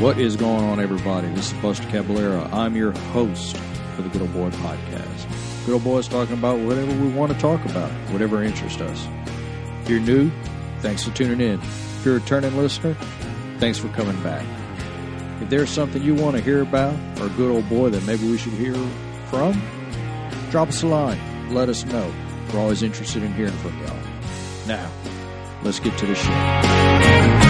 What 0.00 0.18
is 0.18 0.34
going 0.34 0.64
on, 0.64 0.80
everybody? 0.80 1.28
This 1.34 1.52
is 1.52 1.58
Buster 1.60 1.86
Caballero. 1.90 2.48
I'm 2.52 2.74
your 2.74 2.92
host 3.12 3.54
for 3.94 4.00
the 4.00 4.08
Good 4.08 4.22
Old 4.22 4.32
Boy 4.32 4.48
Podcast. 4.48 5.66
Good 5.66 5.74
Old 5.74 5.84
Boy 5.84 5.98
is 5.98 6.08
talking 6.08 6.32
about 6.38 6.58
whatever 6.58 6.90
we 6.90 7.08
want 7.08 7.32
to 7.32 7.38
talk 7.38 7.62
about, 7.66 7.90
whatever 8.10 8.42
interests 8.42 8.80
us. 8.80 9.06
If 9.82 9.90
you're 9.90 10.00
new, 10.00 10.30
thanks 10.78 11.04
for 11.04 11.14
tuning 11.14 11.42
in. 11.42 11.60
If 11.60 12.02
you're 12.02 12.16
a 12.16 12.20
returning 12.20 12.56
listener, 12.56 12.94
thanks 13.58 13.76
for 13.76 13.88
coming 13.88 14.18
back. 14.22 14.46
If 15.42 15.50
there's 15.50 15.68
something 15.68 16.02
you 16.02 16.14
want 16.14 16.34
to 16.34 16.42
hear 16.42 16.62
about 16.62 16.94
or 17.20 17.26
a 17.26 17.30
good 17.36 17.50
old 17.50 17.68
boy 17.68 17.90
that 17.90 18.02
maybe 18.06 18.26
we 18.26 18.38
should 18.38 18.54
hear 18.54 18.72
from, 19.26 19.52
drop 20.50 20.68
us 20.68 20.82
a 20.82 20.86
line. 20.86 21.52
Let 21.52 21.68
us 21.68 21.84
know. 21.84 22.10
We're 22.54 22.60
always 22.60 22.82
interested 22.82 23.22
in 23.22 23.34
hearing 23.34 23.52
from 23.58 23.78
y'all. 23.82 23.98
Now, 24.66 24.90
let's 25.62 25.78
get 25.78 25.98
to 25.98 26.06
the 26.06 26.14
show. 26.14 27.49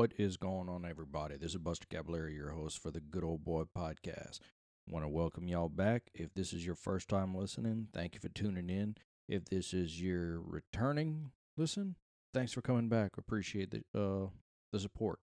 What 0.00 0.14
is 0.16 0.38
going 0.38 0.70
on, 0.70 0.86
everybody? 0.86 1.36
This 1.36 1.50
is 1.50 1.58
Buster 1.58 1.86
Caballero, 1.90 2.30
your 2.30 2.52
host 2.52 2.78
for 2.78 2.90
the 2.90 3.02
Good 3.02 3.22
Old 3.22 3.44
Boy 3.44 3.64
Podcast. 3.64 4.40
want 4.88 5.04
to 5.04 5.10
welcome 5.10 5.46
y'all 5.46 5.68
back. 5.68 6.04
If 6.14 6.32
this 6.32 6.54
is 6.54 6.64
your 6.64 6.74
first 6.74 7.06
time 7.06 7.34
listening, 7.34 7.88
thank 7.92 8.14
you 8.14 8.20
for 8.20 8.30
tuning 8.30 8.70
in. 8.70 8.96
If 9.28 9.44
this 9.44 9.74
is 9.74 10.00
your 10.00 10.40
returning 10.40 11.32
listen, 11.58 11.96
thanks 12.32 12.50
for 12.50 12.62
coming 12.62 12.88
back. 12.88 13.18
Appreciate 13.18 13.72
the 13.72 13.82
uh, 13.94 14.28
the 14.72 14.80
support. 14.80 15.18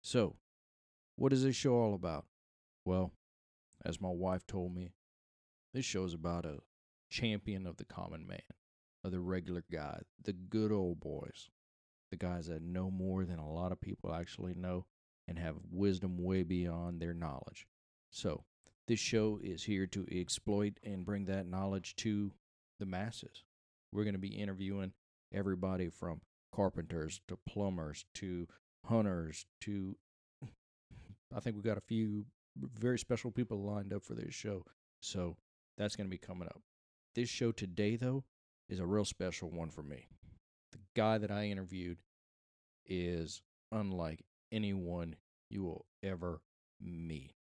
So, 0.00 0.36
what 1.16 1.32
is 1.32 1.42
this 1.42 1.56
show 1.56 1.74
all 1.74 1.94
about? 1.94 2.24
Well, 2.84 3.10
as 3.84 4.00
my 4.00 4.12
wife 4.12 4.46
told 4.46 4.76
me, 4.76 4.92
this 5.74 5.84
show 5.84 6.04
is 6.04 6.14
about 6.14 6.44
a 6.44 6.60
champion 7.10 7.66
of 7.66 7.78
the 7.78 7.84
common 7.84 8.28
man, 8.28 8.42
of 9.02 9.10
the 9.10 9.18
regular 9.18 9.64
guy, 9.68 10.02
the 10.22 10.34
good 10.34 10.70
old 10.70 11.00
boys 11.00 11.50
the 12.10 12.16
guys 12.16 12.46
that 12.46 12.62
know 12.62 12.90
more 12.90 13.24
than 13.24 13.38
a 13.38 13.50
lot 13.50 13.72
of 13.72 13.80
people 13.80 14.14
actually 14.14 14.54
know 14.54 14.86
and 15.26 15.38
have 15.38 15.56
wisdom 15.70 16.16
way 16.18 16.42
beyond 16.42 17.00
their 17.00 17.14
knowledge. 17.14 17.66
So, 18.10 18.44
this 18.86 18.98
show 18.98 19.38
is 19.42 19.64
here 19.64 19.86
to 19.88 20.06
exploit 20.10 20.80
and 20.82 21.04
bring 21.04 21.26
that 21.26 21.46
knowledge 21.46 21.94
to 21.96 22.32
the 22.80 22.86
masses. 22.86 23.44
We're 23.92 24.04
going 24.04 24.14
to 24.14 24.18
be 24.18 24.28
interviewing 24.28 24.92
everybody 25.32 25.90
from 25.90 26.22
carpenters 26.54 27.20
to 27.28 27.38
plumbers 27.46 28.06
to 28.14 28.48
hunters 28.86 29.44
to 29.60 29.96
I 31.34 31.40
think 31.40 31.56
we 31.56 31.62
got 31.62 31.76
a 31.76 31.82
few 31.82 32.24
very 32.56 32.98
special 32.98 33.30
people 33.30 33.62
lined 33.62 33.92
up 33.92 34.02
for 34.02 34.14
this 34.14 34.34
show. 34.34 34.64
So, 35.00 35.36
that's 35.76 35.94
going 35.94 36.06
to 36.06 36.10
be 36.10 36.18
coming 36.18 36.48
up. 36.48 36.62
This 37.14 37.28
show 37.28 37.52
today 37.52 37.96
though 37.96 38.24
is 38.68 38.80
a 38.80 38.86
real 38.86 39.04
special 39.04 39.50
one 39.50 39.70
for 39.70 39.82
me 39.82 40.06
guy 40.98 41.16
that 41.16 41.30
I 41.30 41.44
interviewed 41.44 41.98
is 42.84 43.40
unlike 43.70 44.24
anyone 44.50 45.14
you 45.48 45.62
will 45.62 45.86
ever 46.02 46.42
meet. 46.80 47.34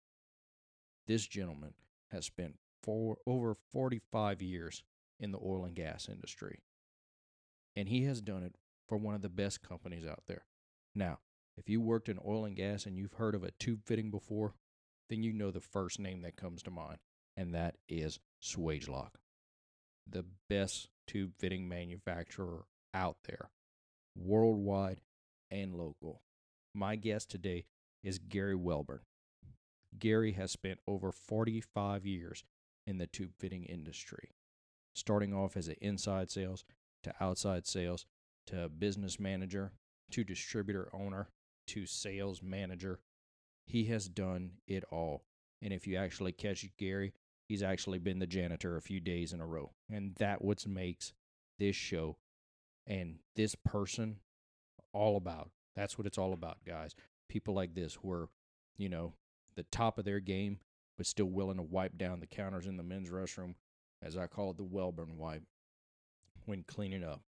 This 1.07 1.27
gentleman 1.27 1.73
has 2.11 2.27
spent 2.27 2.57
for 2.83 3.17
over 3.27 3.57
45 3.73 4.43
years 4.43 4.83
in 5.19 5.33
the 5.33 5.39
oil 5.39 5.65
and 5.65 5.75
gas 5.75 6.07
industry. 6.07 6.61
And 7.75 7.89
he 7.89 8.05
has 8.05 8.21
done 8.21 8.43
it 8.43 8.57
for 8.87 8.99
one 8.99 9.15
of 9.15 9.23
the 9.23 9.31
best 9.31 9.67
companies 9.67 10.05
out 10.05 10.25
there. 10.27 10.45
Now, 10.95 11.21
if 11.57 11.67
you 11.71 11.81
worked 11.81 12.11
in 12.11 12.19
oil 12.27 12.45
and 12.45 12.57
gas 12.57 12.85
and 12.85 12.99
you've 12.99 13.15
heard 13.15 13.35
of 13.35 13.43
a 13.43 13.53
tube 13.53 13.87
fitting 13.87 14.11
before, 14.11 14.53
then 15.09 15.23
you 15.23 15.33
know 15.33 15.51
the 15.51 15.61
first 15.61 15.99
name 15.99 16.21
that 16.23 16.37
comes 16.37 16.63
to 16.65 16.71
mind, 16.71 16.99
and 17.39 17.55
that 17.55 17.77
is 17.89 18.19
Swagelok, 18.43 19.13
the 20.07 20.27
best 20.51 20.89
tube 21.07 21.33
fitting 21.39 21.67
manufacturer 21.67 22.67
out 22.97 23.19
there, 23.29 23.51
worldwide 24.17 24.99
and 25.51 25.75
local. 25.75 26.23
My 26.75 26.97
guest 26.97 27.31
today 27.31 27.67
is 28.03 28.19
Gary 28.19 28.57
Welburn. 28.57 29.01
Gary 29.99 30.33
has 30.33 30.51
spent 30.51 30.81
over 30.89 31.13
45 31.13 32.07
years 32.07 32.45
in 32.87 32.99
the 32.99 33.07
tube 33.07 33.33
fitting 33.39 33.65
industry, 33.65 34.31
starting 34.95 35.35
off 35.35 35.57
as 35.57 35.69
an 35.69 35.77
inside 35.81 36.31
sales 36.31 36.65
to 37.03 37.15
outside 37.21 37.67
sales 37.67 38.07
to 38.47 38.69
business 38.69 39.21
manager 39.21 39.73
to 40.11 40.25
distributor 40.25 40.89
owner 40.93 41.29
to 41.67 41.85
sales 41.87 42.43
manager. 42.43 43.01
He 43.67 43.85
has 43.87 44.09
done 44.09 44.53
it 44.67 44.85
all. 44.91 45.25
And 45.61 45.73
if 45.73 45.87
you 45.87 45.97
actually 45.97 46.33
catch 46.33 46.65
Gary, 46.79 47.13
he's 47.49 47.63
actually 47.63 47.99
been 47.99 48.21
the 48.21 48.27
janitor 48.27 48.77
a 48.77 48.83
few 48.83 49.01
days 49.01 49.33
in 49.33 49.41
a 49.41 49.47
row. 49.47 49.73
And 49.91 50.15
that 50.17 50.43
what 50.43 50.67
makes 50.67 51.13
this 51.59 51.75
show 51.75 52.17
and 52.87 53.19
this 53.35 53.55
person 53.55 54.17
all 54.93 55.17
about. 55.17 55.51
That's 55.75 55.99
what 55.99 56.07
it's 56.07 56.19
all 56.19 56.33
about, 56.33 56.59
guys. 56.67 56.95
People 57.29 57.55
like 57.55 57.75
this 57.75 57.99
who 58.03 58.11
are, 58.13 58.29
you 58.77 58.89
know, 58.89 59.15
the 59.57 59.65
top 59.65 59.99
of 59.99 60.05
their 60.05 60.21
game, 60.21 60.59
but 60.97 61.07
still 61.07 61.27
willing 61.27 61.57
to 61.57 61.63
wipe 61.63 61.99
down 61.99 62.21
the 62.21 62.27
counters 62.27 62.67
in 62.67 62.77
the 62.77 62.83
men's 62.83 63.11
restroom, 63.11 63.55
as 64.03 64.17
I 64.17 64.27
call 64.27 64.51
it, 64.51 64.57
the 64.57 64.65
Welburn 64.65 65.17
wipe, 65.17 65.43
when 66.45 66.63
cleaning 66.63 67.05
up. 67.05 67.23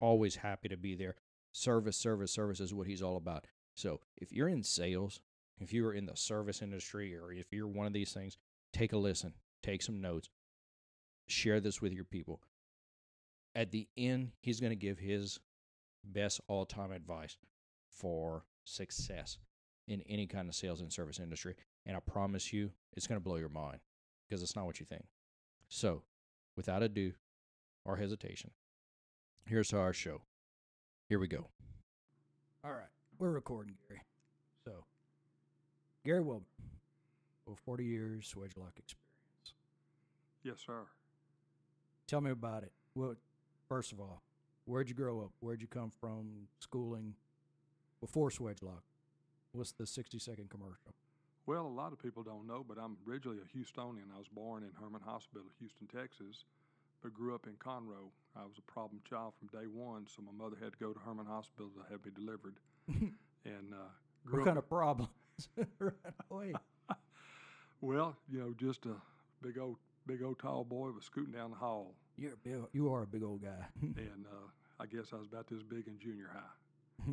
Always 0.00 0.36
happy 0.36 0.68
to 0.68 0.76
be 0.76 0.94
there. 0.94 1.14
Service, 1.52 1.96
service, 1.96 2.32
service 2.32 2.60
is 2.60 2.74
what 2.74 2.86
he's 2.86 3.02
all 3.02 3.16
about. 3.16 3.46
So 3.74 4.00
if 4.16 4.32
you're 4.32 4.48
in 4.48 4.62
sales, 4.62 5.20
if 5.58 5.72
you're 5.72 5.94
in 5.94 6.06
the 6.06 6.16
service 6.16 6.60
industry, 6.60 7.16
or 7.16 7.32
if 7.32 7.46
you're 7.50 7.66
one 7.66 7.86
of 7.86 7.94
these 7.94 8.12
things, 8.12 8.36
take 8.72 8.92
a 8.92 8.98
listen, 8.98 9.32
take 9.62 9.82
some 9.82 10.00
notes, 10.02 10.28
share 11.26 11.60
this 11.60 11.80
with 11.80 11.92
your 11.92 12.04
people 12.04 12.40
at 13.56 13.72
the 13.72 13.88
end, 13.96 14.32
he's 14.42 14.60
going 14.60 14.70
to 14.70 14.76
give 14.76 14.98
his 14.98 15.40
best 16.04 16.40
all 16.46 16.66
time 16.66 16.92
advice 16.92 17.38
for 17.88 18.44
success 18.64 19.38
in 19.88 20.02
any 20.02 20.26
kind 20.26 20.48
of 20.48 20.54
sales 20.54 20.82
and 20.82 20.92
service 20.92 21.18
industry. 21.18 21.56
And 21.86 21.96
I 21.96 22.00
promise 22.00 22.52
you, 22.52 22.70
it's 22.92 23.06
going 23.06 23.18
to 23.18 23.24
blow 23.24 23.36
your 23.36 23.48
mind 23.48 23.78
because 24.28 24.42
it's 24.42 24.54
not 24.54 24.66
what 24.66 24.78
you 24.78 24.86
think. 24.86 25.06
So, 25.68 26.02
without 26.54 26.82
ado 26.82 27.12
or 27.84 27.96
hesitation, 27.96 28.50
here's 29.46 29.72
our 29.72 29.92
show. 29.92 30.20
Here 31.08 31.18
we 31.18 31.26
go. 31.26 31.46
All 32.62 32.72
right, 32.72 32.90
we're 33.18 33.30
recording, 33.30 33.74
Gary. 33.88 34.02
So, 34.64 34.84
Gary 36.04 36.22
Welburn, 36.22 36.42
over 37.48 37.56
40 37.56 37.84
years 37.84 38.34
Swagelok 38.34 38.76
experience. 38.78 39.54
Yes, 40.42 40.56
sir. 40.64 40.82
Tell 42.06 42.20
me 42.20 42.30
about 42.32 42.64
it. 42.64 42.72
Well, 42.94 43.14
First 43.68 43.92
of 43.92 44.00
all, 44.00 44.22
where'd 44.64 44.88
you 44.88 44.94
grow 44.94 45.20
up? 45.20 45.32
Where'd 45.40 45.60
you 45.60 45.66
come 45.66 45.90
from? 45.90 46.48
Schooling 46.60 47.14
before 48.00 48.30
Swagelok? 48.30 48.82
What's 49.52 49.72
the 49.72 49.86
60 49.86 50.18
second 50.18 50.50
commercial? 50.50 50.94
Well, 51.46 51.66
a 51.66 51.68
lot 51.68 51.92
of 51.92 51.98
people 51.98 52.22
don't 52.22 52.46
know, 52.46 52.64
but 52.66 52.76
I'm 52.78 52.96
originally 53.08 53.38
a 53.38 53.56
Houstonian. 53.56 54.14
I 54.14 54.18
was 54.18 54.28
born 54.28 54.62
in 54.62 54.70
Hermann 54.80 55.02
Hospital, 55.02 55.46
Houston, 55.58 55.86
Texas, 55.86 56.44
but 57.02 57.14
grew 57.14 57.34
up 57.34 57.46
in 57.46 57.54
Conroe. 57.54 58.10
I 58.36 58.42
was 58.44 58.58
a 58.58 58.70
problem 58.70 59.00
child 59.08 59.34
from 59.38 59.48
day 59.48 59.66
one, 59.66 60.06
so 60.06 60.22
my 60.22 60.32
mother 60.32 60.56
had 60.60 60.72
to 60.72 60.78
go 60.78 60.92
to 60.92 60.98
Hermann 60.98 61.26
Hospital 61.26 61.70
to 61.70 61.92
have 61.92 62.04
me 62.04 62.10
delivered. 62.14 62.56
and 62.88 63.72
uh, 63.72 63.90
what 64.30 64.44
kind 64.44 64.58
of 64.58 64.68
problems 64.68 65.10
right 65.78 65.92
away? 66.30 66.52
well, 67.80 68.16
you 68.30 68.38
know, 68.38 68.54
just 68.58 68.86
a 68.86 68.94
big 69.42 69.58
old, 69.58 69.76
big 70.06 70.22
old 70.22 70.38
tall 70.38 70.64
boy 70.64 70.90
was 70.90 71.04
scooting 71.04 71.32
down 71.32 71.50
the 71.50 71.56
hall. 71.56 71.94
You're 72.18 72.32
a 72.32 72.36
big, 72.36 72.54
you 72.72 72.92
are 72.92 73.02
a 73.02 73.06
big 73.06 73.22
old 73.22 73.42
guy. 73.42 73.66
and 73.82 74.26
uh, 74.26 74.48
I 74.80 74.86
guess 74.86 75.12
I 75.12 75.16
was 75.16 75.28
about 75.30 75.48
this 75.48 75.62
big 75.62 75.86
in 75.86 75.98
junior 75.98 76.30
high. 76.32 77.10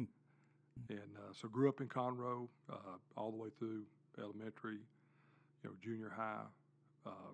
and 0.89 1.17
uh, 1.17 1.33
so 1.33 1.49
grew 1.49 1.67
up 1.67 1.81
in 1.81 1.87
Conroe 1.87 2.47
uh, 2.71 2.97
all 3.17 3.31
the 3.31 3.37
way 3.37 3.49
through 3.59 3.83
elementary, 4.17 4.79
you 5.63 5.69
know, 5.69 5.71
junior 5.83 6.11
high, 6.15 6.45
uh, 7.05 7.33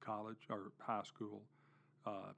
college 0.00 0.46
or 0.48 0.70
high 0.78 1.02
school. 1.02 1.42
Uh, 2.06 2.32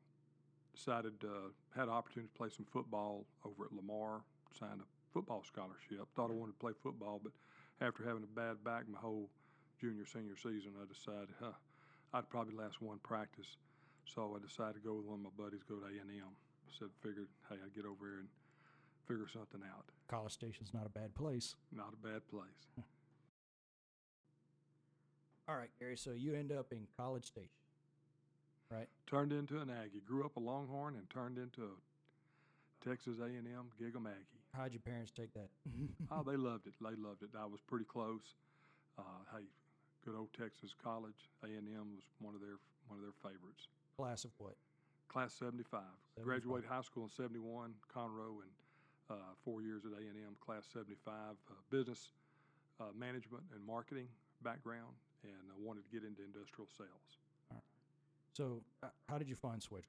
decided 0.74 1.12
uh, 1.24 1.50
had 1.76 1.84
an 1.84 1.90
opportunity 1.90 2.30
to 2.32 2.38
play 2.38 2.48
some 2.48 2.66
football 2.72 3.26
over 3.44 3.66
at 3.66 3.72
Lamar. 3.72 4.22
Signed 4.58 4.80
a 4.80 5.12
football 5.12 5.42
scholarship. 5.44 6.08
Thought 6.16 6.30
I 6.30 6.34
wanted 6.34 6.52
to 6.52 6.58
play 6.58 6.72
football, 6.82 7.20
but 7.22 7.32
after 7.86 8.02
having 8.02 8.22
a 8.22 8.38
bad 8.40 8.64
back 8.64 8.88
my 8.88 8.98
whole 8.98 9.28
junior 9.78 10.06
senior 10.06 10.36
season, 10.36 10.72
I 10.80 10.86
decided 10.90 11.34
huh, 11.38 11.52
I'd 12.14 12.30
probably 12.30 12.54
last 12.54 12.80
one 12.80 12.98
practice 13.02 13.56
so 14.04 14.36
I 14.36 14.40
decided 14.44 14.82
to 14.82 14.84
go 14.84 14.94
with 14.94 15.06
one 15.06 15.20
of 15.20 15.24
my 15.24 15.36
buddies, 15.36 15.62
go 15.68 15.76
to 15.76 15.86
A&M. 15.86 16.32
Said, 16.78 16.88
figured, 17.02 17.28
hey, 17.48 17.56
I'd 17.62 17.74
get 17.74 17.84
over 17.84 18.06
here 18.06 18.20
and 18.20 18.28
figure 19.06 19.28
something 19.28 19.60
out. 19.68 19.84
College 20.08 20.32
Station's 20.32 20.72
not 20.72 20.86
a 20.86 20.88
bad 20.88 21.14
place. 21.14 21.54
Not 21.70 21.92
a 21.92 22.00
bad 22.06 22.26
place. 22.28 22.64
All 25.48 25.56
right, 25.56 25.70
Gary. 25.78 25.96
So 25.96 26.12
you 26.12 26.34
end 26.34 26.52
up 26.52 26.72
in 26.72 26.86
College 26.96 27.26
Station, 27.26 27.50
right? 28.70 28.88
Turned 29.06 29.32
into 29.32 29.60
an 29.60 29.70
Aggie. 29.70 30.02
Grew 30.06 30.24
up 30.24 30.36
a 30.36 30.40
Longhorn 30.40 30.94
and 30.94 31.08
turned 31.10 31.36
into 31.36 31.62
a 31.64 32.88
Texas 32.88 33.18
A&M 33.20 33.68
Giggle 33.78 34.06
Aggie. 34.06 34.42
How'd 34.56 34.72
your 34.72 34.80
parents 34.80 35.10
take 35.10 35.32
that? 35.34 35.48
oh, 36.12 36.22
they 36.22 36.36
loved 36.36 36.66
it. 36.66 36.74
They 36.80 36.96
loved 36.96 37.22
it. 37.22 37.30
I 37.38 37.46
was 37.46 37.60
pretty 37.60 37.84
close. 37.86 38.36
Uh, 38.98 39.24
hey, 39.34 39.44
good 40.04 40.14
old 40.16 40.28
Texas 40.38 40.74
College 40.82 41.28
A&M 41.44 41.88
was 41.96 42.04
one 42.20 42.34
of 42.34 42.40
their 42.40 42.60
one 42.88 42.98
of 42.98 43.02
their 43.02 43.16
favorites. 43.22 43.68
Class 43.96 44.24
of 44.24 44.30
what? 44.38 44.54
Class 45.08 45.34
75. 45.34 45.80
75. 46.16 46.24
Graduated 46.24 46.68
high 46.68 46.80
school 46.80 47.04
in 47.04 47.10
71, 47.10 47.74
Conroe, 47.94 48.40
and 48.42 48.52
uh, 49.10 49.14
four 49.44 49.62
years 49.62 49.82
at 49.84 49.92
A&M, 49.92 50.36
class 50.40 50.64
75, 50.72 51.12
uh, 51.12 51.54
business 51.70 52.12
uh, 52.80 52.84
management 52.98 53.44
and 53.54 53.64
marketing 53.66 54.08
background, 54.42 54.96
and 55.22 55.50
I 55.50 55.56
wanted 55.60 55.84
to 55.84 55.90
get 55.92 56.06
into 56.06 56.22
industrial 56.24 56.68
sales. 56.76 57.60
So, 58.32 58.62
uh, 58.82 58.88
how 59.08 59.18
did 59.18 59.28
you 59.28 59.36
find 59.36 59.62
Switch? 59.62 59.84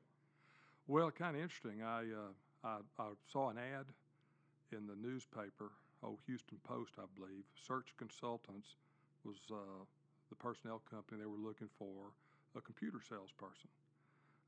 Well, 0.88 1.10
kind 1.12 1.36
of 1.36 1.42
interesting. 1.42 1.82
I, 1.82 2.04
uh, 2.04 2.68
I 2.68 2.78
I 3.00 3.08
saw 3.32 3.50
an 3.50 3.58
ad 3.58 3.86
in 4.76 4.86
the 4.86 4.96
newspaper, 5.00 5.72
oh 6.04 6.18
Houston 6.28 6.58
Post, 6.68 6.92
I 7.00 7.08
believe. 7.16 7.44
Search 7.56 7.94
Consultants 7.98 8.76
was 9.24 9.38
uh, 9.50 9.56
the 10.30 10.36
personnel 10.36 10.82
company 10.92 11.22
they 11.22 11.28
were 11.28 11.40
looking 11.40 11.70
for 11.80 12.12
a 12.58 12.62
computer 12.62 13.00
salesperson. 13.08 13.70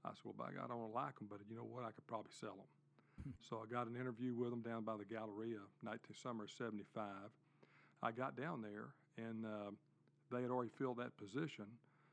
I 0.05 0.13
said, 0.13 0.25
well, 0.25 0.37
by 0.37 0.53
God, 0.53 0.65
I 0.65 0.77
don't 0.77 0.93
like 0.93 1.17
them, 1.17 1.27
but 1.29 1.39
you 1.49 1.55
know 1.55 1.67
what? 1.67 1.83
I 1.83 1.91
could 1.91 2.05
probably 2.07 2.31
sell 2.39 2.55
them. 2.55 3.33
so 3.49 3.63
I 3.63 3.71
got 3.71 3.87
an 3.87 3.95
interview 3.95 4.33
with 4.33 4.51
them 4.51 4.61
down 4.61 4.83
by 4.83 4.97
the 4.97 5.05
Galleria, 5.05 5.65
19, 5.83 5.99
summer 6.15 6.43
of 6.45 6.51
75. 6.51 7.05
I 8.03 8.11
got 8.11 8.37
down 8.37 8.61
there, 8.61 8.93
and 9.17 9.45
uh, 9.45 9.71
they 10.31 10.41
had 10.41 10.51
already 10.51 10.71
filled 10.77 10.97
that 10.97 11.17
position. 11.17 11.65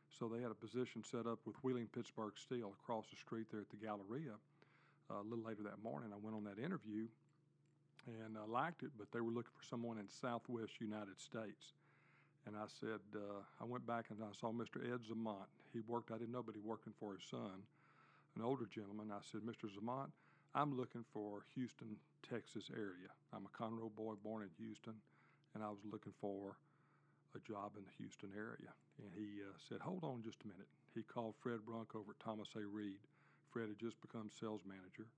So 0.09 0.29
they 0.29 0.43
had 0.43 0.51
a 0.51 0.59
position 0.59 1.03
set 1.03 1.27
up 1.27 1.41
with 1.47 1.57
Wheeling 1.63 1.89
Pittsburgh 1.95 2.35
Steel 2.37 2.73
across 2.83 3.07
the 3.09 3.17
street 3.17 3.47
there 3.51 3.61
at 3.61 3.71
the 3.71 3.81
Galleria. 3.81 4.37
Uh, 5.11 5.21
a 5.21 5.27
little 5.27 5.45
later 5.45 5.63
that 5.65 5.83
morning, 5.83 6.11
I 6.13 6.21
went 6.21 6.37
on 6.37 6.45
that 6.45 6.63
interview 6.63 7.09
and 8.07 8.37
I 8.37 8.45
liked 8.51 8.83
it, 8.83 8.91
but 8.99 9.07
they 9.13 9.21
were 9.21 9.31
looking 9.31 9.53
for 9.57 9.65
someone 9.65 9.99
in 9.99 10.09
Southwest 10.09 10.81
United 10.81 11.19
States. 11.21 11.75
And 12.47 12.57
I 12.57 12.67
said, 12.81 13.01
uh, 13.15 13.41
I 13.61 13.65
went 13.65 13.87
back 13.87 14.07
and 14.11 14.19
I 14.23 14.33
saw 14.39 14.51
Mr. 14.51 14.83
Ed 14.83 15.01
Zamont. 15.07 15.47
He 15.73 15.81
worked, 15.87 16.11
I 16.11 16.19
didn't 16.19 16.33
know, 16.33 16.43
but 16.43 16.55
he 16.55 16.61
working 16.61 16.93
for 16.99 17.15
his 17.15 17.23
son, 17.31 17.63
an 18.37 18.43
older 18.43 18.67
gentleman. 18.67 19.11
I 19.13 19.21
said, 19.31 19.43
Mr. 19.43 19.69
Zamont, 19.69 20.11
I'm 20.55 20.77
looking 20.77 21.05
for 21.13 21.45
Houston, 21.55 21.97
Texas 22.29 22.71
area. 22.73 23.13
I'm 23.33 23.47
a 23.47 23.53
Conroe 23.57 23.95
boy 23.95 24.15
born 24.23 24.43
in 24.43 24.51
Houston, 24.59 24.95
and 25.55 25.63
I 25.63 25.69
was 25.69 25.81
looking 25.85 26.13
for 26.21 26.57
a 27.35 27.41
job 27.41 27.73
in 27.77 27.85
the 27.85 27.95
Houston 27.99 28.31
area. 28.37 28.73
And 29.01 29.13
he 29.17 29.41
uh, 29.41 29.57
said, 29.57 29.81
Hold 29.81 30.05
on 30.05 30.23
just 30.23 30.45
a 30.45 30.49
minute. 30.49 30.69
He 30.95 31.03
called 31.03 31.35
Fred 31.41 31.65
Brunk 31.65 31.95
over 31.95 32.13
at 32.13 32.21
Thomas 32.21 32.49
A. 32.57 32.65
Reed. 32.65 33.01
Fred 33.51 33.69
had 33.69 33.81
just 33.81 34.01
become 34.01 34.29
sales 34.29 34.61
manager. 34.69 35.09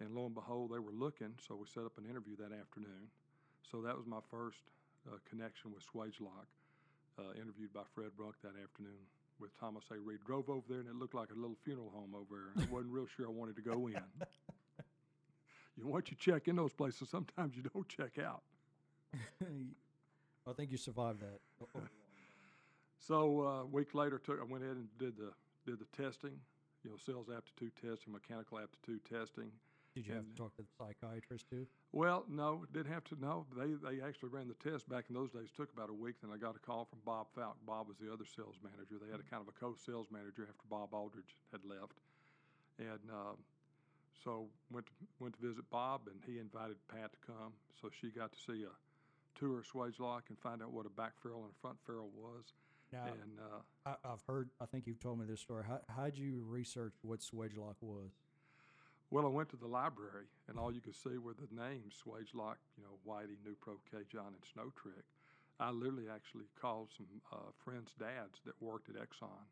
And 0.00 0.12
lo 0.12 0.26
and 0.26 0.34
behold, 0.34 0.72
they 0.72 0.80
were 0.80 0.92
looking, 0.92 1.32
so 1.40 1.56
we 1.56 1.64
set 1.68 1.84
up 1.84 1.96
an 1.96 2.04
interview 2.04 2.36
that 2.36 2.52
afternoon. 2.52 3.08
So 3.64 3.80
that 3.80 3.96
was 3.96 4.04
my 4.06 4.20
first 4.30 4.60
uh, 5.08 5.16
connection 5.28 5.72
with 5.72 5.84
Swagelok, 5.84 6.48
uh, 7.16 7.32
interviewed 7.36 7.72
by 7.72 7.84
Fred 7.94 8.12
Brunk 8.16 8.36
that 8.44 8.56
afternoon 8.60 9.08
with 9.40 9.58
Thomas 9.58 9.84
A. 9.90 9.98
Reed. 9.98 10.18
Drove 10.26 10.48
over 10.48 10.62
there, 10.68 10.80
and 10.80 10.88
it 10.88 10.96
looked 10.96 11.14
like 11.14 11.30
a 11.30 11.34
little 11.34 11.56
funeral 11.64 11.90
home 11.94 12.14
over 12.14 12.52
there. 12.54 12.64
I 12.64 12.72
wasn't 12.72 12.92
real 12.92 13.06
sure 13.06 13.26
I 13.26 13.30
wanted 13.30 13.56
to 13.56 13.62
go 13.62 13.86
in. 13.88 13.94
you 15.76 15.84
know, 15.84 15.90
once 15.90 16.10
you 16.10 16.16
check 16.16 16.48
in 16.48 16.56
those 16.56 16.72
places, 16.72 17.08
sometimes 17.08 17.56
you 17.56 17.62
don't 17.62 17.88
check 17.88 18.18
out. 18.18 18.42
I 20.48 20.52
think 20.52 20.70
you 20.70 20.78
survived 20.78 21.20
that. 21.20 21.40
So 22.98 23.42
uh, 23.42 23.62
a 23.62 23.66
week 23.66 23.94
later, 23.94 24.18
took 24.18 24.40
I 24.40 24.44
went 24.44 24.64
ahead 24.64 24.76
and 24.76 24.88
did 24.98 25.16
the 25.16 25.32
did 25.64 25.78
the 25.78 26.02
testing, 26.02 26.38
you 26.84 26.90
know, 26.90 26.96
sales 26.96 27.28
aptitude 27.34 27.72
testing, 27.74 28.12
mechanical 28.12 28.58
aptitude 28.58 29.00
testing. 29.04 29.50
Did 29.96 30.06
you 30.06 30.14
have 30.14 30.28
to 30.28 30.36
talk 30.36 30.54
to 30.56 30.62
the 30.62 30.68
psychiatrist 30.76 31.48
too? 31.48 31.66
Well, 31.92 32.26
no, 32.28 32.66
didn't 32.70 32.92
have 32.92 33.04
to. 33.04 33.16
No, 33.18 33.46
they 33.56 33.80
they 33.80 34.04
actually 34.04 34.28
ran 34.28 34.46
the 34.46 34.60
test 34.60 34.86
back 34.90 35.06
in 35.08 35.14
those 35.16 35.30
days. 35.30 35.48
Took 35.56 35.72
about 35.72 35.88
a 35.88 35.94
week. 35.94 36.16
Then 36.20 36.30
I 36.30 36.36
got 36.36 36.54
a 36.54 36.58
call 36.58 36.84
from 36.84 36.98
Bob 37.06 37.28
Falk. 37.34 37.56
Bob 37.66 37.88
was 37.88 37.96
the 37.96 38.12
other 38.12 38.26
sales 38.28 38.60
manager. 38.62 39.00
They 39.00 39.10
had 39.10 39.20
a 39.20 39.24
kind 39.24 39.40
of 39.40 39.48
a 39.48 39.56
co-sales 39.58 40.08
manager 40.12 40.44
after 40.44 40.68
Bob 40.68 40.92
Aldridge 40.92 41.32
had 41.50 41.64
left, 41.64 41.96
and 42.78 43.08
uh, 43.08 43.40
so 44.22 44.48
went 44.70 44.84
to, 44.84 44.92
went 45.18 45.40
to 45.40 45.40
visit 45.40 45.64
Bob, 45.70 46.02
and 46.12 46.20
he 46.26 46.38
invited 46.38 46.76
Pat 46.92 47.16
to 47.16 47.20
come. 47.26 47.56
So 47.80 47.88
she 47.88 48.10
got 48.10 48.32
to 48.32 48.38
see 48.38 48.68
a 48.68 48.76
tour 49.38 49.60
of 49.60 49.66
Swagelok 49.66 50.28
and 50.28 50.38
find 50.38 50.60
out 50.60 50.72
what 50.72 50.84
a 50.84 50.90
back 50.90 51.12
ferrule 51.22 51.40
and 51.40 51.52
a 51.56 51.60
front 51.62 51.78
ferrule 51.86 52.10
was. 52.14 52.52
Now, 52.92 53.04
And 53.04 53.40
uh, 53.40 53.96
I, 54.04 54.12
I've 54.12 54.22
heard. 54.28 54.50
I 54.60 54.66
think 54.66 54.86
you've 54.86 55.00
told 55.00 55.18
me 55.18 55.24
this 55.24 55.40
story. 55.40 55.64
How 55.66 55.80
how'd 55.88 56.16
you 56.16 56.44
research 56.46 56.94
what 57.00 57.20
Swagelok 57.20 57.76
was? 57.80 58.12
Well, 59.10 59.24
I 59.24 59.28
went 59.28 59.48
to 59.50 59.56
the 59.56 59.68
library, 59.68 60.26
and 60.48 60.58
all 60.58 60.72
you 60.72 60.80
could 60.80 60.96
see 60.96 61.16
were 61.18 61.34
the 61.34 61.48
names 61.54 61.94
Swagelok, 62.02 62.58
you 62.76 62.82
know, 62.82 62.98
Whitey, 63.06 63.38
Nupro, 63.46 63.78
Cajon, 63.90 64.34
and 64.34 64.44
Sno-Trik. 64.52 65.06
I 65.60 65.70
literally 65.70 66.08
actually 66.12 66.46
called 66.60 66.88
some 66.96 67.06
uh, 67.32 67.36
friends' 67.64 67.94
dads 67.98 68.40
that 68.44 68.60
worked 68.60 68.88
at 68.90 68.96
Exxon 68.96 69.46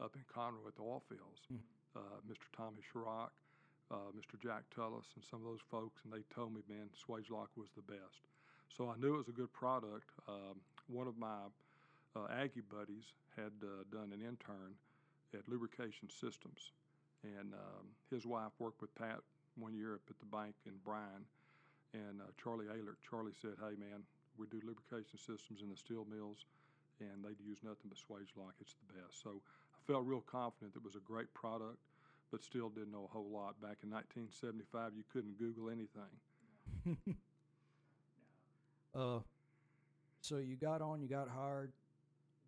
up 0.00 0.14
in 0.14 0.22
Conroe 0.32 0.66
at 0.68 0.76
the 0.76 0.82
oil 0.82 1.02
fields, 1.08 1.42
Mhm. 1.52 1.60
uh, 1.96 2.20
Mr. 2.26 2.46
Tommy 2.52 2.80
Schrock, 2.82 3.30
uh, 3.90 4.10
Mr. 4.16 4.38
Jack 4.40 4.64
Tullis, 4.70 5.04
and 5.16 5.24
some 5.24 5.40
of 5.40 5.44
those 5.46 5.60
folks, 5.60 6.02
and 6.04 6.12
they 6.12 6.22
told 6.34 6.54
me, 6.54 6.62
man, 6.68 6.88
Swagelok 6.94 7.48
was 7.56 7.70
the 7.72 7.82
best. 7.82 8.26
So 8.68 8.88
I 8.88 8.96
knew 8.96 9.14
it 9.14 9.18
was 9.18 9.28
a 9.28 9.32
good 9.32 9.52
product. 9.52 10.10
Um, 10.28 10.62
one 10.86 11.06
of 11.08 11.18
my 11.18 11.50
uh, 12.16 12.26
Aggie 12.30 12.62
buddies 12.62 13.12
had 13.36 13.52
uh, 13.62 13.84
done 13.90 14.12
an 14.12 14.22
intern 14.22 14.78
at 15.34 15.46
Lubrication 15.48 16.08
Systems, 16.08 16.72
and 17.24 17.54
um, 17.54 17.94
his 18.10 18.26
wife 18.26 18.52
worked 18.58 18.80
with 18.80 18.94
Pat 18.94 19.20
one 19.56 19.74
year 19.74 19.94
up 19.94 20.06
at 20.10 20.18
the 20.18 20.26
bank 20.26 20.54
in 20.66 20.72
Bryan, 20.84 21.24
and 21.94 22.20
uh, 22.20 22.30
Charlie 22.42 22.66
Ehlert. 22.66 23.00
Charlie 23.08 23.36
said, 23.40 23.56
"Hey 23.60 23.76
man, 23.78 24.02
we 24.36 24.46
do 24.46 24.60
lubrication 24.64 25.18
systems 25.18 25.62
in 25.62 25.70
the 25.70 25.76
steel 25.76 26.06
mills, 26.08 26.46
and 27.00 27.22
they 27.24 27.36
use 27.42 27.58
nothing 27.62 27.88
but 27.90 27.98
Swagelok. 27.98 28.56
It's 28.60 28.74
the 28.74 28.94
best." 28.94 29.22
So 29.22 29.42
I 29.74 29.78
felt 29.86 30.04
real 30.04 30.24
confident 30.24 30.76
it 30.76 30.84
was 30.84 30.96
a 30.96 31.04
great 31.04 31.32
product, 31.34 31.78
but 32.30 32.42
still 32.42 32.68
didn't 32.70 32.92
know 32.92 33.04
a 33.04 33.12
whole 33.12 33.30
lot. 33.30 33.60
Back 33.60 33.84
in 33.84 33.90
1975, 33.90 34.92
you 34.96 35.04
couldn't 35.12 35.38
Google 35.38 35.70
anything. 35.70 36.14
Uh, 38.94 39.20
so 40.20 40.36
you 40.36 40.56
got 40.56 40.82
on, 40.82 41.00
you 41.00 41.08
got 41.08 41.28
hired, 41.28 41.72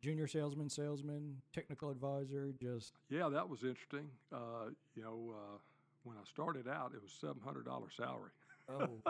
junior 0.05 0.27
salesman, 0.27 0.69
salesman, 0.69 1.41
technical 1.55 1.89
advisor, 1.91 2.53
just 2.61 2.93
Yeah, 3.09 3.31
that 3.31 3.49
was 3.49 3.65
interesting. 3.65 4.11
Uh, 4.31 4.69
you 4.95 5.03
know, 5.03 5.33
uh, 5.35 5.56
when 6.03 6.17
I 6.19 6.25
started 6.25 6.69
out, 6.69 6.93
it 6.95 7.01
was 7.03 7.11
$700 7.11 7.65
salary 7.97 8.31
oh, 8.69 9.01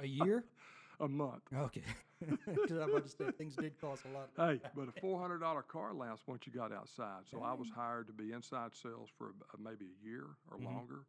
a 0.00 0.06
year. 0.06 0.44
a 1.00 1.06
month. 1.08 1.42
Okay, 1.56 1.82
because 2.20 2.78
I'm 2.78 2.90
about 2.90 3.04
to 3.04 3.08
say 3.10 3.30
things 3.38 3.54
did 3.54 3.80
cost 3.80 4.02
a 4.06 4.08
lot. 4.08 4.28
Hey, 4.36 4.60
but 4.74 4.88
a 4.88 5.00
four 5.00 5.20
hundred 5.20 5.38
dollar 5.38 5.62
car 5.62 5.90
allowance 5.90 6.20
once 6.26 6.42
you 6.46 6.52
got 6.52 6.72
outside. 6.72 7.22
So 7.30 7.42
I 7.42 7.52
was 7.52 7.68
hired 7.74 8.06
to 8.08 8.12
be 8.12 8.32
inside 8.32 8.70
sales 8.80 9.08
for 9.18 9.28
ab- 9.30 9.44
uh, 9.52 9.56
maybe 9.62 9.86
a 9.86 10.04
year 10.08 10.24
or 10.50 10.58
Mhm. 10.58 10.64
longer, 10.64 11.00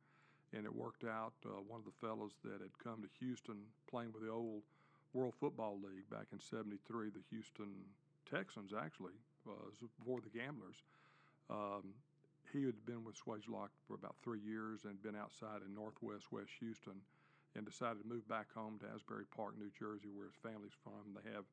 and 0.54 0.66
it 0.66 0.74
worked 0.76 1.04
out. 1.04 1.34
Uh, 1.46 1.62
one 1.68 1.80
of 1.80 1.86
the 1.86 1.92
fellows 2.08 2.34
that 2.44 2.62
had 2.62 2.78
come 2.84 3.02
to 3.04 3.10
Houston 3.20 3.58
playing 3.88 4.12
with 4.12 4.24
the 4.24 4.30
old 4.30 4.64
World 5.14 5.36
Football 5.40 5.80
League 5.80 6.10
back 6.10 6.28
in 6.34 6.40
'73, 6.40 7.10
the 7.12 7.22
Houston 7.30 7.86
Texans 8.30 8.74
actually 8.74 9.14
was 9.46 9.78
before 9.80 10.20
the 10.22 10.34
Gamblers. 10.34 10.82
Um, 11.50 11.94
he 12.54 12.64
had 12.64 12.86
been 12.86 13.04
with 13.04 13.16
Swagelok 13.16 13.70
for 13.88 13.96
about 13.96 14.16
three 14.24 14.40
years 14.40 14.86
and 14.86 15.02
been 15.02 15.16
outside 15.16 15.62
in 15.66 15.74
Northwest 15.74 16.32
West 16.32 16.52
Houston, 16.60 17.02
and 17.56 17.66
decided 17.66 18.04
to 18.04 18.08
move 18.08 18.28
back 18.28 18.52
home 18.54 18.80
to 18.80 18.86
Asbury 18.94 19.26
Park, 19.36 19.56
New 19.58 19.72
Jersey, 19.78 20.12
where 20.12 20.28
his 20.28 20.40
family's 20.44 20.76
from. 20.84 21.16
They 21.16 21.32
have 21.32 21.46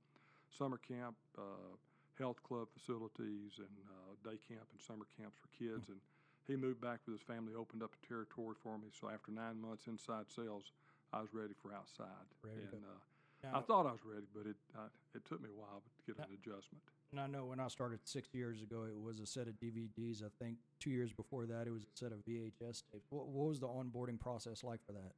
summer 0.50 0.78
camp, 0.78 1.14
uh, 1.38 1.76
health 2.18 2.42
club 2.42 2.68
facilities, 2.74 3.58
and 3.58 3.74
uh, 3.86 4.12
day 4.24 4.38
camp 4.48 4.66
and 4.72 4.80
summer 4.80 5.06
camps 5.16 5.38
for 5.38 5.48
kids. 5.54 5.88
And 5.88 6.00
he 6.46 6.56
moved 6.56 6.80
back 6.80 7.00
with 7.06 7.18
his 7.18 7.26
family, 7.26 7.54
opened 7.54 7.82
up 7.82 7.94
a 7.94 8.00
territory 8.06 8.56
for 8.62 8.78
me. 8.78 8.90
So 8.90 9.08
after 9.08 9.30
nine 9.30 9.60
months 9.60 9.86
inside 9.86 10.26
sales, 10.28 10.72
I 11.12 11.20
was 11.20 11.30
ready 11.32 11.54
for 11.54 11.72
outside. 11.72 12.26
Ready 12.42 12.66
to 12.72 12.76
uh, 12.82 12.98
Now, 13.42 13.58
I 13.58 13.61
thought 13.61 13.87
I 13.87 13.92
was 13.92 14.04
ready, 14.04 14.26
but 14.34 14.46
it 14.46 14.56
uh, 14.76 14.87
it 15.14 15.25
took 15.25 15.42
me 15.42 15.49
a 15.54 15.58
while 15.61 15.82
to 15.82 15.90
get 16.06 16.18
Now- 16.18 16.25
an 16.30 16.34
adjustment. 16.34 16.82
and 17.11 17.20
I 17.20 17.26
know 17.26 17.46
when 17.46 17.61
I 17.61 17.68
started 17.68 18.00
six 18.04 18.28
years 18.32 18.62
ago, 18.62 18.84
it 18.88 18.99
was 18.99 19.18
a 19.20 19.26
set 19.26 19.49
of 19.49 19.54
DVDs. 19.58 20.22
I 20.25 20.28
think 20.38 20.58
two 20.78 20.90
years 20.90 21.12
before 21.12 21.46
that, 21.46 21.66
it 21.66 21.70
was 21.72 21.82
a 21.82 21.96
set 21.99 22.12
of 22.12 22.25
VHS 22.25 22.82
tapes. 22.90 23.06
What, 23.11 23.26
what 23.28 23.49
was 23.49 23.58
the 23.61 23.68
onboarding 23.68 24.18
process 24.18 24.62
like 24.62 24.80
for 24.87 24.92
that? 24.92 25.12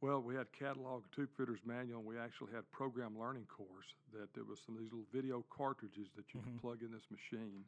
Well, 0.00 0.20
we 0.22 0.34
had 0.34 0.50
catalog 0.52 1.04
tube 1.14 1.28
fitters 1.36 1.60
manual, 1.64 1.98
and 2.00 2.08
we 2.08 2.18
actually 2.18 2.52
had 2.52 2.70
program 2.72 3.18
learning 3.18 3.46
course 3.46 3.94
that 4.12 4.32
there 4.34 4.44
was 4.44 4.58
some 4.64 4.74
of 4.74 4.80
these 4.80 4.90
little 4.92 5.06
video 5.12 5.44
cartridges 5.50 6.08
that 6.16 6.24
you 6.34 6.40
Mhm. 6.40 6.44
could 6.44 6.60
plug 6.60 6.82
in 6.82 6.90
this 6.90 7.08
machine. 7.10 7.64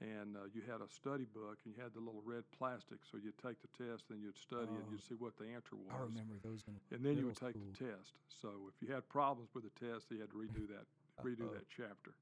And 0.00 0.36
uh, 0.36 0.40
you 0.52 0.60
had 0.60 0.82
a 0.84 0.90
study 0.92 1.24
book, 1.24 1.56
and 1.64 1.72
you 1.74 1.82
had 1.82 1.94
the 1.94 2.00
little 2.00 2.20
red 2.22 2.44
plastic, 2.52 2.98
so 3.10 3.16
you'd 3.16 3.38
take 3.40 3.56
the 3.64 3.72
test, 3.80 4.04
then 4.10 4.20
you'd 4.20 4.36
study, 4.36 4.68
and 4.68 4.84
Oh. 4.84 4.90
you'd 4.92 5.00
see 5.02 5.14
what 5.16 5.36
the 5.38 5.48
answer 5.48 5.72
was. 5.74 5.88
I 5.88 6.04
remember 6.04 6.36
those. 6.44 6.64
In 6.68 6.76
And 6.94 7.00
then 7.04 7.16
you 7.16 7.24
would 7.32 7.36
take 7.40 7.56
the 7.56 7.72
test. 7.72 8.12
So 8.28 8.68
if 8.68 8.76
you 8.86 8.92
had 8.92 9.08
problems 9.08 9.48
with 9.54 9.64
the 9.64 9.72
test, 9.80 10.10
you 10.10 10.20
had 10.20 10.28
to 10.30 10.36
redo 10.36 10.68
that 10.68 10.84
redo 11.24 11.48
Uh-oh. 11.48 11.54
that 11.54 11.64
chapter. 11.74 12.12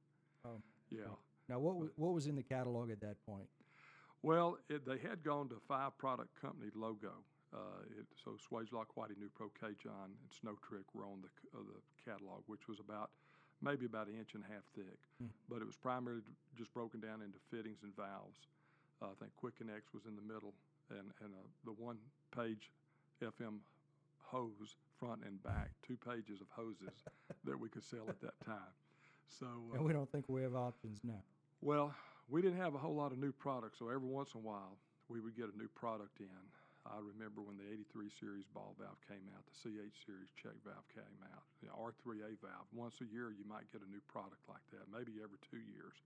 Oh, 0.44 0.62
Yeah. 0.90 1.10
Now, 1.48 1.58
what 1.58 1.74
wa- 1.76 1.90
what 1.96 2.14
was 2.14 2.26
in 2.28 2.36
the 2.36 2.44
catalog 2.44 2.90
at 2.90 3.00
that 3.00 3.18
point? 3.26 3.48
Well, 4.22 4.56
it, 4.70 4.86
they 4.86 4.98
had 4.98 5.22
gone 5.24 5.48
to 5.50 5.58
five 5.66 5.98
product 5.98 6.40
company 6.40 6.70
logo. 6.74 7.12
Uh, 7.52 7.82
it, 7.98 8.06
so 8.22 8.36
Swagelok, 8.38 8.86
Whitey, 8.96 9.14
Nupro, 9.18 9.50
K 9.60 9.74
John, 9.82 10.14
and 10.14 10.30
Snow 10.30 10.56
Trick 10.66 10.86
were 10.94 11.04
on 11.04 11.20
the, 11.22 11.28
uh, 11.58 11.62
the 11.62 11.80
catalog, 12.10 12.42
which 12.46 12.66
was 12.68 12.78
about 12.80 13.10
maybe 13.64 13.86
about 13.86 14.06
an 14.06 14.14
inch 14.14 14.34
and 14.34 14.44
a 14.44 14.52
half 14.52 14.62
thick. 14.76 15.00
Hmm. 15.18 15.32
But 15.48 15.64
it 15.64 15.66
was 15.66 15.76
primarily 15.76 16.20
just 16.56 16.72
broken 16.74 17.00
down 17.00 17.22
into 17.24 17.38
fittings 17.50 17.82
and 17.82 17.96
valves. 17.96 18.44
Uh, 19.02 19.06
I 19.06 19.16
think 19.18 19.32
Quick 19.36 19.56
Connects 19.56 19.92
was 19.92 20.04
in 20.04 20.14
the 20.14 20.22
middle, 20.22 20.52
and, 20.90 21.10
and 21.24 21.32
uh, 21.32 21.48
the 21.64 21.72
one 21.72 21.96
page 22.36 22.70
FM 23.22 23.58
hose 24.22 24.76
front 25.00 25.22
and 25.24 25.42
back, 25.42 25.70
two 25.86 25.96
pages 25.96 26.40
of 26.40 26.46
hoses 26.50 27.02
that 27.44 27.58
we 27.58 27.68
could 27.68 27.82
sell 27.84 28.04
at 28.08 28.20
that 28.20 28.38
time. 28.44 28.72
So, 29.26 29.46
uh, 29.72 29.76
and 29.76 29.84
we 29.84 29.92
don't 29.92 30.10
think 30.12 30.28
we 30.28 30.42
have 30.42 30.54
options 30.54 31.00
now. 31.02 31.22
well, 31.62 31.94
we 32.28 32.40
didn't 32.40 32.58
have 32.58 32.74
a 32.74 32.78
whole 32.78 32.94
lot 32.94 33.12
of 33.12 33.18
new 33.18 33.32
products, 33.32 33.78
so 33.78 33.88
every 33.88 34.08
once 34.08 34.30
in 34.34 34.40
a 34.40 34.44
while 34.44 34.76
we 35.08 35.20
would 35.20 35.36
get 35.36 35.46
a 35.52 35.58
new 35.58 35.68
product 35.74 36.20
in. 36.20 36.26
I 36.84 37.00
remember 37.00 37.40
when 37.40 37.56
the 37.56 37.64
83 37.64 38.12
series 38.12 38.44
ball 38.52 38.76
valve 38.76 39.00
came 39.08 39.24
out, 39.32 39.40
the 39.48 39.56
CH 39.56 39.96
series 40.04 40.28
check 40.36 40.52
valve 40.68 40.84
came 40.92 41.16
out, 41.32 41.48
the 41.64 41.72
R3A 41.72 42.36
valve. 42.44 42.68
Once 42.76 43.00
a 43.00 43.08
year, 43.08 43.32
you 43.32 43.48
might 43.48 43.64
get 43.72 43.80
a 43.80 43.88
new 43.88 44.04
product 44.04 44.44
like 44.52 44.64
that, 44.76 44.84
maybe 44.92 45.24
every 45.24 45.40
two 45.48 45.64
years. 45.64 45.96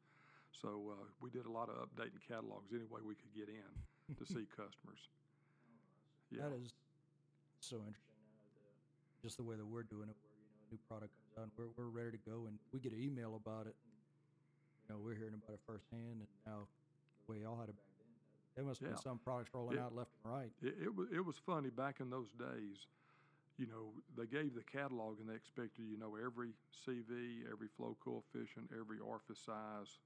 So 0.55 0.95
uh, 0.95 1.07
we 1.19 1.35
did 1.35 1.51
a 1.51 1.53
lot 1.53 1.67
of 1.67 1.83
updating 1.83 2.23
catalogs 2.23 2.71
any 2.71 2.87
way 2.87 3.03
we 3.03 3.19
could 3.19 3.35
get 3.35 3.51
in 3.51 3.71
to 4.15 4.25
see 4.25 4.47
customers. 4.59 5.03
Yeah. 6.31 6.47
That 6.47 6.55
is 6.63 6.71
so 7.59 7.83
interesting. 7.83 8.23
Uh, 8.23 8.39
the, 8.55 9.27
just 9.27 9.37
the 9.37 9.47
way 9.47 9.59
that 9.59 9.67
we're 9.67 9.87
doing 9.87 10.07
it, 10.07 10.19
where 10.23 10.31
you 10.39 10.47
know 10.47 10.63
a 10.63 10.69
new 10.71 10.81
product 10.87 11.11
comes 11.35 11.35
out, 11.43 11.51
and 11.51 11.53
we're 11.59 11.75
we're 11.75 11.91
ready 11.91 12.15
to 12.15 12.23
go, 12.23 12.47
and 12.47 12.55
we 12.71 12.79
get 12.79 12.95
an 12.95 13.03
email 13.03 13.35
about 13.35 13.67
it. 13.67 13.75
And, 13.75 13.95
you 14.79 14.89
know, 14.95 14.99
we're 15.03 15.19
hearing 15.19 15.35
about 15.35 15.59
it 15.59 15.63
firsthand, 15.67 16.23
and 16.23 16.31
now 16.47 16.71
the 16.71 17.25
way 17.27 17.43
y'all 17.43 17.59
had 17.59 17.69
then, 17.69 17.88
there 18.59 18.67
must 18.67 18.81
have 18.81 18.89
Yeah. 18.89 18.95
been 18.97 19.03
some 19.03 19.19
products 19.21 19.55
rolling 19.55 19.77
It- 19.77 19.81
out 19.81 19.95
left 19.95 20.11
and 20.25 20.33
right. 20.35 20.53
It, 20.61 20.83
it 20.83 20.95
was 20.95 21.09
it 21.13 21.21
was 21.25 21.39
funny 21.39 21.71
back 21.71 22.01
in 22.01 22.11
those 22.11 22.33
days. 22.33 22.89
You 23.57 23.67
know, 23.67 23.93
they 24.17 24.27
gave 24.27 24.55
the 24.55 24.65
catalog 24.65 25.21
and 25.21 25.29
they 25.29 25.35
expected 25.37 25.85
you 25.87 25.97
know 25.97 26.17
every 26.17 26.55
CV, 26.85 27.49
every 27.51 27.69
flow 27.69 27.97
coefficient, 28.01 28.73
every 28.77 28.99
orifice 28.99 29.39
size, 29.39 30.01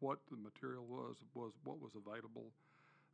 what 0.00 0.18
the 0.30 0.36
material 0.38 0.86
was, 0.86 1.16
was 1.34 1.52
what 1.64 1.78
was 1.78 1.94
available. 1.94 2.50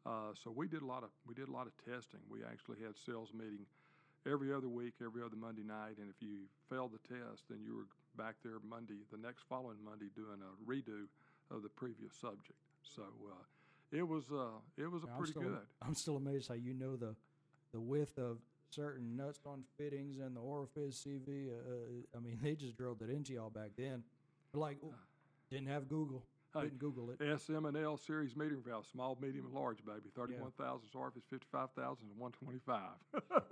Uh, 0.04 0.32
so 0.34 0.52
we 0.52 0.68
did 0.68 0.82
a 0.82 0.86
lot 0.86 1.02
of 1.02 1.10
we 1.26 1.34
did 1.34 1.48
a 1.48 1.52
lot 1.52 1.66
of 1.66 1.72
testing. 1.84 2.20
We 2.30 2.44
actually 2.44 2.78
had 2.80 2.96
sales 2.96 3.34
meeting 3.34 3.66
every 4.24 4.52
other 4.52 4.68
week, 4.68 4.94
every 5.04 5.20
other 5.22 5.34
Monday 5.36 5.64
night, 5.64 5.98
and 5.98 6.08
if 6.08 6.22
you 6.22 6.46
failed 6.70 6.92
the 6.92 7.02
test, 7.08 7.42
then 7.50 7.60
you 7.60 7.74
were 7.74 7.88
back 8.16 8.36
there 8.44 8.60
Monday, 8.62 9.02
the 9.10 9.18
next 9.18 9.42
following 9.48 9.82
Monday, 9.84 10.10
doing 10.14 10.38
a 10.42 10.70
redo 10.70 11.08
of 11.50 11.64
the 11.64 11.68
previous 11.70 12.14
subject. 12.14 12.58
So 12.82 13.02
uh, 13.02 13.34
it 13.96 14.06
was 14.06 14.24
uh, 14.30 14.58
it 14.76 14.90
was 14.90 15.02
a 15.02 15.06
Now, 15.06 15.12
I'm 15.12 15.18
pretty 15.18 15.32
still, 15.32 15.42
good. 15.42 15.58
I'm 15.82 15.94
still 15.94 16.16
amazed 16.16 16.48
how 16.48 16.54
you 16.54 16.74
know 16.74 16.96
the 16.96 17.14
the 17.72 17.80
width 17.80 18.18
of 18.18 18.38
certain 18.70 19.16
nuts 19.16 19.40
on 19.46 19.64
fittings 19.78 20.18
and 20.18 20.36
the 20.36 20.40
orifice 20.40 21.04
CV. 21.06 21.48
Uh, 21.48 22.16
I 22.16 22.20
mean, 22.20 22.38
they 22.42 22.54
just 22.54 22.76
drilled 22.76 23.02
it 23.02 23.10
into 23.10 23.32
y'all 23.32 23.50
back 23.50 23.70
then. 23.76 24.02
Like, 24.52 24.78
didn't 25.50 25.68
have 25.68 25.88
Google. 25.88 26.24
Hey, 26.54 26.62
Didn't 26.62 26.78
Google 26.78 27.10
it. 27.10 27.18
SM 27.40 27.66
and 27.66 27.76
L 27.76 27.96
series 27.98 28.34
metering 28.34 28.64
valve, 28.64 28.86
small, 28.90 29.18
medium, 29.20 29.44
and 29.46 29.54
large, 29.54 29.84
baby. 29.84 30.10
Thirty-one 30.14 30.52
thousand 30.58 30.88
orifice, 30.94 31.24
fifty-five 31.28 31.68
thousand, 31.76 32.08
and 32.10 32.18
one 32.18 32.32
twenty-five. 32.32 32.96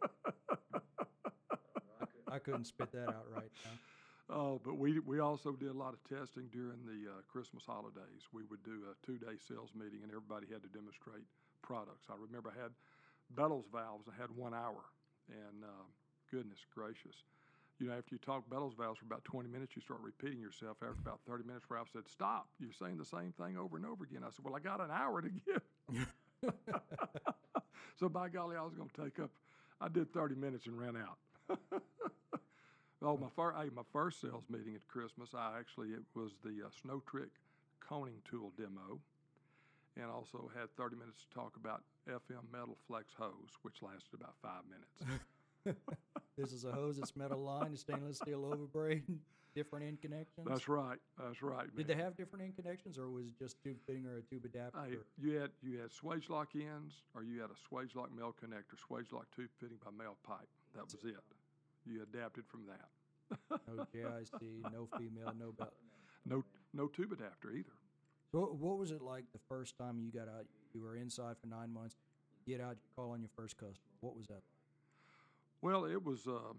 I 2.29 2.39
couldn't 2.39 2.65
spit 2.65 2.91
that 2.93 3.09
out 3.09 3.27
right 3.35 3.51
now. 3.65 3.71
Oh, 4.31 4.61
but 4.65 4.79
we 4.79 4.99
we 5.01 5.21
also 5.21 5.53
did 5.53 5.69
a 5.69 5.77
lot 5.79 5.93
of 5.93 6.03
testing 6.09 6.49
during 6.51 6.81
the 6.87 7.11
uh, 7.11 7.21
Christmas 7.29 7.65
holidays. 7.67 8.25
We 8.33 8.43
would 8.49 8.63
do 8.65 8.89
a 8.91 9.07
two-day 9.07 9.37
sales 9.37 9.71
meeting, 9.75 10.01
and 10.03 10.11
everybody 10.11 10.47
had 10.51 10.63
to 10.63 10.69
demonstrate 10.69 11.25
products. 11.63 12.07
I 12.09 12.15
remember 12.19 12.51
I 12.57 12.63
had 12.63 12.73
bellows 13.37 13.67
valves. 13.73 14.09
I 14.09 14.21
had 14.21 14.31
one 14.35 14.55
hour, 14.55 14.81
and 15.29 15.63
uh, 15.63 15.85
goodness 16.31 16.61
gracious, 16.75 17.25
you 17.79 17.87
know, 17.89 17.93
after 17.93 18.15
you 18.15 18.19
talk 18.19 18.49
bellows 18.49 18.75
valves 18.79 18.99
for 18.99 19.05
about 19.05 19.25
20 19.25 19.49
minutes, 19.49 19.77
you 19.77 19.83
start 19.83 20.01
repeating 20.03 20.41
yourself. 20.41 20.79
After 20.81 21.01
about 21.01 21.21
30 21.29 21.45
minutes, 21.45 21.67
Ralph 21.69 21.89
said, 21.93 22.09
"Stop! 22.09 22.49
You're 22.59 22.73
saying 22.73 22.97
the 22.97 23.05
same 23.05 23.33
thing 23.33 23.59
over 23.59 23.77
and 23.77 23.85
over 23.85 24.05
again." 24.05 24.23
I 24.25 24.31
said, 24.31 24.45
"Well, 24.45 24.57
I 24.57 24.61
got 24.61 24.81
an 24.81 24.91
hour 24.91 25.21
to 25.21 25.29
give." 25.29 25.63
so 28.01 28.09
by 28.09 28.29
golly, 28.29 28.57
I 28.57 28.63
was 28.63 28.75
going 28.75 28.91
to 28.95 29.05
take 29.05 29.19
up. 29.19 29.31
I 29.81 29.89
did 29.89 30.13
30 30.13 30.35
minutes 30.37 30.67
and 30.67 30.79
ran 30.79 30.97
out. 30.97 31.19
oh, 33.07 33.17
my 33.17 33.29
first, 33.35 33.57
hey, 33.59 33.71
my 33.75 33.83
first 33.93 34.21
sales 34.21 34.45
meeting 34.49 34.75
at 34.75 34.87
Christmas, 34.89 35.31
I 35.35 35.59
actually 35.59 35.89
it 35.91 36.05
was 36.15 36.33
the 36.43 36.67
uh, 36.67 36.71
Sno-Trik 36.83 37.31
coning 37.81 38.21
tool 38.29 38.53
demo, 38.57 39.01
and 39.97 40.11
also 40.11 40.51
had 40.55 40.75
30 40.77 40.97
minutes 40.97 41.19
to 41.29 41.35
talk 41.35 41.53
about 41.57 41.83
FM 42.09 42.51
metal 42.53 42.77
flex 42.87 43.13
hose, 43.17 43.57
which 43.63 43.83
lasted 43.83 44.15
about 44.15 44.35
five 44.43 44.63
minutes. 44.69 45.23
This 46.37 46.53
is 46.53 46.65
a 46.65 46.73
hose 46.73 46.97
that's 46.97 47.15
metal 47.15 47.39
lined, 47.39 47.79
stainless 47.79 48.17
steel 48.17 48.45
overbraid, 48.45 49.03
different 49.55 49.87
end 49.87 50.01
connections. 50.03 50.47
That's 50.49 50.69
right. 50.69 50.99
That's 51.17 51.43
right. 51.43 51.75
Did 51.77 51.87
they 51.87 51.95
have 51.95 52.17
different 52.17 52.45
end 52.45 52.57
connections, 52.57 52.99
or 52.99 53.09
was 53.09 53.27
it 53.27 53.39
just 53.39 53.63
tube 53.63 53.77
fitting 53.87 54.05
or 54.05 54.17
a 54.17 54.23
tube 54.23 54.45
adapter? 54.45 54.79
Hey, 54.85 54.97
you 55.17 55.39
had 55.39 55.51
you 55.63 55.79
had 55.79 55.91
Swagelok 55.91 56.49
ends, 56.55 57.03
or 57.15 57.23
you 57.23 57.41
had 57.41 57.51
a 57.51 57.75
Swagelok 57.75 58.15
male 58.17 58.35
connector, 58.35 58.75
Swagelok 58.77 59.27
tube 59.35 59.51
fitting 59.61 59.79
by 59.85 59.93
male 59.97 60.17
pipe. 60.27 60.49
That 60.75 60.85
was 60.87 60.95
it. 61.05 61.23
You 61.87 62.03
adapted 62.03 62.45
from 62.47 62.63
that. 62.67 62.89
no 63.69 63.85
JIC, 63.95 64.73
no 64.73 64.89
female, 64.99 65.33
no 65.39 65.53
belt. 65.53 65.73
No 66.27 66.45
no 66.73 66.89
tube 66.89 67.13
adapter 67.13 67.53
either. 67.53 67.73
So 68.33 68.41
what, 68.59 68.79
was 68.79 68.91
it 68.91 69.01
like 69.01 69.25
the 69.33 69.39
first 69.49 69.79
time 69.79 70.01
you 70.01 70.11
got 70.11 70.29
out? 70.29 70.47
You 70.75 70.83
were 70.83 70.97
inside 70.97 71.37
for 71.41 71.47
nine 71.47 71.73
months. 71.73 71.95
You 72.45 72.57
get 72.57 72.65
out, 72.65 72.73
you 72.73 72.89
call 72.97 73.13
on 73.13 73.21
your 73.21 73.31
first 73.37 73.57
customer. 73.57 73.79
What 74.01 74.17
was 74.17 74.27
that? 74.27 74.43
Well, 75.63 75.85
it 75.85 76.05
was. 76.05 76.27
Uh, 76.27 76.55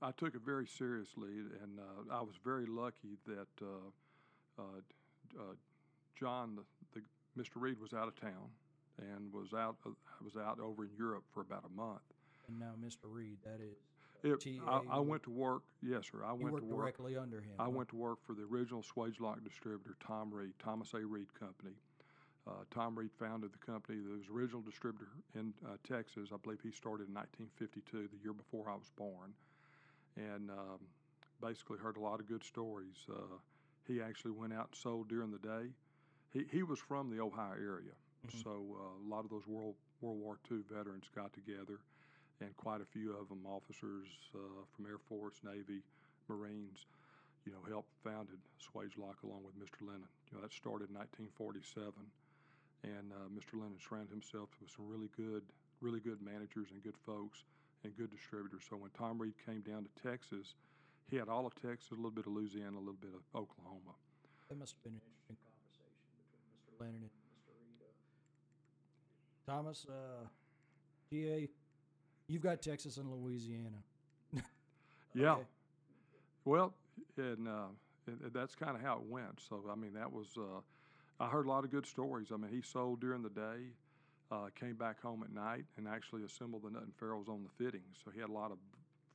I 0.00 0.12
took 0.12 0.34
it 0.34 0.40
very 0.44 0.66
seriously, 0.66 1.28
and 1.62 1.78
uh, 1.78 2.14
I 2.14 2.22
was 2.22 2.36
very 2.42 2.64
lucky 2.64 3.18
that 3.26 3.48
uh, 3.62 4.62
uh, 4.62 4.62
uh, 5.38 5.54
John, 6.18 6.56
the, 6.56 7.00
the 7.00 7.40
Mr. 7.40 7.56
Reed, 7.56 7.78
was 7.78 7.92
out 7.92 8.08
of 8.08 8.18
town 8.18 8.48
and 8.98 9.30
was 9.30 9.52
out. 9.52 9.76
Uh, 9.84 9.90
was 10.24 10.36
out 10.36 10.58
over 10.58 10.84
in 10.84 10.90
Europe 10.96 11.24
for 11.34 11.42
about 11.42 11.64
a 11.66 11.76
month. 11.76 12.00
And 12.48 12.58
now 12.58 12.72
Mr. 12.82 13.04
Reed, 13.04 13.36
that 13.44 13.60
is. 13.60 13.76
It, 14.22 14.60
I, 14.66 14.78
TA 14.78 14.82
I 14.90 14.98
went 15.00 15.22
to 15.24 15.30
work. 15.30 15.62
Yes, 15.82 16.04
sir. 16.10 16.24
I 16.24 16.32
went 16.32 16.56
to 16.58 16.64
work. 16.64 16.84
directly 16.98 17.16
under 17.16 17.40
him. 17.40 17.52
I 17.58 17.64
huh? 17.64 17.70
went 17.70 17.88
to 17.90 17.96
work 17.96 18.18
for 18.26 18.34
the 18.34 18.42
original 18.42 18.82
Swagelok 18.82 19.42
distributor, 19.44 19.96
Tom 20.06 20.32
Reed, 20.32 20.52
Thomas 20.58 20.92
A. 20.94 21.04
Reed 21.04 21.32
Company. 21.38 21.74
Uh, 22.46 22.64
Tom 22.70 22.98
Reed 22.98 23.10
founded 23.18 23.52
the 23.52 23.58
company. 23.58 23.98
There 24.00 24.16
was 24.16 24.26
original 24.32 24.62
distributor 24.62 25.08
in 25.34 25.52
uh, 25.64 25.76
Texas. 25.86 26.30
I 26.32 26.36
believe 26.42 26.60
he 26.62 26.70
started 26.70 27.08
in 27.08 27.14
1952, 27.14 28.08
the 28.08 28.22
year 28.22 28.32
before 28.32 28.68
I 28.68 28.74
was 28.74 28.90
born, 28.96 29.32
and 30.16 30.50
um, 30.50 30.80
basically 31.40 31.78
heard 31.78 31.96
a 31.96 32.00
lot 32.00 32.18
of 32.18 32.26
good 32.26 32.42
stories. 32.42 32.96
Uh, 33.08 33.36
he 33.86 34.00
actually 34.00 34.32
went 34.32 34.52
out 34.52 34.68
and 34.72 34.74
sold 34.76 35.08
during 35.08 35.30
the 35.30 35.38
day. 35.38 35.70
He 36.32 36.44
he 36.50 36.62
was 36.62 36.78
from 36.78 37.10
the 37.10 37.20
Ohio 37.20 37.52
area, 37.54 37.94
Mhm. 38.26 38.42
so 38.42 38.50
uh, 38.80 39.06
a 39.06 39.08
lot 39.08 39.24
of 39.24 39.30
those 39.30 39.46
World 39.46 39.76
World 40.00 40.18
War 40.18 40.38
II 40.50 40.58
veterans 40.70 41.08
got 41.14 41.32
together, 41.32 41.80
and 42.40 42.56
quite 42.56 42.80
a 42.80 42.84
few 42.84 43.16
of 43.16 43.28
them 43.28 43.44
officers 43.46 44.08
uh, 44.34 44.64
from 44.74 44.86
Air 44.86 44.98
Force, 45.08 45.40
Navy, 45.44 45.82
Marines 46.28 46.86
you 47.44 47.52
know, 47.52 47.62
helped 47.68 47.92
founded 48.04 48.38
Swagelok 48.60 49.16
along 49.24 49.44
with 49.44 49.56
Mr. 49.56 49.86
Lennon. 49.86 50.08
You 50.28 50.36
know, 50.36 50.42
that 50.44 50.52
started 50.52 50.92
in 50.92 50.96
1947, 50.96 51.92
and 52.84 53.12
uh, 53.12 53.28
Mr. 53.32 53.56
Lennon 53.56 53.80
surrounded 53.80 54.12
himself 54.12 54.48
with 54.60 54.70
some 54.70 54.88
really 54.88 55.08
good, 55.16 55.42
really 55.80 56.00
good 56.00 56.20
managers 56.20 56.68
and 56.70 56.82
good 56.84 56.98
folks 57.06 57.44
and 57.84 57.96
good 57.96 58.12
distributors. 58.12 58.62
So 58.68 58.76
when 58.76 58.92
Tom 58.92 59.16
Reed 59.18 59.34
came 59.44 59.64
down 59.64 59.88
to 59.88 59.92
Texas, 59.96 60.54
he 61.08 61.16
had 61.16 61.28
all 61.28 61.46
of 61.46 61.54
Texas, 61.56 61.90
a 61.90 61.98
little 61.98 62.12
bit 62.12 62.28
of 62.28 62.32
Louisiana, 62.32 62.76
a 62.76 62.84
little 62.84 63.00
bit 63.00 63.16
of 63.16 63.24
Oklahoma. 63.32 63.96
That 64.48 64.58
must 64.60 64.76
have 64.76 64.84
been 64.84 65.00
an 65.00 65.06
interesting 65.08 65.40
conversation 65.40 66.06
between 66.20 66.46
Mr. 66.54 66.70
Lennon 66.76 67.02
and 67.08 67.14
Mr. 67.34 67.50
Reed. 67.56 67.80
Uh, 67.82 67.90
Thomas, 69.48 69.86
uh, 69.88 70.28
GA, 71.08 71.48
you've 72.30 72.42
got 72.42 72.62
Texas 72.62 72.96
and 72.96 73.10
Louisiana. 73.10 73.82
Yeah. 75.12 75.32
Okay. 75.32 75.42
Well, 76.44 76.72
and, 77.16 77.48
uh, 77.48 77.66
and 78.06 78.32
that's 78.32 78.54
kind 78.54 78.76
of 78.76 78.82
how 78.82 78.98
it 78.98 79.02
went. 79.08 79.40
So 79.48 79.60
I 79.68 79.74
mean, 79.74 79.92
that 79.94 80.12
was 80.12 80.28
uh, 80.38 80.60
I 81.18 81.26
heard 81.26 81.46
a 81.46 81.48
lot 81.48 81.64
of 81.64 81.72
good 81.72 81.84
stories. 81.84 82.28
I 82.32 82.36
mean, 82.36 82.52
he 82.52 82.62
sold 82.62 83.00
during 83.00 83.22
the 83.22 83.30
day, 83.30 83.74
uh, 84.30 84.50
came 84.54 84.74
back 84.74 85.02
home 85.02 85.24
at 85.24 85.32
night, 85.34 85.64
and 85.76 85.88
actually 85.88 86.22
assembled 86.22 86.62
the 86.62 86.70
nut 86.70 86.84
and 86.84 86.94
ferrules 86.94 87.28
on 87.28 87.42
the 87.42 87.64
fittings. 87.64 87.98
So 88.04 88.12
he 88.12 88.20
had 88.20 88.30
a 88.30 88.32
lot 88.32 88.52
of 88.52 88.58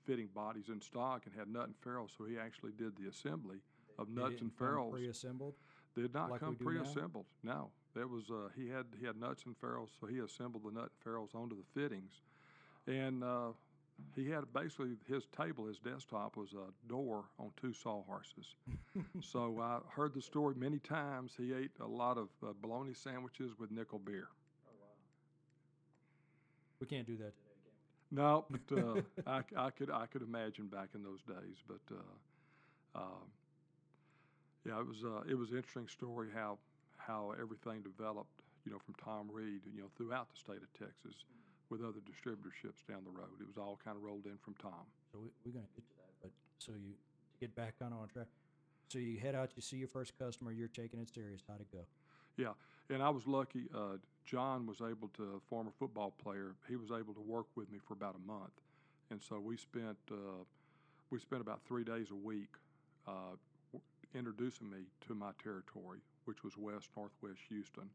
fitting 0.05 0.27
bodies 0.35 0.65
in 0.67 0.81
stock 0.81 1.23
and 1.25 1.33
had 1.33 1.47
nut 1.47 1.67
and 1.67 1.75
ferrules. 1.79 2.11
So 2.17 2.25
he 2.25 2.37
actually 2.37 2.73
did 2.77 2.97
the 2.97 3.07
assembly 3.09 3.57
of 3.97 4.09
nuts 4.09 4.41
and 4.41 4.51
ferrules. 4.53 4.93
Pre-assembled. 4.93 5.53
Did 5.95 6.13
not 6.13 6.29
like 6.29 6.41
come 6.41 6.55
do 6.55 6.65
pre-assembled. 6.65 7.25
No, 7.41 7.69
there 7.95 8.07
was 8.07 8.29
uh, 8.29 8.49
he 8.53 8.67
had 8.67 8.85
he 8.99 9.05
had 9.05 9.15
nuts 9.15 9.43
and 9.45 9.55
ferrules, 9.55 9.91
so 9.99 10.07
he 10.07 10.19
assembled 10.19 10.63
the 10.65 10.71
nut 10.71 10.91
and 10.91 10.99
ferrules 11.01 11.29
onto 11.33 11.55
the 11.55 11.63
fittings, 11.73 12.21
and 12.87 13.23
uh, 13.23 13.49
he 14.15 14.29
had 14.29 14.51
basically 14.53 14.97
his 15.07 15.25
table, 15.37 15.65
his 15.65 15.79
desktop 15.79 16.35
was 16.37 16.53
a 16.53 16.71
door 16.89 17.25
on 17.39 17.51
two 17.59 17.73
sawhorses. 17.73 18.55
so 19.21 19.59
I 19.61 19.79
heard 19.91 20.13
the 20.13 20.21
story 20.21 20.55
many 20.55 20.79
times. 20.79 21.33
He 21.37 21.53
ate 21.53 21.71
a 21.79 21.87
lot 21.87 22.17
of 22.17 22.29
uh, 22.43 22.53
bologna 22.61 22.93
sandwiches 22.93 23.51
with 23.59 23.71
nickel 23.71 23.99
beer. 23.99 24.29
We 26.79 26.87
can't 26.87 27.05
do 27.07 27.17
that 27.17 27.35
today, 27.35 27.57
can 27.63 27.71
we? 27.73 27.81
No, 28.11 28.45
but 28.49 28.71
uh, 28.71 29.01
I, 29.25 29.41
c- 29.41 29.55
I 29.57 29.69
could 29.71 29.89
I 29.91 30.05
could 30.07 30.21
imagine 30.21 30.67
back 30.67 30.89
in 30.95 31.03
those 31.03 31.21
days. 31.23 31.63
But 31.67 31.81
uh, 31.91 32.43
um, 32.99 33.31
yeah, 34.65 34.79
it 34.79 34.87
was 34.87 35.03
uh, 35.03 35.21
it 35.29 35.35
was 35.35 35.51
an 35.51 35.57
interesting 35.57 35.87
story 35.87 36.29
how 36.33 36.57
how 36.97 37.33
everything 37.39 37.81
developed. 37.81 38.41
You 38.65 38.71
know, 38.71 38.79
from 38.79 38.95
Tom 38.95 39.29
Reed. 39.31 39.61
You 39.73 39.81
know, 39.81 39.89
throughout 39.95 40.29
the 40.29 40.37
state 40.37 40.61
of 40.63 40.71
Texas, 40.73 41.23
with 41.69 41.81
other 41.81 41.99
distributorships 42.05 42.85
down 42.87 43.03
the 43.03 43.11
road. 43.11 43.39
It 43.39 43.47
was 43.47 43.57
all 43.57 43.79
kind 43.83 43.97
of 43.97 44.03
rolled 44.03 44.25
in 44.25 44.37
from 44.43 44.55
Tom. 44.61 44.85
So 45.11 45.19
we, 45.19 45.29
we're 45.45 45.53
gonna 45.53 45.65
get 45.75 45.87
to 45.89 45.95
that, 45.97 46.13
but 46.21 46.31
so 46.59 46.71
you 46.73 46.93
to 46.93 47.39
get 47.39 47.55
back 47.55 47.75
on 47.81 47.93
on 47.93 48.07
track. 48.07 48.27
So 48.89 48.99
you 48.99 49.17
head 49.19 49.35
out, 49.35 49.51
you 49.55 49.61
see 49.61 49.77
your 49.77 49.87
first 49.87 50.17
customer, 50.17 50.51
you're 50.51 50.67
taking 50.67 50.99
it 50.99 51.09
serious. 51.13 51.41
How'd 51.47 51.61
it 51.61 51.71
go? 51.71 51.79
Yeah, 52.37 52.53
and 52.89 53.01
I 53.01 53.09
was 53.09 53.25
lucky. 53.25 53.63
Uh, 53.73 53.97
John 54.25 54.65
was 54.65 54.81
able 54.81 55.07
to, 55.17 55.41
former 55.49 55.71
football 55.79 56.11
player, 56.11 56.55
he 56.67 56.75
was 56.75 56.91
able 56.91 57.13
to 57.13 57.21
work 57.21 57.45
with 57.55 57.71
me 57.71 57.79
for 57.87 57.93
about 57.93 58.15
a 58.15 58.27
month, 58.27 58.53
and 59.09 59.21
so 59.21 59.39
we 59.39 59.57
spent 59.57 59.97
uh, 60.11 60.43
we 61.11 61.19
spent 61.19 61.41
about 61.41 61.61
three 61.67 61.83
days 61.83 62.11
a 62.11 62.15
week 62.15 62.49
uh, 63.07 63.37
w- 63.71 63.83
introducing 64.13 64.69
me 64.69 64.79
to 65.07 65.15
my 65.15 65.31
territory, 65.41 65.99
which 66.25 66.43
was 66.43 66.57
West 66.57 66.89
Northwest 66.97 67.39
Houston, 67.49 67.89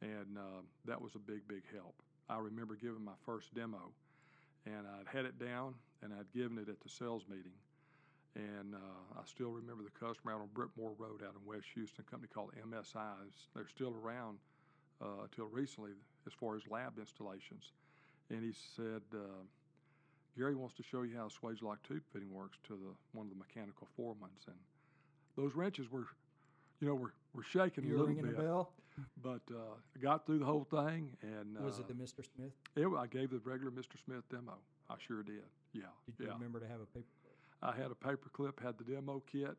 and 0.00 0.38
uh, 0.38 0.62
that 0.84 1.00
was 1.00 1.14
a 1.14 1.18
big 1.18 1.46
big 1.48 1.62
help. 1.72 1.94
I 2.28 2.38
remember 2.38 2.74
giving 2.74 3.04
my 3.04 3.16
first 3.24 3.54
demo, 3.54 3.92
and 4.66 4.86
I'd 4.86 5.06
had 5.14 5.24
it 5.24 5.38
down 5.38 5.74
and 6.02 6.12
I'd 6.12 6.30
given 6.32 6.58
it 6.58 6.68
at 6.68 6.80
the 6.80 6.88
sales 6.88 7.24
meeting. 7.28 7.56
And 8.34 8.74
uh, 8.74 9.18
I 9.18 9.24
still 9.24 9.50
remember 9.50 9.82
the 9.82 9.96
customer 9.98 10.32
out 10.32 10.40
on 10.40 10.48
Brittmoore 10.52 10.92
Road 10.98 11.22
out 11.24 11.34
in 11.34 11.46
West 11.46 11.66
Houston, 11.74 12.04
a 12.06 12.10
company 12.10 12.28
called 12.32 12.52
MSI. 12.68 13.16
They're 13.54 13.68
still 13.68 13.94
around 14.04 14.38
uh, 15.00 15.24
until 15.24 15.46
recently 15.46 15.92
as 16.26 16.34
far 16.34 16.54
as 16.54 16.62
lab 16.70 16.98
installations. 16.98 17.72
And 18.28 18.42
he 18.42 18.52
said, 18.76 19.00
uh, 19.14 19.40
Gary 20.36 20.54
wants 20.54 20.74
to 20.76 20.82
show 20.82 21.02
you 21.02 21.16
how 21.16 21.26
a 21.26 21.30
Swagelok 21.30 21.78
tube 21.88 22.02
fitting 22.12 22.32
works 22.32 22.58
to 22.68 22.74
the 22.74 22.92
one 23.12 23.26
of 23.26 23.32
the 23.32 23.38
mechanical 23.38 23.88
foremans. 23.98 24.46
And 24.46 24.56
those 25.36 25.54
wrenches 25.54 25.90
were, 25.90 26.06
you 26.80 26.88
know, 26.88 26.94
we're 26.94 27.12
we're 27.34 27.42
shaking 27.42 27.84
a 27.84 27.86
You're 27.88 27.98
little 27.98 28.14
ringing 28.14 28.30
bit. 28.32 28.38
a 28.38 28.42
bell. 28.42 28.70
But 29.22 29.42
uh, 29.50 29.76
I 29.94 29.98
got 30.00 30.24
through 30.24 30.38
the 30.38 30.46
whole 30.46 30.64
thing, 30.70 31.10
and 31.20 31.58
Was 31.62 31.78
uh, 31.78 31.82
it 31.82 31.88
the 31.88 31.94
Mr. 31.94 32.24
Smith? 32.34 32.52
it, 32.76 32.86
I 32.96 33.06
gave 33.06 33.28
the 33.30 33.40
regular 33.44 33.70
Mr. 33.70 34.02
Smith 34.02 34.22
demo. 34.30 34.54
I 34.88 34.94
sure 35.06 35.22
did. 35.22 35.42
Yeah, 35.74 35.82
Did 36.06 36.14
you 36.18 36.26
yeah. 36.26 36.32
remember 36.32 36.60
to 36.60 36.66
have 36.66 36.80
a 36.80 36.86
paper? 36.86 37.04
I 37.62 37.72
had 37.76 37.90
a 37.90 37.94
paper 37.94 38.30
clip, 38.32 38.62
had 38.62 38.78
the 38.78 38.84
demo 38.84 39.22
kit, 39.30 39.54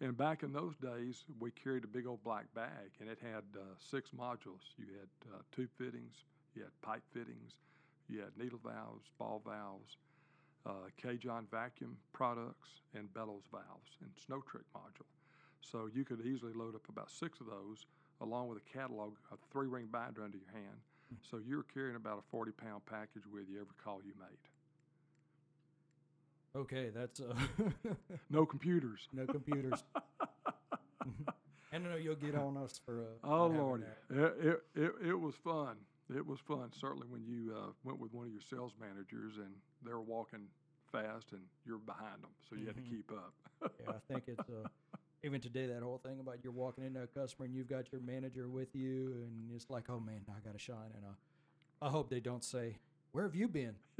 and 0.00 0.16
back 0.16 0.42
in 0.42 0.52
those 0.54 0.74
days, 0.76 1.24
we 1.38 1.50
carried 1.50 1.84
a 1.84 1.86
big 1.86 2.06
old 2.06 2.24
black 2.24 2.46
bag, 2.54 2.88
and 3.00 3.10
it 3.10 3.18
had 3.22 3.44
uh, 3.56 3.60
six 3.78 4.08
modules. 4.18 4.64
You 4.78 4.86
had 4.98 5.34
uh, 5.34 5.38
tube 5.54 5.68
fittings, 5.76 6.24
you 6.54 6.62
had 6.62 6.72
pipe 6.80 7.02
fittings, 7.12 7.52
you 8.08 8.20
had 8.20 8.30
needle 8.38 8.60
valves, 8.64 9.04
ball 9.18 9.42
valves, 9.44 9.96
uh, 10.64 10.88
Cajon 10.96 11.46
vacuum 11.50 11.96
products, 12.14 12.68
and 12.94 13.12
bellows 13.12 13.44
valves, 13.52 13.90
and 14.00 14.10
Sno-Trik 14.26 14.64
module. 14.74 15.04
So 15.62 15.88
you 15.92 16.04
could 16.04 16.20
easily 16.26 16.52
load 16.52 16.74
up 16.74 16.88
about 16.88 17.10
six 17.10 17.40
of 17.40 17.46
those, 17.46 17.86
along 18.20 18.48
with 18.48 18.58
a 18.58 18.78
catalog, 18.78 19.14
a 19.32 19.36
three-ring 19.52 19.86
binder 19.90 20.22
under 20.24 20.36
your 20.36 20.52
hand. 20.52 20.76
So 21.30 21.38
you 21.38 21.56
were 21.56 21.62
carrying 21.74 21.96
about 21.96 22.22
a 22.22 22.36
40-pound 22.36 22.84
package 22.86 23.22
with 23.32 23.44
you 23.48 23.56
every 23.60 23.74
call 23.82 24.00
you 24.04 24.12
made. 24.18 24.38
Okay, 26.54 26.90
that's 26.94 27.20
uh, 27.20 27.34
No 28.30 28.44
computers. 28.44 29.08
no 29.12 29.26
computers. 29.26 29.84
and 31.72 31.86
I 31.86 31.90
know 31.90 31.96
you'll 31.96 32.14
get 32.16 32.34
on 32.34 32.56
us 32.56 32.80
for. 32.84 33.00
Uh, 33.00 33.04
Oh 33.24 33.46
lordy, 33.46 33.84
it, 34.10 34.18
it, 34.42 34.62
it, 34.74 34.92
it 35.10 35.14
was 35.20 35.34
fun. 35.36 35.76
It 36.14 36.26
was 36.26 36.40
fun. 36.40 36.70
Certainly 36.78 37.06
when 37.08 37.24
you 37.24 37.54
uh, 37.56 37.70
went 37.84 37.98
with 38.00 38.12
one 38.12 38.26
of 38.26 38.32
your 38.32 38.42
sales 38.50 38.72
managers 38.80 39.36
and 39.36 39.54
they 39.84 39.92
were 39.92 40.02
walking 40.02 40.46
fast 40.90 41.26
and 41.32 41.40
you're 41.64 41.78
behind 41.78 42.22
them, 42.22 42.30
so 42.48 42.56
you 42.56 42.66
had 42.66 42.76
Mhm. 42.76 42.84
to 42.84 42.90
keep 42.90 43.10
up. 43.12 43.32
Yeah, 43.80 43.92
I 43.94 43.98
think 44.12 44.24
it's 44.26 44.48
uh, 44.50 44.66
even 45.22 45.40
today 45.40 45.66
that 45.66 45.82
whole 45.82 45.98
thing 45.98 46.18
about 46.20 46.38
you're 46.42 46.52
walking 46.52 46.84
into 46.84 47.02
a 47.02 47.06
customer 47.06 47.46
and 47.46 47.54
you've 47.54 47.68
got 47.68 47.92
your 47.92 48.00
manager 48.00 48.48
with 48.48 48.74
you, 48.74 49.12
and 49.22 49.50
it's 49.54 49.70
like, 49.70 49.84
oh 49.88 50.00
man, 50.00 50.20
I 50.28 50.40
got 50.44 50.52
to 50.52 50.58
shine. 50.58 50.90
And 50.94 51.04
uh, 51.04 51.86
I 51.86 51.90
hope 51.90 52.10
they 52.10 52.20
don't 52.20 52.44
say, 52.44 52.76
"Where 53.12 53.24
have 53.24 53.34
you 53.34 53.48
been?" 53.48 53.76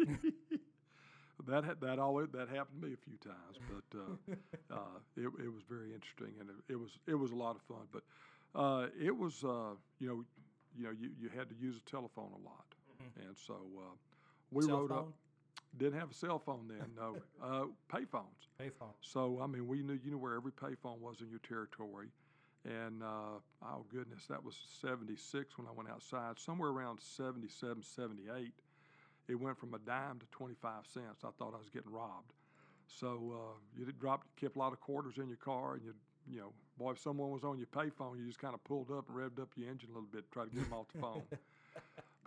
that 1.47 1.81
that 1.81 1.99
always 1.99 2.29
that 2.33 2.49
happened 2.49 2.81
to 2.81 2.88
me 2.88 2.94
a 2.94 2.97
few 2.97 3.16
times, 3.18 3.59
but 3.68 3.99
uh, 3.99 4.75
uh, 4.75 4.99
it, 5.16 5.27
it 5.44 5.53
was 5.53 5.62
very 5.68 5.92
interesting 5.94 6.35
and 6.40 6.49
it, 6.51 6.73
it 6.73 6.77
was 6.77 6.90
it 7.07 7.14
was 7.14 7.31
a 7.31 7.37
lot 7.37 7.57
of 7.57 7.62
fun. 7.62 7.87
But 7.92 8.03
uh, 8.59 8.87
it 9.01 9.16
was 9.16 9.44
uh, 9.44 9.75
you 10.01 10.09
know 10.09 10.25
you 10.77 10.85
know 10.85 10.90
you, 10.90 11.11
you 11.20 11.29
had 11.37 11.49
to 11.49 11.55
use 11.55 11.77
a 11.77 11.90
telephone 11.90 12.31
a 12.33 12.44
lot, 12.44 12.66
and 13.16 13.37
so 13.37 13.55
uh, 13.79 13.94
we 14.51 14.64
Cell 14.64 14.81
rode 14.81 14.92
up. 14.92 15.09
Didn't 15.79 15.99
have 15.99 16.11
a 16.11 16.15
cell 16.15 16.39
phone 16.39 16.69
then, 16.69 16.91
no. 16.97 17.17
uh, 17.43 17.65
payphones. 17.91 18.49
Payphone. 18.61 18.95
So 19.01 19.41
I 19.43 19.47
mean, 19.47 19.67
we 19.67 19.83
knew 19.83 19.99
you 20.05 20.11
knew 20.11 20.19
where 20.19 20.35
every 20.35 20.53
payphone 20.53 20.99
was 20.99 21.21
in 21.21 21.31
your 21.31 21.41
territory, 21.41 22.09
and 22.65 23.03
uh, 23.03 23.41
oh 23.65 23.85
goodness, 23.91 24.27
that 24.29 24.43
was 24.45 24.55
'76 24.81 25.59
when 25.59 25.67
I 25.67 25.73
went 25.73 25.89
outside. 25.89 26.39
Somewhere 26.39 26.71
around 26.71 27.01
'77, 27.01 27.83
'78, 27.83 28.53
it 29.29 29.35
went 29.35 29.59
from 29.59 29.75
a 29.75 29.79
dime 29.79 30.19
to 30.19 30.27
25 30.31 30.87
cents. 30.93 31.25
I 31.25 31.31
thought 31.39 31.55
I 31.55 31.59
was 31.59 31.71
getting 31.73 31.91
robbed. 31.91 32.33
So 32.87 33.33
uh, 33.35 33.59
you 33.79 33.87
did 33.87 33.99
drop, 33.99 34.25
kept 34.39 34.57
a 34.57 34.59
lot 34.59 34.73
of 34.73 34.81
quarters 34.81 35.15
in 35.17 35.29
your 35.29 35.39
car, 35.39 35.75
and 35.75 35.85
you 35.85 35.95
you 36.29 36.39
know, 36.39 36.53
boy, 36.79 36.93
if 36.93 37.01
someone 37.01 37.31
was 37.31 37.45
on 37.45 37.59
your 37.59 37.67
payphone, 37.67 38.19
you 38.19 38.27
just 38.27 38.39
kind 38.39 38.55
of 38.55 38.63
pulled 38.65 38.91
up 38.91 39.09
and 39.09 39.17
revved 39.17 39.41
up 39.41 39.49
your 39.57 39.69
engine 39.69 39.91
a 39.91 39.95
little 39.95 40.09
bit, 40.13 40.25
to 40.25 40.31
try 40.31 40.45
to 40.45 40.51
get 40.51 40.63
them 40.65 40.73
off 40.73 40.87
the 40.95 41.01
phone. 41.01 41.23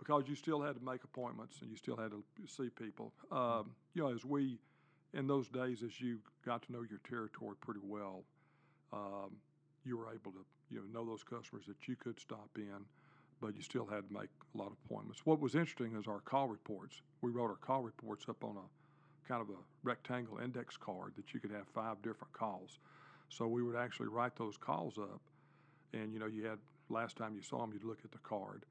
because 0.06 0.28
you 0.28 0.34
still 0.34 0.60
had 0.60 0.74
to 0.76 0.84
make 0.84 1.02
appointments 1.02 1.58
and 1.62 1.70
you 1.70 1.76
still 1.76 1.96
had 1.96 2.10
to 2.10 2.22
see 2.46 2.68
people. 2.68 3.12
Um, 3.32 3.72
you 3.94 4.02
know, 4.02 4.14
as 4.14 4.24
we, 4.24 4.58
in 5.14 5.26
those 5.26 5.48
days, 5.48 5.82
as 5.82 6.00
you 6.00 6.18
got 6.44 6.62
to 6.62 6.72
know 6.72 6.84
your 6.88 7.00
territory 7.08 7.56
pretty 7.60 7.80
well, 7.82 8.22
um, 8.92 9.32
you 9.84 9.96
were 9.96 10.06
able 10.12 10.30
to, 10.32 10.44
you 10.70 10.78
know, 10.78 11.00
know 11.00 11.06
those 11.06 11.24
customers 11.24 11.64
that 11.66 11.88
you 11.88 11.96
could 11.96 12.20
stop 12.20 12.50
in, 12.56 12.84
but 13.40 13.56
you 13.56 13.62
still 13.62 13.86
had 13.86 14.08
to 14.08 14.14
make 14.14 14.28
a 14.54 14.58
lot 14.58 14.68
of 14.68 14.76
appointments. 14.84 15.26
What 15.26 15.40
was 15.40 15.54
interesting 15.54 15.96
is 15.98 16.06
our 16.06 16.20
call 16.20 16.46
reports. 16.46 17.02
We 17.22 17.32
wrote 17.32 17.50
our 17.50 17.56
call 17.56 17.82
reports 17.82 18.26
up 18.28 18.44
on 18.44 18.56
a 18.56 19.28
kind 19.28 19.42
of 19.42 19.48
a 19.48 19.58
rectangle 19.82 20.38
index 20.38 20.76
card 20.76 21.14
that 21.16 21.34
you 21.34 21.40
could 21.40 21.50
have 21.50 21.66
five 21.74 22.00
different 22.02 22.32
calls. 22.32 22.78
So 23.28 23.48
we 23.48 23.64
would 23.64 23.74
actually 23.74 24.06
write 24.06 24.36
those 24.36 24.56
calls 24.56 24.98
up, 24.98 25.20
and 25.92 26.12
you 26.12 26.20
know, 26.20 26.26
you 26.26 26.44
had 26.44 26.58
last 26.90 27.16
time 27.16 27.34
you 27.34 27.42
saw 27.42 27.58
them, 27.58 27.72
you'd 27.72 27.82
look 27.82 27.98
at 28.04 28.12
the 28.12 28.18
card 28.18 28.64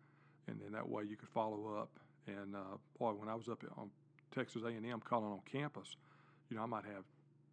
and 0.48 0.60
then 0.62 0.72
that 0.74 0.88
way 0.88 1.04
you 1.04 1.16
could 1.16 1.30
follow 1.30 1.78
up. 1.80 1.90
And 2.28 2.56
uh, 2.56 2.78
boy, 3.00 3.12
when 3.12 3.30
I 3.30 3.36
was 3.36 3.50
up 3.50 3.64
on 3.78 3.90
Texas 4.34 4.64
A&M 4.64 5.02
calling 5.04 5.32
on 5.32 5.40
campus, 5.50 5.96
you 6.50 6.58
know, 6.58 6.64
I 6.64 6.66
might 6.66 6.86
have 6.86 7.04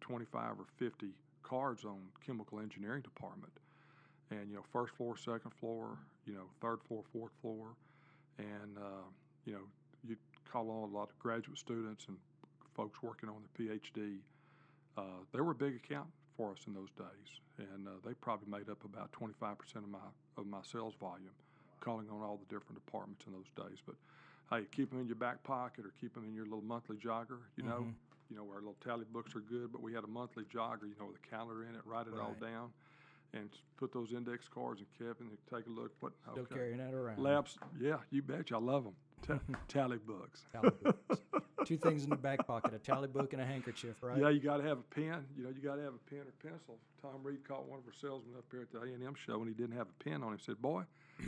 25 0.01 0.59
or 0.59 0.65
50 0.77 1.07
cards 1.41 1.85
on 1.85 1.99
chemical 2.25 2.59
engineering 2.59 3.01
department, 3.01 3.53
and 4.31 4.49
you 4.49 4.55
know, 4.55 4.63
first 4.71 4.93
floor, 4.95 5.17
second 5.17 5.51
floor, 5.59 5.97
you 6.25 6.33
know, 6.33 6.45
third 6.61 6.79
floor, 6.87 7.03
fourth 7.11 7.31
floor, 7.41 7.75
and 8.37 8.77
uh, 8.77 9.05
you 9.45 9.53
know, 9.53 9.61
you 10.07 10.15
call 10.51 10.69
on 10.69 10.89
a 10.89 10.93
lot 10.93 11.09
of 11.09 11.19
graduate 11.19 11.57
students 11.57 12.05
and 12.07 12.17
folks 12.75 13.01
working 13.01 13.29
on 13.29 13.35
their 13.57 13.77
PhD. 13.77 14.17
Uh, 14.97 15.21
they 15.33 15.41
were 15.41 15.51
a 15.51 15.55
big 15.55 15.75
account 15.75 16.07
for 16.37 16.51
us 16.51 16.59
in 16.67 16.73
those 16.73 16.91
days, 16.97 17.39
and 17.57 17.87
uh, 17.87 17.91
they 18.05 18.13
probably 18.15 18.49
made 18.49 18.69
up 18.69 18.83
about 18.83 19.11
25% 19.11 19.75
of 19.75 19.89
my 19.89 19.99
of 20.37 20.47
my 20.47 20.61
sales 20.63 20.95
volume 20.99 21.33
calling 21.83 22.07
on 22.09 22.21
all 22.21 22.37
the 22.37 22.45
different 22.53 22.83
departments 22.85 23.25
in 23.27 23.33
those 23.33 23.51
days. 23.67 23.79
But 23.85 23.95
hey, 24.49 24.65
keep 24.71 24.89
them 24.89 24.99
in 25.01 25.07
your 25.07 25.17
back 25.17 25.43
pocket 25.43 25.85
or 25.85 25.91
keep 25.99 26.13
them 26.13 26.23
in 26.25 26.33
your 26.33 26.45
little 26.45 26.63
monthly 26.63 26.95
jogger. 26.97 27.39
You 27.57 27.63
know, 27.63 27.81
Mhm. 27.81 27.93
you 28.29 28.35
know 28.37 28.47
our 28.49 28.55
little 28.59 28.77
tally 28.83 29.05
books 29.11 29.35
are 29.35 29.41
good, 29.41 29.71
but 29.71 29.81
we 29.81 29.93
had 29.93 30.03
a 30.03 30.07
monthly 30.07 30.45
jogger. 30.45 30.83
You 30.87 30.95
know, 30.99 31.07
with 31.07 31.17
a 31.17 31.27
calendar 31.27 31.63
in 31.65 31.75
it, 31.75 31.85
write 31.85 32.07
it 32.07 32.13
all 32.17 32.35
down, 32.39 32.71
and 33.33 33.49
put 33.77 33.91
those 33.91 34.13
index 34.13 34.47
cards 34.47 34.81
and 34.81 34.89
kept 34.97 35.19
and 35.19 35.37
take 35.53 35.67
a 35.67 35.69
look. 35.69 35.91
What 35.99 36.13
Still 36.31 36.45
carrying 36.45 36.77
that 36.77 36.93
around. 36.93 37.19
labs? 37.21 37.57
Yeah, 37.79 37.97
you 38.11 38.21
betcha. 38.21 38.55
I 38.55 38.59
love 38.59 38.85
them. 38.85 38.95
Ta- 39.21 39.39
tally 39.67 39.97
books. 39.97 40.45
Tally 40.51 40.69
books. 40.81 41.21
Two 41.65 41.77
things 41.77 42.03
in 42.03 42.09
the 42.09 42.15
back 42.15 42.45
pocket: 42.45 42.73
a 42.73 42.79
tally 42.79 43.07
book 43.07 43.33
and 43.33 43.41
a 43.41 43.45
handkerchief. 43.45 43.95
Right. 44.01 44.19
Yeah, 44.19 44.29
you 44.29 44.39
got 44.39 44.57
to 44.57 44.63
have 44.63 44.79
a 44.79 44.95
pen. 44.95 45.25
You 45.37 45.43
know, 45.43 45.49
you 45.49 45.61
got 45.61 45.75
to 45.75 45.81
have 45.83 45.93
a 45.93 46.09
pen 46.09 46.21
or 46.21 46.49
pencil. 46.49 46.77
Tom 47.01 47.21
Reed 47.23 47.47
caught 47.47 47.67
one 47.67 47.79
of 47.79 47.85
our 47.85 47.93
salesmen 47.99 48.35
up 48.37 48.45
here 48.51 48.61
at 48.61 48.71
the 48.71 48.79
A 48.79 48.93
and 48.93 49.03
M 49.03 49.15
show, 49.15 49.39
and 49.39 49.47
he 49.47 49.53
didn't 49.53 49.77
have 49.77 49.87
a 49.87 50.03
pen 50.03 50.23
on 50.23 50.33
him. 50.33 50.37
He 50.37 50.43
said, 50.43 50.61
"Boy, 50.61 50.83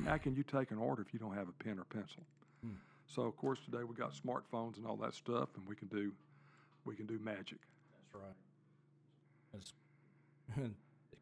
how 0.06 0.18
can 0.18 0.36
you 0.36 0.44
take 0.44 0.72
an 0.72 0.78
order 0.78 1.02
if 1.02 1.14
you 1.14 1.20
don't 1.20 1.36
have 1.36 1.48
a 1.48 1.64
pen 1.64 1.80
or 1.80 1.86
pencil?" 1.86 2.24
Hmm. 2.64 2.76
So, 3.08 3.24
of 3.24 3.38
course, 3.38 3.60
today 3.64 3.84
we 3.84 3.96
got 3.96 4.14
smartphones 4.14 4.78
and 4.78 4.88
all 4.88 4.98
that 4.98 5.14
stuff, 5.14 5.50
and 5.56 5.68
we 5.68 5.76
can 5.76 5.88
do 5.88 6.12
we 6.86 6.96
can 6.96 7.06
do 7.06 7.20
magic. 7.20 7.60
That's 7.98 8.14
right. 8.14 8.36
That's, 9.54 9.74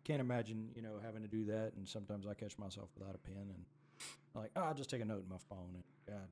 can't 0.04 0.20
imagine, 0.20 0.70
you 0.76 0.82
know, 0.82 1.00
having 1.04 1.22
to 1.22 1.28
do 1.28 1.46
that. 1.46 1.72
And 1.78 1.88
sometimes 1.88 2.28
I 2.28 2.34
catch 2.34 2.58
myself 2.60 2.90
without 2.98 3.16
a 3.16 3.18
pen 3.18 3.38
and 3.38 3.66
like, 4.36 4.52
oh, 4.56 4.62
I'll 4.62 4.74
just 4.74 4.90
take 4.90 5.02
a 5.02 5.06
note 5.06 5.24
in 5.24 5.30
my 5.30 5.42
phone. 5.50 5.70
And 5.74 5.84
God, 6.08 6.28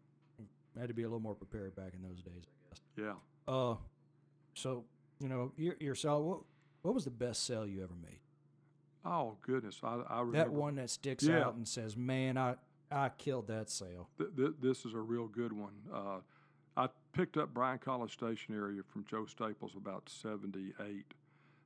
I 0.76 0.80
had 0.80 0.90
to 0.90 0.94
be 0.94 1.04
a 1.04 1.06
little 1.06 1.20
more 1.20 1.36
prepared 1.36 1.76
back 1.76 1.94
in 1.94 2.02
those 2.02 2.22
days. 2.22 2.46
Yeah. 2.98 3.14
Uh, 3.48 3.76
so 4.54 4.86
you 5.20 5.28
know, 5.30 5.52
your 5.58 5.76
your 5.80 5.96
sell. 5.96 6.22
What 6.24 6.40
what 6.82 6.94
was 6.94 7.06
the 7.06 7.12
best 7.12 7.46
sale 7.46 7.66
you 7.68 7.84
ever 7.84 7.94
made? 8.02 8.20
Oh 9.04 9.38
goodness, 9.42 9.80
I, 9.84 10.02
I 10.10 10.20
remember 10.20 10.38
That 10.38 10.52
one 10.52 10.76
that 10.76 10.90
sticks 10.90 11.24
Yeah. 11.24 11.46
out 11.46 11.56
and 11.56 11.68
says, 11.68 11.96
"Man, 11.98 12.38
I 12.38 12.56
I 12.92 13.10
killed 13.10 13.48
that 13.48 13.70
sale." 13.70 14.10
Th- 14.18 14.30
th- 14.36 14.54
this 14.62 14.86
is 14.86 14.94
a 14.94 15.00
real 15.00 15.28
good 15.28 15.54
one. 15.54 15.74
Uh, 15.94 16.20
I 16.78 16.90
picked 17.14 17.38
up 17.38 17.54
Bryan 17.54 17.80
College 17.80 18.14
Station 18.14 18.56
area 18.56 18.82
from 18.84 19.06
Joe 19.06 19.26
Staples 19.26 19.76
about 19.76 20.08
'78, 20.10 21.06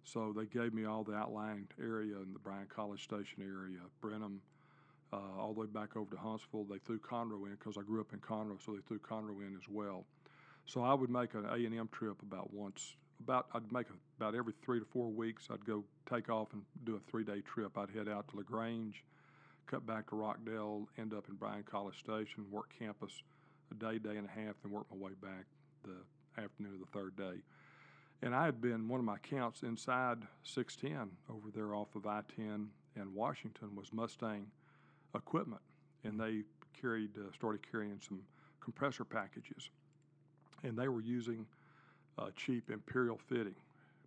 so 0.03 0.33
they 0.35 0.45
gave 0.45 0.73
me 0.73 0.85
all 0.85 1.03
the 1.03 1.13
outlying 1.13 1.67
area 1.81 2.15
in 2.17 2.31
the 2.33 2.39
Bryan 2.39 2.67
College 2.73 3.03
Station 3.03 3.41
area, 3.43 3.79
Brenham, 4.01 4.41
uh, 5.13 5.17
all 5.37 5.53
the 5.53 5.59
way 5.59 5.67
back 5.67 5.95
over 5.97 6.09
to 6.15 6.17
Huntsville. 6.21 6.63
They 6.63 6.79
threw 6.79 6.99
Conroe 6.99 7.45
in 7.47 7.51
because 7.55 7.77
I 7.77 7.81
grew 7.81 7.99
up 8.01 8.13
in 8.13 8.19
Conroe, 8.19 8.61
so 8.63 8.71
they 8.73 8.81
threw 8.87 8.99
Conroe 8.99 9.41
in 9.45 9.55
as 9.55 9.67
well. 9.69 10.05
So 10.65 10.83
I 10.83 10.93
would 10.93 11.09
make 11.09 11.33
an 11.33 11.45
A 11.45 11.53
and 11.53 11.77
M 11.77 11.89
trip 11.91 12.21
about 12.21 12.53
once. 12.53 12.95
About 13.19 13.47
I'd 13.53 13.71
make 13.71 13.87
a, 13.89 13.93
about 14.19 14.35
every 14.35 14.53
three 14.63 14.79
to 14.79 14.85
four 14.85 15.09
weeks. 15.09 15.47
I'd 15.51 15.65
go 15.65 15.83
take 16.09 16.29
off 16.29 16.53
and 16.53 16.63
do 16.83 16.95
a 16.95 16.99
three 17.11 17.23
day 17.23 17.41
trip. 17.41 17.77
I'd 17.77 17.91
head 17.91 18.07
out 18.09 18.27
to 18.29 18.37
Lagrange, 18.37 19.03
cut 19.67 19.85
back 19.85 20.09
to 20.09 20.15
Rockdale, 20.15 20.87
end 20.97 21.13
up 21.13 21.25
in 21.29 21.35
Bryan 21.35 21.63
College 21.63 21.99
Station, 21.99 22.45
work 22.51 22.73
campus 22.77 23.23
a 23.71 23.75
day, 23.75 23.97
day 23.97 24.17
and 24.17 24.27
a 24.27 24.39
half, 24.39 24.55
then 24.61 24.71
work 24.71 24.85
my 24.91 24.97
way 24.97 25.11
back 25.21 25.45
the 25.83 26.41
afternoon 26.41 26.73
of 26.73 26.79
the 26.79 26.99
third 26.99 27.15
day. 27.15 27.41
And 28.21 28.33
I 28.33 28.45
had 28.45 28.61
been 28.61 28.87
one 28.87 28.99
of 28.99 29.05
my 29.05 29.17
counts 29.17 29.63
inside 29.63 30.19
610 30.43 31.09
over 31.29 31.49
there 31.53 31.75
off 31.75 31.95
of 31.95 32.07
I-10 32.07 32.67
and 32.95 33.13
Washington 33.13 33.75
was 33.75 33.91
Mustang 33.91 34.47
equipment, 35.13 35.61
and 36.03 36.19
they 36.19 36.43
carried 36.79 37.17
uh, 37.17 37.31
started 37.33 37.69
carrying 37.69 37.99
some 37.99 38.21
compressor 38.61 39.03
packages, 39.03 39.69
and 40.65 40.77
they 40.77 40.87
were 40.87 41.01
using 41.01 41.45
uh, 42.17 42.29
cheap 42.35 42.69
Imperial 42.69 43.17
fitting 43.17 43.55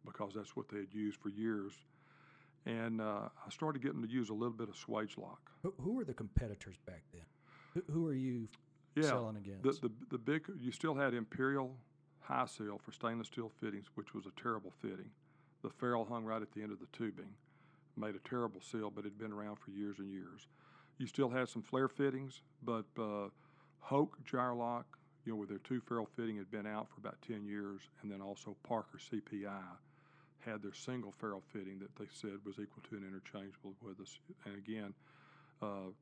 because 0.05 0.33
that's 0.35 0.57
what 0.57 0.69
they 0.69 0.79
had 0.79 0.93
used 0.93 1.19
for 1.21 1.29
years. 1.29 1.73
And 2.67 3.01
uh, 3.01 3.29
I 3.47 3.51
started 3.51 3.83
getting 3.83 4.03
to 4.03 4.09
use 4.09 4.29
a 4.31 4.35
little 4.35 4.55
bit 4.55 4.69
of 4.69 4.75
Swagelok. 4.75 5.39
Who, 5.63 5.75
who 5.81 5.93
were 5.95 6.05
the 6.05 6.15
competitors 6.15 6.77
back 6.87 7.03
then? 7.13 7.23
Who, 7.75 7.83
who 7.93 8.09
are 8.09 8.15
you 8.15 8.49
Yeah, 8.95 9.03
selling 9.03 9.37
against? 9.37 9.83
The, 9.83 9.89
the 9.89 9.91
the 10.11 10.19
big 10.19 10.47
you 10.59 10.73
still 10.73 10.95
had 10.95 11.15
Imperial 11.15 11.77
high 12.21 12.47
seal 12.47 12.79
for 12.79 12.93
stainless 12.93 13.29
steel 13.29 13.51
fittings, 13.61 13.87
which 13.95 14.13
was 14.15 14.27
a 14.27 14.41
terrible 14.41 14.73
fitting. 14.83 15.11
The 15.63 15.71
ferrule 15.71 16.05
hung 16.05 16.25
right 16.25 16.43
at 16.43 16.53
the 16.53 16.63
end 16.63 16.73
of 16.73 16.79
the 16.79 16.87
tubing, 16.93 17.35
made 17.97 18.15
a 18.15 18.29
terrible 18.29 18.61
seal, 18.61 18.91
but 18.91 19.05
it 19.05 19.09
had 19.09 19.19
been 19.19 19.33
around 19.33 19.57
for 19.57 19.71
years 19.71 19.99
and 19.99 20.11
years. 20.11 20.47
You 20.99 21.07
still 21.07 21.31
had 21.31 21.49
some 21.49 21.63
flare 21.63 21.89
fittings, 21.89 22.43
but 22.63 22.85
uh, 22.99 23.29
Hoke 23.81 24.19
Gyrolock, 24.31 24.85
you 25.29 25.35
know, 25.35 25.41
with 25.41 25.51
their 25.51 25.59
two 25.59 25.79
ferrule 25.79 26.09
fitting 26.17 26.39
had 26.39 26.51
been 26.51 26.67
out 26.67 26.89
for 26.89 27.01
about 27.01 27.19
10 27.29 27.45
years, 27.45 27.83
and 28.01 28.11
then 28.11 28.23
also 28.23 28.57
Parker 28.63 28.97
CPI 28.97 29.61
had 30.41 30.63
their 30.63 30.73
single 30.73 31.13
ferrule 31.13 31.43
fitting 31.53 31.79
that 31.81 31.95
they 31.97 32.07
said 32.11 32.39
was 32.47 32.55
equal 32.55 32.83
to 32.89 32.97
and 32.97 33.05
interchangeable 33.05 33.75
with 33.83 34.01
us. 34.01 34.19
And 34.47 34.57
again, 34.57 34.95
uh, 35.61 35.93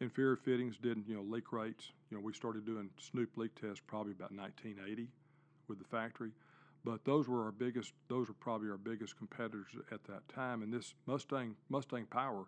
inferior 0.00 0.36
fittings 0.36 0.76
didn't, 0.76 1.08
you 1.08 1.14
know, 1.14 1.22
leak 1.22 1.50
rates. 1.50 1.92
You 2.10 2.18
know, 2.18 2.22
we 2.22 2.34
started 2.34 2.66
doing 2.66 2.90
Snoop 2.98 3.30
leak 3.38 3.58
tests 3.58 3.80
probably 3.86 4.12
about 4.12 4.32
1980 4.32 5.08
with 5.66 5.78
the 5.78 5.86
factory. 5.86 6.32
But 6.84 7.06
those 7.06 7.26
were 7.26 7.42
our 7.42 7.52
biggest. 7.52 7.94
Those 8.08 8.28
were 8.28 8.34
probably 8.34 8.68
our 8.68 8.76
biggest 8.76 9.16
competitors 9.16 9.68
at 9.92 10.04
that 10.04 10.28
time. 10.28 10.60
And 10.60 10.70
this 10.70 10.92
Mustang 11.06 11.56
Mustang 11.70 12.04
Power, 12.04 12.44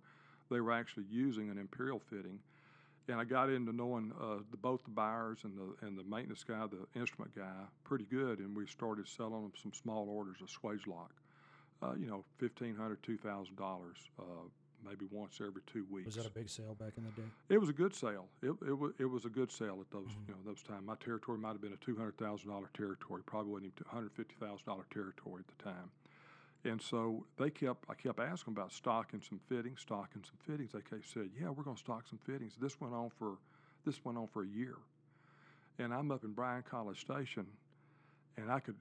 they 0.51 0.61
were 0.61 0.73
actually 0.73 1.07
using 1.09 1.49
an 1.49 1.57
Imperial 1.57 1.99
fitting. 1.99 2.41
And 3.09 3.21
I 3.21 3.25
got 3.25 3.51
into 3.51 3.73
knowing 3.73 4.13
uh, 4.21 4.39
the, 4.51 4.57
both 4.57 4.83
the 4.85 4.91
buyers 4.91 5.39
and 5.45 5.57
the 5.57 5.87
and 5.87 5.97
the 5.97 6.03
maintenance 6.03 6.43
guy, 6.43 6.67
the 6.67 7.01
instrument 7.01 7.35
guy, 7.37 7.53
pretty 7.85 8.05
good. 8.05 8.41
And 8.41 8.57
we 8.57 8.67
started 8.67 9.07
selling 9.07 9.43
them 9.43 9.53
some 9.61 9.73
small 9.73 10.09
orders 10.09 10.39
of 10.43 10.49
Swagelok. 10.49 11.11
Uh, 11.83 11.93
you 11.99 12.07
know, 12.07 12.25
fifteen 12.39 12.75
hundred, 12.75 13.03
two 13.03 13.17
thousand 13.19 13.57
dollars, 13.57 13.97
uh, 14.19 14.23
maybe 14.85 15.07
once 15.13 15.41
every 15.41 15.63
two 15.73 15.87
weeks. 15.91 16.07
was 16.07 16.17
that 16.17 16.27
a 16.27 16.31
big 16.31 16.49
sale 16.49 16.75
back 16.75 16.95
in 16.97 17.05
the 17.05 17.11
day? 17.11 17.29
It 17.49 17.59
was 17.59 17.69
a 17.69 17.73
good 17.73 17.95
sale. 17.95 18.27
It, 18.43 18.55
it, 18.67 18.77
was, 18.77 18.93
it 18.99 19.05
was 19.05 19.25
a 19.25 19.29
good 19.29 19.53
sale 19.53 19.79
at 19.81 19.91
those 19.93 20.09
Mhm. 20.09 20.29
you 20.29 20.35
know 20.35 20.41
those 20.45 20.63
time. 20.63 20.85
My 20.87 20.97
territory 20.97 21.39
might 21.39 21.53
have 21.53 21.61
been 21.61 21.75
a 21.75 21.85
two 21.85 21.95
hundred 21.95 22.17
thousand 22.19 22.49
dollar 22.51 22.71
territory. 22.75 23.23
Probably 23.25 23.53
wasn't 23.53 23.73
even 23.77 23.87
one 23.87 23.95
hundred 23.95 24.13
fifty 24.15 24.35
thousand 24.41 24.67
dollar 24.67 24.87
territory 24.91 25.45
at 25.47 25.57
the 25.59 25.63
time. 25.63 25.91
And 26.67 26.83
so 26.83 27.25
they 27.39 27.51
kept. 27.51 27.85
I 27.89 27.95
kept 27.95 28.19
asking 28.19 28.55
about 28.55 28.73
stocking 28.73 29.21
some 29.21 29.41
fittings, 29.49 29.81
stocking 29.81 30.25
some 30.25 30.39
fittings. 30.45 30.73
They 30.73 30.81
kept 30.81 31.09
said, 31.09 31.31
"Yeah, 31.39 31.51
we're 31.51 31.63
going 31.63 31.77
to 31.77 31.83
stock 31.83 32.07
some 32.09 32.19
fittings." 32.19 32.55
This 32.61 32.81
went 32.81 32.95
on 32.95 33.11
for 33.11 33.39
this 33.85 34.05
went 34.05 34.19
on 34.19 34.27
for 34.27 34.43
a 34.43 34.49
year, 34.49 34.77
and 35.79 35.95
I'm 35.95 36.11
up 36.11 36.25
in 36.25 36.33
Bryan 36.33 36.65
College 36.69 37.01
Station, 37.01 37.47
and 38.37 38.51
I 38.51 38.61
could. 38.61 38.77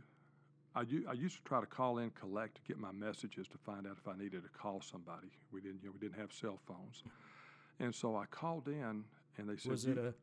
I 0.75 0.81
used 1.13 1.37
to 1.37 1.43
try 1.43 1.61
to 1.61 1.65
call 1.65 1.99
in 1.99 2.09
collect 2.09 2.55
to 2.55 2.61
get 2.67 2.77
my 2.77 2.91
messages 2.91 3.47
to 3.47 3.57
find 3.59 3.87
out 3.87 3.95
if 3.97 4.07
I 4.09 4.17
needed 4.17 4.43
to 4.43 4.49
call 4.49 4.81
somebody. 4.81 5.31
We 5.49 5.61
didn't, 5.61 5.81
you 5.81 5.87
know, 5.87 5.93
we 5.93 6.05
didn't 6.05 6.19
have 6.19 6.33
cell 6.33 6.59
phones, 6.67 7.03
and 7.79 7.95
so 7.95 8.17
I 8.17 8.25
called 8.25 8.67
in, 8.67 9.05
and 9.37 9.49
they 9.49 9.55
said, 9.55 9.71
Was 9.71 9.85
it 9.85 9.97
a? 9.97 10.13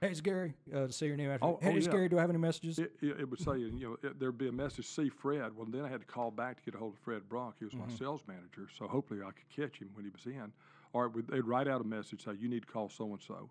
Hey, 0.00 0.10
it's 0.10 0.20
Gary. 0.20 0.52
Uh, 0.74 0.86
to 0.86 0.92
say 0.92 1.06
your 1.06 1.16
name 1.16 1.30
after. 1.30 1.46
Oh, 1.46 1.58
hey, 1.62 1.72
oh, 1.72 1.76
it's 1.76 1.86
yeah. 1.86 1.92
Gary. 1.92 2.08
Do 2.10 2.18
I 2.18 2.20
have 2.20 2.28
any 2.28 2.38
messages? 2.38 2.78
It, 2.78 2.92
it, 3.00 3.20
it 3.20 3.30
would 3.30 3.40
say, 3.40 3.56
you 3.56 3.70
know, 3.72 3.96
it, 4.08 4.20
there'd 4.20 4.36
be 4.36 4.48
a 4.48 4.52
message, 4.52 4.86
see 4.86 5.08
Fred. 5.08 5.56
Well, 5.56 5.66
then 5.66 5.84
I 5.84 5.88
had 5.88 6.00
to 6.00 6.06
call 6.06 6.30
back 6.30 6.58
to 6.58 6.62
get 6.70 6.74
a 6.74 6.78
hold 6.78 6.94
of 6.94 6.98
Fred 7.00 7.26
Brunk. 7.30 7.54
He 7.58 7.64
was 7.64 7.74
my 7.74 7.86
Mhm. 7.86 7.98
sales 7.98 8.22
manager, 8.28 8.68
so 8.76 8.86
hopefully 8.88 9.20
I 9.22 9.30
could 9.30 9.48
catch 9.48 9.78
him 9.78 9.88
when 9.94 10.04
he 10.04 10.10
was 10.10 10.26
in. 10.26 10.52
Or 10.92 11.06
it 11.06 11.14
would, 11.14 11.28
they'd 11.28 11.40
write 11.46 11.66
out 11.66 11.80
a 11.80 11.84
message, 11.84 12.24
say, 12.24 12.32
you 12.38 12.48
need 12.48 12.66
to 12.66 12.68
call 12.72 12.90
so 12.90 13.06
and 13.06 13.22
so. 13.22 13.48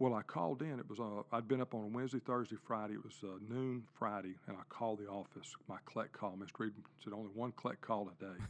Well, 0.00 0.14
I 0.14 0.22
called 0.22 0.62
in. 0.62 0.80
It 0.80 0.88
was 0.90 0.98
uh, 0.98 1.22
I'd 1.32 1.46
been 1.46 1.60
up 1.60 1.74
on 1.74 1.84
a 1.84 1.86
Wednesday, 1.86 2.18
Thursday, 2.18 2.56
Friday. 2.56 2.94
It 2.94 3.04
was 3.04 3.14
uh, 3.22 3.38
noon 3.48 3.84
Friday, 3.96 4.34
and 4.48 4.56
I 4.56 4.62
called 4.68 4.98
the 4.98 5.06
office. 5.06 5.54
My 5.68 5.76
collect 5.86 6.12
call, 6.12 6.36
Mr. 6.36 6.66
Eden 6.66 6.82
said 7.04 7.12
only 7.12 7.30
one 7.34 7.52
collect 7.52 7.82
call 7.82 8.10
a 8.10 8.20
day. 8.24 8.42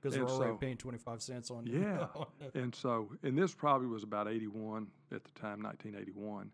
Because 0.00 0.14
they're 0.14 0.28
already 0.28 0.52
so- 0.52 0.58
paying 0.58 0.76
twenty 0.76 0.98
five 0.98 1.22
cents 1.22 1.50
on. 1.50 1.66
Yeah. 1.66 2.06
on 2.14 2.26
And 2.54 2.74
so, 2.74 3.10
and 3.22 3.36
this 3.36 3.54
probably 3.54 3.86
was 3.86 4.02
about 4.02 4.28
81 4.28 4.86
at 5.12 5.24
the 5.24 5.30
time, 5.40 5.62
1981. 5.62 6.50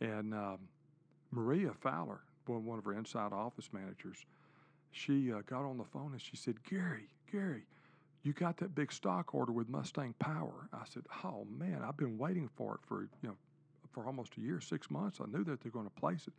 And 0.00 0.34
um, 0.34 0.58
Maria 1.30 1.72
Fowler, 1.72 2.20
one, 2.46 2.64
one 2.64 2.78
of 2.78 2.84
her 2.84 2.92
inside 2.92 3.32
office 3.32 3.70
managers, 3.72 4.24
she 4.92 5.32
uh, 5.32 5.40
got 5.46 5.64
on 5.64 5.78
the 5.78 5.84
phone 5.84 6.12
and 6.12 6.20
she 6.20 6.36
said, 6.36 6.62
Gary, 6.68 7.08
Gary, 7.30 7.66
you 8.22 8.32
got 8.32 8.56
that 8.58 8.74
big 8.74 8.92
stock 8.92 9.34
order 9.34 9.52
with 9.52 9.68
Mustang 9.68 10.14
Power. 10.18 10.68
I 10.72 10.84
said, 10.92 11.04
oh 11.24 11.46
man, 11.58 11.82
I've 11.86 11.96
been 11.96 12.18
waiting 12.18 12.48
for 12.56 12.74
it 12.74 12.80
for, 12.86 13.02
you 13.22 13.28
know, 13.28 13.36
for 13.92 14.06
almost 14.06 14.36
a 14.36 14.40
year, 14.40 14.60
six 14.60 14.90
months. 14.90 15.18
I 15.20 15.26
knew 15.30 15.44
that 15.44 15.60
they're 15.60 15.72
going 15.72 15.86
to 15.86 16.00
place 16.00 16.26
it. 16.26 16.34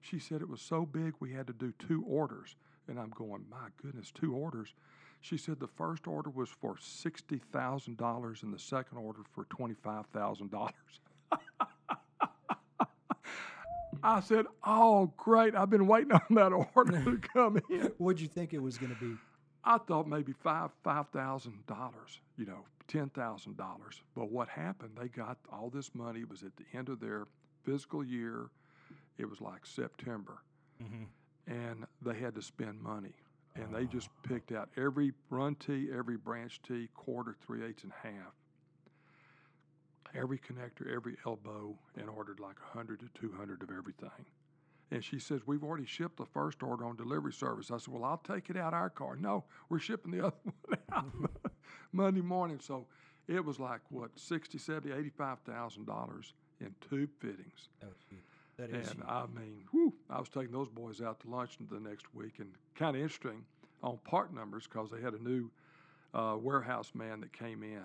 She 0.00 0.18
said 0.18 0.40
it 0.40 0.48
was 0.48 0.60
so 0.60 0.84
big 0.86 1.14
we 1.20 1.32
had 1.32 1.46
to 1.46 1.52
do 1.52 1.72
two 1.78 2.02
orders. 2.06 2.56
And 2.88 2.98
I'm 2.98 3.10
going, 3.10 3.44
my 3.50 3.68
goodness, 3.80 4.10
two 4.10 4.34
orders. 4.34 4.74
She 5.22 5.36
said 5.38 5.60
the 5.60 5.68
first 5.68 6.06
order 6.06 6.28
was 6.30 6.48
for 6.50 6.74
sixty 6.80 7.38
thousand 7.52 7.96
dollars 7.96 8.42
and 8.42 8.52
the 8.52 8.58
second 8.58 8.98
order 8.98 9.20
for 9.32 9.44
twenty-five 9.44 10.06
thousand 10.12 10.50
dollars. 10.50 10.74
I 14.02 14.20
said, 14.20 14.46
"Oh, 14.66 15.12
great! 15.16 15.54
I've 15.54 15.70
been 15.70 15.86
waiting 15.86 16.12
on 16.12 16.20
that 16.30 16.52
order 16.74 17.02
to 17.04 17.18
come 17.32 17.60
in." 17.70 17.92
What'd 17.98 18.20
you 18.20 18.26
think 18.26 18.52
it 18.52 18.60
was 18.60 18.76
going 18.78 18.92
to 18.94 19.00
be? 19.00 19.14
I 19.64 19.78
thought 19.78 20.08
maybe 20.08 20.32
five 20.32 20.70
five 20.82 21.08
thousand 21.10 21.64
dollars, 21.66 22.18
you 22.36 22.44
know, 22.46 22.64
ten 22.88 23.08
thousand 23.10 23.56
dollars. 23.56 24.02
But 24.16 24.28
what 24.30 24.48
happened? 24.48 24.92
They 25.00 25.06
got 25.08 25.38
all 25.52 25.70
this 25.70 25.94
money. 25.94 26.20
It 26.20 26.30
was 26.30 26.42
at 26.42 26.56
the 26.56 26.64
end 26.76 26.88
of 26.88 26.98
their 26.98 27.26
fiscal 27.64 28.02
year. 28.02 28.48
It 29.18 29.30
was 29.30 29.40
like 29.40 29.64
September, 29.66 30.38
Mm-hmm. 30.82 31.04
and 31.52 31.84
they 32.00 32.14
had 32.18 32.34
to 32.34 32.42
spend 32.42 32.82
money. 32.82 33.14
And 33.54 33.72
they 33.72 33.80
uh-huh. 33.80 33.92
just 33.92 34.08
picked 34.22 34.52
out 34.52 34.70
every 34.76 35.12
run 35.28 35.54
tee, 35.56 35.88
every 35.96 36.16
branch 36.16 36.60
tee, 36.66 36.88
quarter, 36.94 37.36
three 37.44 37.64
eighths, 37.64 37.84
and 37.84 37.92
half. 38.02 38.32
Every 40.14 40.38
connector, 40.38 40.94
every 40.94 41.16
elbow, 41.26 41.74
and 41.96 42.08
ordered 42.08 42.40
like 42.40 42.56
a 42.66 42.76
hundred 42.76 43.00
to 43.00 43.08
two 43.14 43.32
hundred 43.36 43.62
of 43.62 43.70
everything. 43.70 44.26
And 44.90 45.02
she 45.02 45.18
says, 45.18 45.40
We've 45.46 45.64
already 45.64 45.86
shipped 45.86 46.18
the 46.18 46.26
first 46.26 46.62
order 46.62 46.84
on 46.84 46.96
delivery 46.96 47.32
service. 47.32 47.70
I 47.70 47.78
said, 47.78 47.92
Well, 47.92 48.04
I'll 48.04 48.18
take 48.18 48.50
it 48.50 48.56
out 48.56 48.74
our 48.74 48.90
car. 48.90 49.16
No, 49.16 49.44
we're 49.70 49.78
shipping 49.78 50.12
the 50.12 50.26
other 50.26 50.36
one 50.66 50.78
out 50.92 51.06
Monday 51.92 52.20
morning. 52.20 52.60
So 52.60 52.86
it 53.26 53.42
was 53.42 53.58
like 53.58 53.80
what, 53.88 54.10
sixty, 54.16 54.58
seventy, 54.58 54.94
eighty-five 54.94 55.38
thousand 55.46 55.86
dollars 55.86 56.34
in 56.60 56.74
tube 56.88 57.10
fittings. 57.20 57.68
That 57.80 57.88
was 57.88 57.98
huge. 58.10 58.20
That 58.58 58.70
is 58.70 58.88
And 58.88 58.98
huge. 58.98 59.08
I 59.08 59.24
mean, 59.34 59.64
whew, 59.70 59.94
I 60.10 60.18
was 60.18 60.28
taking 60.28 60.52
those 60.52 60.68
boys 60.68 61.00
out 61.00 61.20
to 61.20 61.30
lunch 61.30 61.56
the 61.70 61.80
next 61.80 62.14
week, 62.14 62.34
and 62.38 62.50
kind 62.74 62.96
of 62.96 63.02
interesting 63.02 63.44
on 63.82 63.98
part 64.04 64.32
numbers 64.34 64.66
because 64.66 64.90
they 64.90 65.00
had 65.00 65.14
a 65.14 65.22
new 65.22 65.50
uh, 66.14 66.36
warehouse 66.40 66.92
man 66.94 67.20
that 67.20 67.32
came 67.32 67.62
in, 67.62 67.84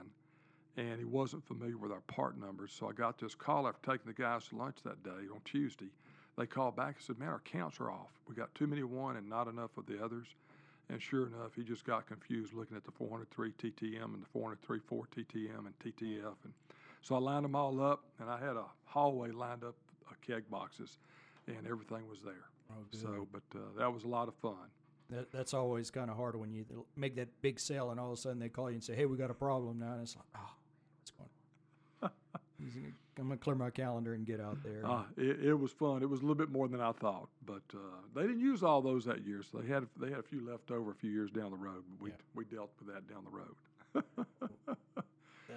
and 0.76 1.00
he 1.00 1.06
wasn't 1.06 1.46
familiar 1.48 1.78
with 1.78 1.92
our 1.92 2.02
part 2.02 2.38
numbers. 2.38 2.74
So 2.78 2.90
I 2.90 2.92
got 2.94 3.18
this 3.18 3.34
call 3.36 3.68
after 3.68 3.92
taking 3.92 4.12
the 4.12 4.22
guys 4.22 4.48
to 4.50 4.56
lunch 4.58 4.78
that 4.84 5.04
day 5.04 5.28
on 5.34 5.42
Tuesday. 5.46 5.90
They 6.38 6.46
called 6.46 6.76
back 6.76 6.96
and 6.96 7.04
said, 7.04 7.18
"Man, 7.18 7.30
our 7.30 7.40
counts 7.40 7.80
are 7.80 7.90
off. 7.90 8.12
We 8.28 8.36
got 8.36 8.54
too 8.54 8.68
many 8.68 8.82
of 8.82 8.92
one 8.92 9.18
and 9.18 9.28
not 9.28 9.48
enough 9.48 9.78
of 9.78 9.86
the 9.86 10.04
others." 10.04 10.28
And 10.90 11.02
sure 11.02 11.28
enough, 11.28 11.56
he 11.56 11.64
just 11.64 11.84
got 11.84 12.08
confused 12.08 12.54
looking 12.54 12.78
at 12.78 12.86
the 12.86 12.92
403 12.92 13.52
TTM 13.54 14.14
and 14.14 14.22
the 14.22 14.28
403 14.28 14.80
4 14.80 15.06
TTM 15.08 15.66
and 15.66 15.80
TTF, 15.80 16.36
and 16.44 16.54
so 17.02 17.16
I 17.16 17.20
lined 17.20 17.46
them 17.46 17.56
all 17.56 17.82
up, 17.82 18.04
and 18.20 18.30
I 18.30 18.40
had 18.40 18.56
a 18.56 18.66
hallway 18.86 19.32
lined 19.32 19.64
up 19.64 19.76
of 20.12 20.22
keg 20.22 20.50
boxes, 20.50 20.98
and 21.48 21.68
everything 21.68 22.08
was 22.10 22.22
there. 22.22 22.46
Oh. 22.72 22.84
So, 22.92 23.28
but 23.32 23.44
uh, 23.56 23.60
that 23.78 23.94
was 23.94 24.04
a 24.04 24.08
lot 24.08 24.28
of 24.28 24.36
fun. 24.36 24.70
That, 25.10 25.32
that's 25.32 25.54
always 25.54 25.90
kind 25.90 26.10
of 26.12 26.18
hard 26.18 26.36
when 26.38 26.52
you 26.52 26.66
make 26.98 27.16
that 27.16 27.30
big 27.42 27.60
sale 27.62 27.92
and 27.92 28.00
all 28.00 28.08
of 28.12 28.18
a 28.18 28.22
sudden 28.22 28.40
they 28.40 28.50
call 28.50 28.70
you 28.70 28.76
and 28.76 28.84
say, 28.84 28.94
"Hey, 28.96 29.06
we 29.06 29.18
got 29.18 29.32
a 29.32 29.34
problem 29.36 29.80
now," 29.80 29.94
and 29.94 30.02
it's 30.02 30.16
like, 30.18 30.26
"Oh, 30.36 30.52
what's 31.00 31.12
going 31.12 31.30
on?" 32.04 32.12
I'm 33.20 33.24
gonna 33.30 33.38
clear 33.38 33.56
my 33.56 33.70
calendar 33.70 34.14
and 34.14 34.26
get 34.26 34.42
out 34.42 34.58
there. 34.64 34.86
Uh, 34.86 35.04
it, 35.16 35.40
it 35.46 35.54
was 35.54 35.72
fun. 35.72 36.04
It 36.04 36.10
was 36.10 36.20
a 36.20 36.24
little 36.24 36.36
bit 36.36 36.52
more 36.52 36.68
than 36.68 36.82
I 36.82 36.92
thought, 36.92 37.30
but 37.46 37.62
uh, 37.74 37.78
they 38.14 38.24
didn't 38.24 38.42
use 38.42 38.62
all 38.64 38.82
those 38.82 39.06
that 39.06 39.26
year. 39.26 39.42
So 39.50 39.60
they 39.60 39.68
had 39.72 39.88
they 40.00 40.10
had 40.10 40.20
a 40.20 40.24
few 40.24 40.46
left 40.46 40.72
over 40.72 40.92
a 40.92 40.96
few 40.96 41.10
years 41.12 41.32
down 41.32 41.52
the 41.52 41.58
road. 41.58 41.84
But 41.90 42.04
we 42.04 42.10
Yeah. 42.10 42.16
we 42.36 42.44
dealt 42.46 42.72
with 42.80 42.94
that 42.94 43.08
down 43.08 43.24
the 43.24 43.32
road. 43.32 43.56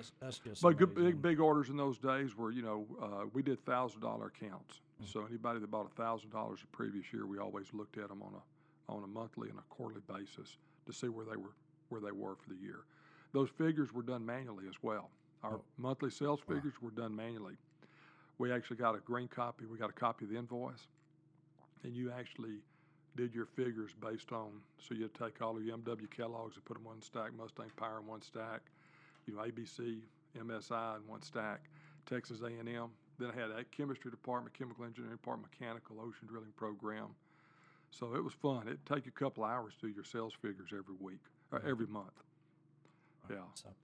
That's 0.00 0.12
that's 0.20 0.38
just. 0.38 0.62
But 0.62 0.76
good, 0.78 0.90
amazing. 0.96 1.12
big, 1.12 1.22
big 1.22 1.40
orders 1.40 1.68
in 1.68 1.76
those 1.76 1.98
days 1.98 2.36
were, 2.36 2.50
you 2.50 2.62
know, 2.62 2.86
uh, 3.02 3.26
we 3.32 3.42
did 3.42 3.64
thousand 3.64 4.00
dollar 4.00 4.26
accounts. 4.34 4.80
Mm. 5.02 5.12
So 5.12 5.24
anybody 5.28 5.60
that 5.60 5.70
bought 5.70 5.86
a 5.86 5.94
thousand 6.02 6.30
dollars 6.30 6.60
the 6.60 6.66
previous 6.68 7.12
year, 7.12 7.26
we 7.26 7.38
always 7.38 7.66
looked 7.72 7.98
at 7.98 8.08
them 8.08 8.22
on 8.22 8.32
a, 8.34 8.92
on 8.92 9.04
a 9.04 9.06
monthly 9.06 9.48
and 9.50 9.58
a 9.58 9.62
quarterly 9.68 10.02
basis 10.08 10.56
to 10.86 10.92
see 10.92 11.08
where 11.08 11.24
they 11.26 11.36
were, 11.36 11.54
where 11.90 12.00
they 12.00 12.12
were 12.12 12.34
for 12.36 12.48
the 12.48 12.56
year. 12.56 12.80
Those 13.32 13.48
figures 13.50 13.92
were 13.92 14.02
done 14.02 14.24
manually 14.24 14.64
as 14.68 14.74
well. 14.82 15.10
Our 15.42 15.56
Oh. 15.56 15.62
monthly 15.78 16.10
sales 16.10 16.40
Wow. 16.46 16.56
figures 16.56 16.74
were 16.82 16.90
done 16.90 17.14
manually. 17.14 17.56
We 18.38 18.50
actually 18.52 18.76
got 18.78 18.94
a 18.94 18.98
green 19.00 19.28
copy, 19.28 19.66
we 19.66 19.76
got 19.76 19.90
a 19.90 19.94
copy 19.94 20.24
of 20.24 20.30
the 20.30 20.38
invoice, 20.38 20.88
and 21.84 21.94
you 21.94 22.10
actually 22.10 22.62
did 23.16 23.34
your 23.34 23.44
figures 23.46 23.92
based 24.00 24.32
on, 24.32 24.60
so 24.78 24.94
you'd 24.94 25.14
take 25.14 25.42
all 25.42 25.56
of 25.56 25.62
your 25.64 25.76
MW 25.76 26.06
Kellogg's 26.10 26.56
and 26.56 26.64
put 26.64 26.74
them 26.74 26.84
one 26.84 27.02
stack, 27.02 27.34
Mustang 27.34 27.70
Power 27.76 27.98
in 28.00 28.06
one 28.06 28.22
stack, 28.22 28.62
you 29.30 29.36
know, 29.36 29.42
ABC, 29.42 30.00
MSI 30.38 30.96
in 30.96 31.06
one 31.06 31.22
stack, 31.22 31.62
Texas 32.08 32.40
A&M. 32.42 32.90
Then 33.18 33.30
I 33.30 33.40
had 33.40 33.50
a 33.50 33.64
chemistry 33.64 34.10
department, 34.10 34.56
chemical 34.56 34.84
engineering 34.84 35.16
department, 35.16 35.52
mechanical, 35.52 35.96
ocean 36.00 36.26
drilling 36.28 36.52
program. 36.56 37.08
So 37.90 38.14
it 38.14 38.24
was 38.24 38.32
fun. 38.32 38.62
It'd 38.66 38.86
take 38.86 39.06
you 39.06 39.12
a 39.14 39.18
couple 39.18 39.44
hours 39.44 39.74
to 39.80 39.88
do 39.88 39.92
your 39.92 40.04
sales 40.04 40.32
figures 40.40 40.70
every 40.72 40.94
week, 40.98 41.20
or 41.52 41.60
every 41.66 41.86
month. 41.86 42.12
Wow, 43.28 43.36
yeah. 43.36 43.42
something. 43.54 43.74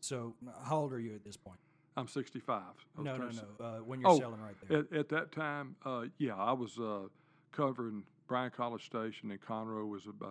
So, 0.00 0.34
how 0.64 0.78
old 0.80 0.92
are 0.92 1.00
you 1.00 1.14
at 1.14 1.24
this 1.24 1.36
point? 1.36 1.58
I'm 1.96 2.08
65. 2.08 2.62
I 2.98 3.02
No, 3.02 3.16
no, 3.16 3.30
no. 3.30 3.64
Uh, 3.64 3.78
when 3.78 4.00
you're 4.00 4.10
Oh, 4.10 4.18
selling 4.18 4.40
right 4.40 4.54
there. 4.68 4.80
At, 4.80 4.92
at 4.92 5.08
that 5.10 5.32
time, 5.32 5.76
uh, 5.84 6.04
yeah, 6.18 6.36
I 6.36 6.52
was 6.52 6.78
uh, 6.78 7.08
covering 7.52 8.04
Bryan 8.26 8.50
College 8.50 8.86
Station 8.86 9.30
in 9.30 9.38
Conroe. 9.38 9.88
Was 9.88 10.06
uh, 10.06 10.26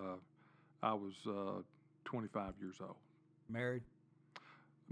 I 0.82 0.94
was 0.94 1.16
uh, 1.28 1.62
25 2.06 2.54
years 2.60 2.78
old, 2.82 2.96
Married. 3.50 3.84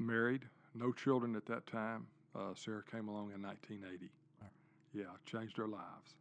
Married, 0.06 0.44
no 0.74 0.92
children 0.92 1.36
at 1.36 1.46
that 1.48 1.68
time. 1.68 2.08
Uh, 2.36 2.54
Sarah 2.56 2.84
came 2.90 3.08
along 3.08 3.32
in 3.34 3.42
1980. 3.42 4.10
All 4.42 4.48
right. 4.48 4.52
Yeah, 4.94 5.06
changed 5.26 5.60
our 5.60 5.68
lives. 5.68 6.16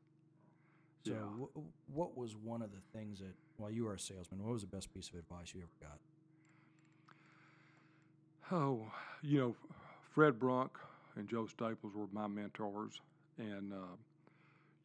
So, 1.06 1.12
Yeah. 1.12 1.62
wh- 1.62 1.94
what 1.96 2.16
was 2.16 2.36
one 2.36 2.62
of 2.62 2.70
the 2.72 2.80
things 2.92 3.20
that, 3.20 3.34
while 3.56 3.70
you 3.70 3.84
were 3.84 3.94
a 3.94 3.98
salesman, 3.98 4.42
what 4.42 4.52
was 4.52 4.62
the 4.62 4.68
best 4.68 4.92
piece 4.92 5.08
of 5.08 5.14
advice 5.14 5.54
you 5.54 5.62
ever 5.62 5.70
got? 5.80 5.98
Oh, 8.52 8.90
you 9.22 9.38
know, 9.38 9.56
Fred 10.12 10.38
Brunk 10.38 10.72
and 11.16 11.28
Joe 11.28 11.46
Staples 11.46 11.94
were 11.94 12.06
my 12.12 12.26
mentors, 12.26 13.00
and 13.38 13.72
uh, 13.72 13.96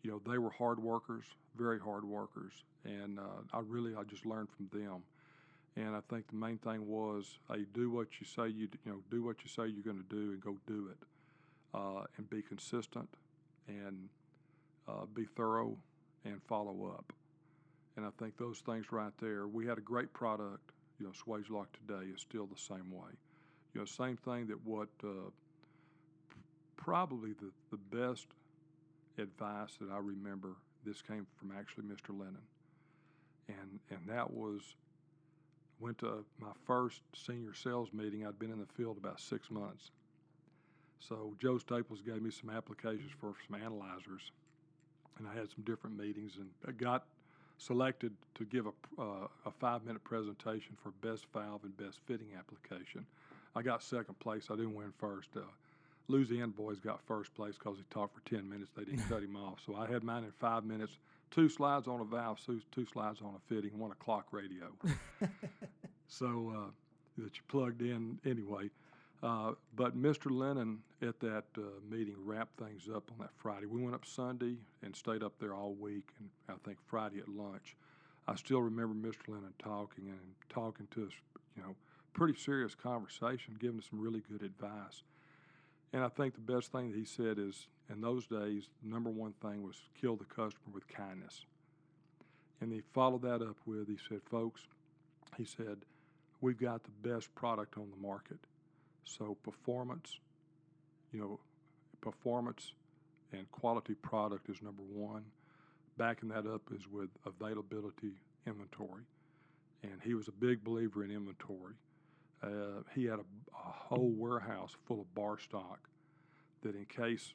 you 0.04 0.12
know 0.12 0.22
they 0.30 0.38
were 0.38 0.52
hard 0.52 0.80
workers, 0.82 1.26
very 1.58 1.80
hard 1.80 2.06
workers, 2.06 2.54
and 2.84 3.18
uh, 3.20 3.42
I 3.54 3.60
really 3.62 3.96
I 3.96 4.04
just 4.04 4.26
learned 4.26 4.50
from 4.56 4.70
them. 4.72 5.04
And 5.78 5.96
I 5.96 6.00
think 6.10 6.28
the 6.28 6.36
main 6.36 6.58
thing 6.58 6.88
was, 6.88 7.38
hey, 7.52 7.66
do 7.74 7.90
what 7.90 8.08
you 8.20 8.26
say 8.26 8.48
you 8.48 8.70
you 8.86 8.92
know 8.92 9.00
do 9.12 9.24
what 9.24 9.38
you 9.44 9.50
say 9.50 9.68
you're 9.68 9.84
going 9.84 10.02
to 10.02 10.16
do, 10.16 10.32
and 10.32 10.42
go 10.42 10.56
do 10.68 10.90
it, 10.92 11.08
uh, 11.74 12.04
and 12.18 12.30
be 12.30 12.42
consistent, 12.42 13.10
and 13.68 14.08
uh, 14.88 15.06
be 15.14 15.26
thorough, 15.36 15.76
and 16.24 16.42
follow 16.44 16.94
up. 16.98 17.12
And 17.98 18.06
I 18.06 18.10
think 18.20 18.38
those 18.38 18.60
things 18.60 18.92
right 18.92 19.14
there. 19.20 19.48
We 19.48 19.66
had 19.66 19.78
a 19.78 19.82
great 19.82 20.14
product. 20.14 20.72
You 21.00 21.08
know, 21.08 21.12
Swagelok 21.12 21.68
today 21.74 22.10
is 22.14 22.22
still 22.22 22.46
the 22.46 22.60
same 22.60 22.90
way 22.90 23.12
you 23.76 23.82
know, 23.82 23.86
same 23.86 24.16
thing 24.16 24.48
that 24.48 24.66
what 24.66 24.88
uh, 25.04 25.30
probably 26.78 27.34
the, 27.34 27.52
the 27.72 27.78
best 27.78 28.28
advice 29.20 29.72
that 29.80 29.92
I 29.92 29.98
remember. 29.98 30.56
This 30.86 31.02
came 31.02 31.28
from 31.38 31.52
actually 31.58 31.84
Mr. 31.84 32.10
Lennon, 32.18 32.38
and 33.50 33.80
and 33.90 34.00
that 34.08 34.32
was 34.32 34.62
went 35.80 35.98
to 36.00 36.24
my 36.40 36.52
first 36.66 37.02
senior 37.14 37.54
sales 37.54 37.90
meeting. 37.94 38.26
I'd 38.26 38.40
been 38.40 38.52
in 38.52 38.60
the 38.60 38.66
field 38.66 38.98
about 38.98 39.20
six 39.20 39.50
months. 39.52 39.92
So 41.00 41.36
Joe 41.40 41.58
Staples 41.58 42.02
gave 42.02 42.22
me 42.22 42.32
some 42.32 42.50
applications 42.50 43.12
for 43.20 43.34
some 43.48 43.62
analyzers, 43.62 44.32
and 45.20 45.28
I 45.28 45.34
had 45.34 45.50
some 45.50 45.64
different 45.64 45.98
meetings, 45.98 46.38
and 46.38 46.50
I 46.68 46.72
got 46.72 47.06
selected 47.58 48.14
to 48.36 48.46
give 48.46 48.66
a, 48.66 49.02
uh, 49.02 49.28
a 49.46 49.52
five-minute 49.52 50.04
presentation 50.04 50.76
for 50.82 50.92
best 51.02 51.26
valve 51.34 51.62
and 51.64 51.76
best 51.78 52.00
fitting 52.06 52.30
application. 52.38 53.06
I 53.56 53.62
got 53.62 53.84
second 53.84 54.20
place. 54.20 54.48
I 54.52 54.56
didn't 54.56 54.76
win 54.76 54.94
first. 54.98 55.30
Uh, 55.36 55.42
Louisiana 56.08 56.48
boys 56.48 56.80
got 56.80 57.02
first 57.08 57.34
place 57.34 57.56
because 57.58 57.78
he 57.78 57.84
talked 57.90 58.14
for 58.14 58.30
10 58.30 58.48
minutes. 58.50 58.72
They 58.76 58.84
didn't 58.84 59.04
cut 59.10 59.24
him 59.24 59.36
off. 59.36 59.60
So 59.66 59.76
I 59.76 59.88
had 59.88 60.04
mine 60.04 60.24
in 60.24 60.32
five 60.32 60.66
minutes. 60.66 60.98
Two 61.36 61.50
slides 61.50 61.89
on 61.89 62.00
a 62.00 62.06
valve, 62.06 62.39
two, 62.45 62.62
two 62.71 62.86
slides 62.86 63.19
on 63.21 63.36
a 63.36 63.54
fitting, 63.54 63.78
one 63.78 63.91
a 63.91 63.95
clock 63.95 64.28
radio. 64.32 64.67
so 66.08 66.54
uh, 66.56 66.71
that 67.17 67.36
you 67.36 67.41
plugged 67.50 67.82
in 67.82 68.17
anyway. 68.26 68.69
Uh, 69.21 69.52
but 69.76 70.02
Mr. 70.02 70.32
Lennon 70.32 70.80
at 71.02 71.19
that 71.19 71.43
uh, 71.58 71.63
meeting 71.91 72.15
wrapped 72.24 72.58
things 72.58 72.88
up 72.88 73.12
on 73.12 73.17
that 73.19 73.32
Friday. 73.36 73.65
We 73.65 73.82
went 73.82 73.95
up 73.95 74.06
Sunday 74.06 74.56
and 74.82 74.95
stayed 74.95 75.24
up 75.24 75.34
there 75.38 75.54
all 75.54 75.74
week, 75.74 76.08
and 76.19 76.30
I 76.48 76.54
think 76.65 76.78
Friday 76.86 77.19
at 77.19 77.28
lunch. 77.28 77.76
I 78.30 78.36
still 78.36 78.62
remember 78.62 78.95
Mr. 78.95 79.28
Lennon 79.28 79.54
talking 79.60 80.06
and 80.08 80.36
talking 80.48 80.88
to 80.91 81.08
us, 81.08 81.12
you 81.58 81.63
know, 81.63 81.76
pretty 82.13 82.39
serious 82.39 82.76
conversation, 82.76 83.58
giving 83.60 83.80
us 83.80 83.88
some 83.89 84.00
really 84.00 84.24
good 84.32 84.41
advice. 84.41 85.04
And 85.91 86.02
I 86.02 86.08
think 86.08 86.36
the 86.36 86.54
best 86.54 86.71
thing 86.71 86.91
that 86.91 86.98
he 86.98 87.04
said 87.04 87.38
is, 87.39 87.67
in 87.89 88.02
those 88.02 88.26
days, 88.26 88.69
the 88.82 88.89
number 88.89 89.10
one 89.10 89.34
thing 89.41 89.63
was 89.63 89.76
kill 90.00 90.15
the 90.15 90.26
customer 90.26 90.74
with 90.74 90.88
kindness. 90.88 91.45
And 92.62 92.71
he 92.71 92.82
followed 92.93 93.21
that 93.24 93.41
up 93.41 93.58
with, 93.65 93.88
he 93.88 93.98
said, 94.10 94.21
folks, 94.30 94.62
he 95.38 95.45
said, 95.45 95.78
we've 96.41 96.60
got 96.60 96.82
the 96.84 97.10
best 97.10 97.34
product 97.36 97.78
on 97.78 97.89
the 97.91 98.08
market. 98.08 98.39
So 99.04 99.38
performance, 99.43 100.19
you 101.12 101.19
know, 101.19 101.39
performance 102.02 102.74
and 103.34 103.50
quality 103.52 103.93
product 103.93 104.50
is 104.50 104.62
number 104.62 104.84
one. 104.84 105.26
Backing 105.98 106.30
that 106.30 106.48
up 106.48 106.62
is 106.76 106.88
with 106.88 107.10
availability 107.26 108.13
inventory. 108.48 109.04
And 109.84 110.02
he 110.04 110.13
was 110.13 110.28
a 110.28 110.32
big 110.32 110.63
believer 110.63 111.04
in 111.04 111.12
inventory. 111.12 111.76
Uh, 112.43 112.82
he 112.93 113.06
had 113.06 113.19
a, 113.19 113.26
a 113.54 113.71
whole 113.71 114.12
warehouse 114.15 114.76
full 114.88 115.02
of 115.02 115.15
bar 115.15 115.38
stock 115.39 115.88
that, 116.63 116.76
in 116.76 116.86
case 116.86 117.34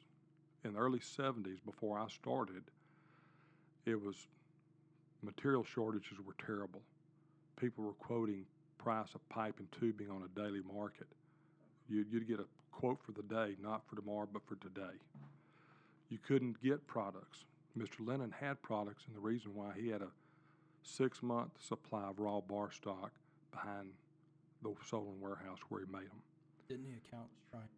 in 0.63 0.73
the 0.73 0.79
early 0.79 0.99
70s, 0.99 1.57
before 1.65 1.97
I 1.97 2.07
started, 2.07 2.63
it 3.85 3.99
was 3.99 4.15
material 5.23 5.63
shortages 5.63 6.17
were 6.25 6.35
terrible. 6.45 6.81
People 7.59 7.83
were 7.83 7.93
quoting 7.93 8.45
price 8.77 9.09
of 9.13 9.27
pipe 9.29 9.55
and 9.59 9.71
tubing 9.71 10.09
on 10.09 10.23
a 10.23 10.39
daily 10.39 10.61
market. 10.73 11.07
You'd, 11.89 12.11
you'd 12.11 12.27
get 12.27 12.39
a 12.39 12.45
quote 12.71 12.99
for 13.03 13.11
the 13.11 13.23
day, 13.23 13.55
not 13.61 13.81
for 13.87 13.95
tomorrow, 13.95 14.27
but 14.31 14.41
for 14.47 14.55
today. 14.55 14.97
You 16.09 16.17
couldn't 16.25 16.61
get 16.61 16.85
products. 16.87 17.45
Mr. 17.77 18.05
Lennon 18.05 18.33
had 18.37 18.61
products, 18.61 19.03
and 19.07 19.15
the 19.15 19.19
reason 19.19 19.53
why 19.53 19.73
he 19.79 19.89
had 19.89 20.01
a 20.01 20.09
six 20.83 21.21
month 21.21 21.51
supply 21.59 22.09
of 22.09 22.19
raw 22.19 22.41
bar 22.41 22.71
stock 22.71 23.11
behind 23.51 23.89
the 24.63 24.73
Solon 24.89 25.19
warehouse 25.19 25.59
where 25.69 25.81
he 25.81 25.91
made 25.91 26.09
them. 26.09 26.21
Didn't 26.67 26.85
the 26.85 26.97
accountants 27.05 27.41
try 27.49 27.59
and 27.61 27.69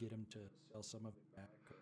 get 0.00 0.12
him 0.12 0.26
to 0.30 0.38
sell 0.72 0.82
some 0.82 1.00
of 1.00 1.12
it 1.16 1.36
back? 1.36 1.73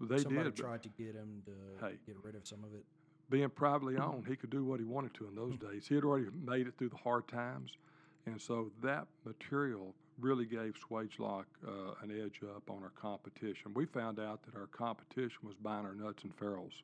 They 0.00 0.18
Somebody 0.18 0.50
did. 0.50 0.56
tried 0.56 0.82
to 0.82 0.88
get 0.88 1.14
him 1.14 1.42
to 1.44 1.86
Hey. 1.86 1.98
get 2.06 2.16
rid 2.22 2.34
of 2.34 2.46
some 2.46 2.64
of 2.64 2.74
it. 2.74 2.84
being 3.28 3.48
privately 3.50 3.94
hmm. 3.94 4.02
owned, 4.02 4.26
he 4.26 4.34
could 4.34 4.50
do 4.50 4.64
what 4.64 4.80
he 4.80 4.84
wanted 4.84 5.14
to 5.14 5.28
in 5.28 5.36
those 5.36 5.54
hmm. 5.54 5.70
days. 5.70 5.86
He 5.86 5.94
had 5.94 6.04
already 6.04 6.30
made 6.30 6.66
it 6.66 6.76
through 6.76 6.88
the 6.88 6.96
hard 6.96 7.28
times, 7.28 7.76
and 8.26 8.40
so 8.40 8.72
that 8.82 9.06
material 9.24 9.94
really 10.18 10.46
gave 10.46 10.74
Swagelok 10.74 11.44
uh, 11.66 11.94
an 12.02 12.10
edge 12.10 12.40
up 12.56 12.68
on 12.68 12.82
our 12.82 12.90
competition. 12.90 13.72
We 13.72 13.86
found 13.86 14.18
out 14.18 14.42
that 14.42 14.56
our 14.56 14.66
competition 14.66 15.38
was 15.44 15.54
buying 15.54 15.86
our 15.86 15.94
nuts 15.94 16.24
and 16.24 16.34
ferrules, 16.34 16.82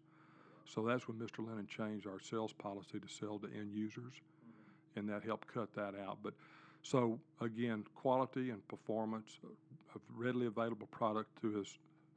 so 0.67 0.83
that's 0.83 1.09
when 1.09 1.19
Mr. 1.19 1.47
Lennon 1.47 1.67
changed 1.67 2.07
our 2.07 2.21
sales 2.21 2.53
policy 2.53 3.01
to 3.01 3.09
sell 3.09 3.41
to 3.41 3.49
end 3.49 3.73
users, 3.73 4.13
mm-hmm. 4.13 5.01
and 5.01 5.09
that 5.09 5.25
helped 5.25 5.53
cut 5.53 5.75
that 5.75 5.95
out. 5.97 6.19
But 6.23 6.35
so 6.83 7.19
again, 7.41 7.85
quality 7.97 8.51
and 8.51 8.67
performance 8.69 9.39
of 9.43 10.01
readily 10.15 10.47
available 10.47 10.87
product 10.89 11.41
to 11.41 11.51
his 11.51 11.77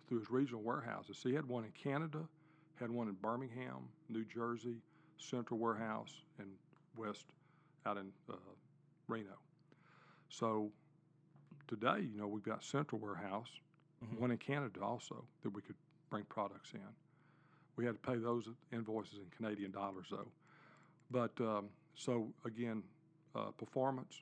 through 0.10 0.20
his 0.20 0.30
regional 0.32 0.62
warehouses. 0.62 1.18
So 1.22 1.30
he 1.30 1.36
had 1.36 1.48
one 1.48 1.64
in 1.64 1.72
Canada, 1.72 2.20
had 2.80 2.90
one 2.90 3.08
in 3.08 3.14
Birmingham, 3.14 3.88
New 4.10 4.26
Jersey, 4.26 4.82
Central 5.18 5.60
Warehouse, 5.60 6.14
and 6.40 6.48
West 6.98 7.26
out 7.86 7.98
in 7.98 8.12
uh, 8.30 8.36
Reno. 9.08 9.38
So 10.30 10.72
today, 11.68 12.08
you 12.12 12.18
know, 12.20 12.28
we've 12.28 12.44
got 12.44 12.64
Central 12.64 13.00
Warehouse, 13.00 13.50
Mhm. 14.04 14.20
one 14.20 14.32
in 14.32 14.38
Canada 14.38 14.82
also 14.82 15.26
that 15.44 15.50
we 15.50 15.62
could 15.62 15.76
bring 16.10 16.24
products 16.26 16.74
in. 16.74 16.96
We 17.76 17.86
had 17.86 18.02
to 18.02 18.12
pay 18.12 18.18
those 18.18 18.48
invoices 18.72 19.20
in 19.20 19.26
Canadian 19.30 19.72
dollars 19.72 20.08
though. 20.10 20.32
But 21.12 21.40
um, 21.42 21.70
so 21.96 22.34
again, 22.46 22.84
uh, 23.36 23.52
performance, 23.52 24.22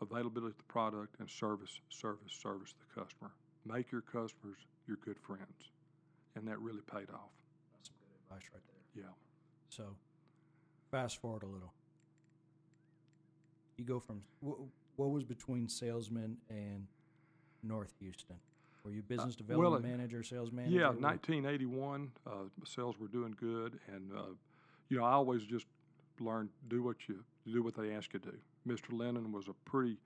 availability 0.00 0.52
of 0.52 0.56
the 0.56 0.62
product, 0.64 1.20
and 1.20 1.28
service, 1.28 1.80
service, 1.90 2.32
service 2.32 2.72
to 2.72 2.78
the 2.80 3.02
customer. 3.02 3.30
Make 3.68 3.92
your 3.92 4.00
customers 4.00 4.58
your 4.86 4.96
good 5.04 5.18
friends, 5.18 5.70
and 6.36 6.46
that 6.48 6.58
really 6.60 6.80
paid 6.90 7.10
off. 7.10 7.30
That's 7.72 7.88
some 7.88 7.96
good 8.00 8.14
advice 8.24 8.48
right 8.52 8.62
there. 8.66 9.04
Yeah. 9.04 9.12
So, 9.68 9.84
fast 10.90 11.20
forward 11.20 11.42
a 11.42 11.46
little. 11.46 11.72
You 13.76 13.84
go 13.84 14.00
from 14.00 14.22
what, 14.40 14.56
what 14.96 15.10
was 15.10 15.22
between 15.22 15.68
salesman 15.68 16.38
and 16.48 16.86
North 17.62 17.92
Houston? 18.00 18.36
Were 18.84 18.92
you 18.92 19.02
business 19.02 19.36
development 19.36 19.82
well, 19.82 19.90
manager, 19.90 20.22
sales 20.22 20.50
manager? 20.50 20.76
Yeah, 20.76 20.88
1981, 20.88 22.10
uh, 22.26 22.30
sales 22.64 22.98
were 22.98 23.08
doing 23.08 23.34
good, 23.38 23.78
and 23.92 24.10
uh, 24.16 24.22
you 24.88 24.96
know 24.96 25.04
I 25.04 25.12
always 25.12 25.44
just 25.44 25.66
learned 26.20 26.48
do 26.68 26.82
what 26.82 26.96
you 27.08 27.22
do 27.46 27.62
what 27.62 27.74
they 27.74 27.92
ask 27.92 28.12
you 28.14 28.20
to 28.20 28.30
do. 28.30 28.38
Mr. 28.66 28.98
Lennon 28.98 29.32
was 29.32 29.48
a 29.48 29.52
pretty 29.68 29.98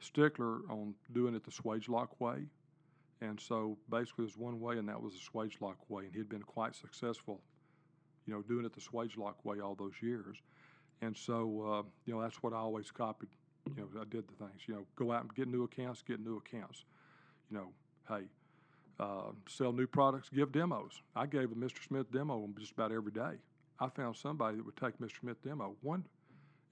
stickler 0.00 0.60
on 0.68 0.94
doing 1.12 1.34
it 1.34 1.44
the 1.44 1.50
Swagelok 1.50 2.08
way, 2.18 2.46
and 3.24 3.40
so 3.40 3.76
basically 3.90 4.24
there's 4.24 4.36
one 4.36 4.60
way, 4.60 4.78
and 4.78 4.88
that 4.88 5.00
was 5.00 5.14
the 5.14 5.20
Swagelok 5.20 5.76
way, 5.88 6.04
and 6.04 6.14
he'd 6.14 6.28
been 6.28 6.42
quite 6.42 6.74
successful, 6.74 7.40
you 8.26 8.34
know, 8.34 8.42
doing 8.42 8.64
it 8.64 8.74
the 8.74 8.80
Swagelok 8.80 9.34
way 9.44 9.60
all 9.60 9.74
those 9.74 9.94
years, 10.00 10.36
and 11.02 11.16
so 11.16 11.34
uh, 11.66 11.82
you 12.06 12.14
know 12.14 12.22
that's 12.22 12.42
what 12.42 12.52
I 12.52 12.56
always 12.56 12.90
copied. 12.90 13.30
You 13.66 13.82
know, 13.82 14.00
I 14.00 14.04
did 14.04 14.24
the 14.28 14.44
things. 14.44 14.62
You 14.66 14.74
know, 14.74 14.86
go 14.96 15.12
out 15.12 15.22
and 15.22 15.34
get 15.34 15.48
new 15.48 15.64
accounts, 15.64 16.02
get 16.02 16.20
new 16.20 16.36
accounts. 16.36 16.84
You 17.50 17.56
know, 17.56 17.68
hey, 18.08 18.24
uh, 19.00 19.32
sell 19.48 19.72
new 19.72 19.86
products, 19.86 20.28
give 20.28 20.52
demos. 20.52 21.00
I 21.16 21.26
gave 21.26 21.50
a 21.50 21.54
Mr. 21.54 21.86
Smith 21.86 22.10
demo 22.12 22.48
just 22.58 22.72
about 22.72 22.92
every 22.92 23.12
day. 23.12 23.38
I 23.80 23.88
found 23.88 24.16
somebody 24.16 24.58
that 24.58 24.64
would 24.64 24.76
take 24.76 24.98
Mr. 24.98 25.20
Smith 25.20 25.42
demo 25.42 25.74
one, 25.82 26.04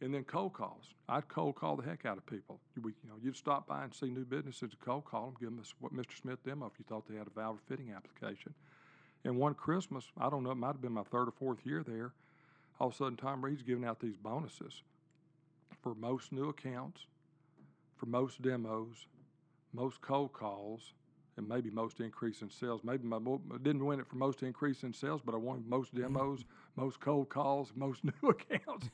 and 0.02 0.12
then 0.12 0.24
cold 0.24 0.52
calls. 0.52 0.94
I'd 1.08 1.28
cold 1.28 1.54
call 1.54 1.76
the 1.76 1.84
heck 1.84 2.04
out 2.04 2.18
of 2.18 2.26
people. 2.26 2.60
We, 2.82 2.92
you 3.02 3.08
know, 3.08 3.14
you'd 3.22 3.36
stop 3.36 3.68
by 3.68 3.84
and 3.84 3.94
see 3.94 4.10
new 4.10 4.24
businesses, 4.24 4.72
cold 4.84 5.04
call 5.04 5.26
them, 5.26 5.34
give 5.38 5.48
them 5.48 5.62
what 5.80 5.94
Mr. 5.94 6.20
Smith 6.20 6.44
demo 6.44 6.66
if 6.66 6.72
you 6.78 6.84
thought 6.88 7.08
they 7.08 7.16
had 7.16 7.28
a 7.28 7.30
valve 7.30 7.60
fitting 7.68 7.92
application. 7.94 8.52
And 9.24 9.36
one 9.36 9.54
Christmas, 9.54 10.04
I 10.18 10.28
don't 10.28 10.42
know, 10.42 10.50
it 10.50 10.56
might 10.56 10.72
have 10.72 10.82
been 10.82 10.92
my 10.92 11.04
third 11.04 11.28
or 11.28 11.32
fourth 11.32 11.64
year 11.64 11.84
there. 11.86 12.12
All 12.80 12.88
of 12.88 12.94
a 12.94 12.96
sudden, 12.96 13.16
Tom 13.16 13.44
Reed's 13.44 13.62
giving 13.62 13.84
out 13.84 14.00
these 14.00 14.16
bonuses 14.16 14.82
for 15.82 15.94
most 15.94 16.32
new 16.32 16.48
accounts, 16.48 17.06
for 17.96 18.06
most 18.06 18.42
demos, 18.42 19.06
most 19.72 20.00
cold 20.00 20.32
calls, 20.32 20.92
and 21.42 21.48
maybe 21.48 21.70
most 21.70 22.00
increase 22.00 22.40
in 22.42 22.50
sales. 22.50 22.80
Maybe 22.84 23.04
my 23.06 23.18
mo- 23.18 23.40
didn't 23.62 23.84
win 23.84 24.00
it 24.00 24.06
for 24.06 24.16
most 24.16 24.42
increase 24.42 24.82
in 24.82 24.92
sales, 24.92 25.20
but 25.24 25.34
I 25.34 25.38
won 25.38 25.64
most 25.68 25.94
demos, 25.94 26.44
most 26.76 27.00
cold 27.00 27.28
calls, 27.28 27.72
most 27.76 28.02
new 28.22 28.30
accounts. 28.30 28.90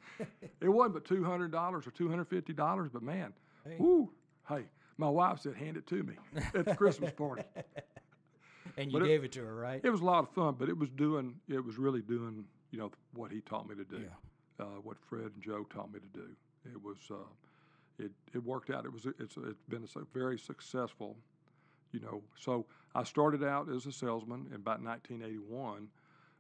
it 0.61 0.69
wasn't 0.69 0.95
but 0.95 1.05
two 1.05 1.23
hundred 1.25 1.53
dollars 1.53 1.87
or 1.87 1.91
two 1.91 2.09
hundred 2.09 2.27
fifty 2.29 2.53
dollars, 2.53 2.91
but 2.93 3.03
man, 3.03 3.33
Hey. 3.65 3.77
whoo, 3.79 4.11
hey, 4.49 4.65
my 4.97 5.09
wife 5.09 5.41
said, 5.41 5.55
"Hand 5.55 5.77
it 5.77 5.87
to 5.89 6.03
me" 6.03 6.15
at 6.55 6.65
the 6.65 6.75
Christmas 6.75 7.13
party. 7.13 7.43
and 8.77 8.93
you 8.93 8.99
but 8.99 9.07
gave 9.07 9.25
it 9.25 9.33
to 9.33 9.45
her, 9.45 9.55
right? 9.55 9.81
It 9.85 9.91
was 9.91 10.01
a 10.01 10.05
lot 10.05 10.25
of 10.25 10.31
fun, 10.31 10.57
but 10.59 10.69
it 10.69 10.77
was 10.79 10.89
doing, 10.91 11.35
it 11.49 11.65
was 11.65 11.79
really 11.79 12.03
doing, 12.03 12.45
you 12.71 12.79
know, 12.79 12.91
what 13.15 13.31
he 13.31 13.41
taught 13.41 13.69
me 13.69 13.75
to 13.77 13.85
do, 13.85 14.03
Yeah. 14.05 14.65
uh, 14.65 14.81
what 14.83 14.97
Fred 15.09 15.31
and 15.35 15.43
Joe 15.43 15.65
taught 15.65 15.93
me 15.93 16.01
to 16.01 16.07
do. 16.19 16.27
It 16.65 16.83
was, 16.83 16.97
uh, 17.11 17.15
it, 17.99 18.11
it 18.35 18.45
worked 18.45 18.71
out. 18.71 18.85
It 18.85 18.93
was, 18.93 19.07
it's, 19.07 19.37
it's 19.37 19.63
been 19.69 19.85
a 19.85 20.01
very 20.15 20.39
successful, 20.39 21.17
you 21.93 22.01
know. 22.01 22.23
So 22.39 22.67
I 22.95 23.05
started 23.05 23.45
out 23.45 23.69
as 23.69 23.87
a 23.87 23.93
salesman 23.93 24.47
in 24.51 24.57
about 24.57 24.83
1981. 24.83 25.89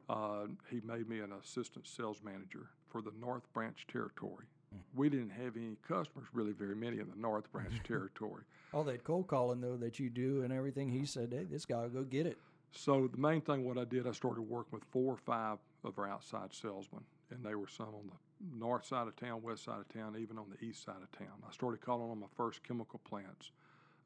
Uh, 0.08 0.46
he 0.70 0.80
made 0.87 1.08
me 1.08 1.20
an 1.20 1.32
assistant 1.32 1.87
sales 1.87 2.20
manager 2.24 2.68
for 2.88 3.02
the 3.02 3.12
North 3.20 3.52
Branch 3.52 3.87
territory. 3.90 4.46
We 4.94 5.08
didn't 5.08 5.30
have 5.30 5.56
any 5.56 5.76
customers, 5.87 6.28
really, 6.32 6.52
very 6.52 6.74
many 6.74 6.98
in 6.98 7.08
the 7.08 7.16
North 7.16 7.50
Branch 7.52 7.72
territory. 7.84 8.42
All 8.74 8.84
that 8.84 9.02
cold 9.02 9.26
calling 9.26 9.61
though 9.61 9.76
that 9.76 9.98
you 9.98 10.11
do 10.11 10.42
and 10.42 10.52
everything, 10.52 10.90
he 10.90 11.06
said, 11.06 11.32
"Hey, 11.32 11.44
this 11.44 11.64
guy 11.64 11.82
will 11.82 11.88
go 11.88 12.02
get 12.02 12.26
it." 12.26 12.38
So 12.72 13.08
the 13.08 13.16
main 13.16 13.40
thing 13.40 13.64
what 13.64 13.78
I 13.78 13.84
did, 13.84 14.06
I 14.06 14.12
started 14.12 14.42
working 14.42 14.72
with 14.72 14.84
four 14.90 15.14
or 15.14 15.16
five 15.16 15.58
of 15.84 15.98
our 15.98 16.06
outside 16.06 16.52
salesmen, 16.52 17.02
and 17.30 17.42
they 17.42 17.54
were 17.54 17.66
some 17.66 17.87
on 17.88 18.11
the 18.11 18.58
north 18.58 18.84
side 18.84 19.08
of 19.08 19.16
town, 19.16 19.42
west 19.42 19.64
side 19.64 19.80
of 19.80 19.88
town, 19.88 20.16
even 20.18 20.38
on 20.38 20.46
the 20.50 20.64
east 20.64 20.84
side 20.84 21.02
of 21.02 21.11
town. 21.12 21.42
I 21.48 21.52
started 21.52 21.80
calling 21.80 22.11
on 22.11 22.20
my 22.20 22.26
first 22.37 22.62
chemical 22.62 23.00
plants 23.08 23.52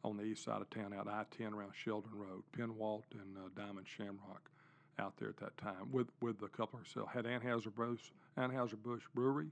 on 0.05 0.17
the 0.17 0.25
east 0.25 0.45
side 0.45 0.61
of 0.61 0.71
town, 0.71 0.93
out 0.93 1.09
I-10 1.09 1.53
around 1.53 1.73
Sheldon 1.75 2.11
Road, 2.15 2.43
Pennwalt 2.57 3.05
and 3.12 3.37
uh, 3.37 3.49
Diamond 3.57 3.87
Shamrock, 3.87 4.51
out 4.99 5.15
there 5.19 5.29
at 5.29 5.37
that 5.38 5.57
time 5.57 5.91
with 5.91 6.09
with 6.21 6.43
a 6.43 6.49
couple 6.49 6.79
of 6.79 6.87
sales. 6.87 7.09
Had 7.12 7.25
Anheuser 7.25 7.75
Busch 7.75 8.11
Anheuser 8.37 8.77
Busch 8.77 9.03
Brewery 9.15 9.49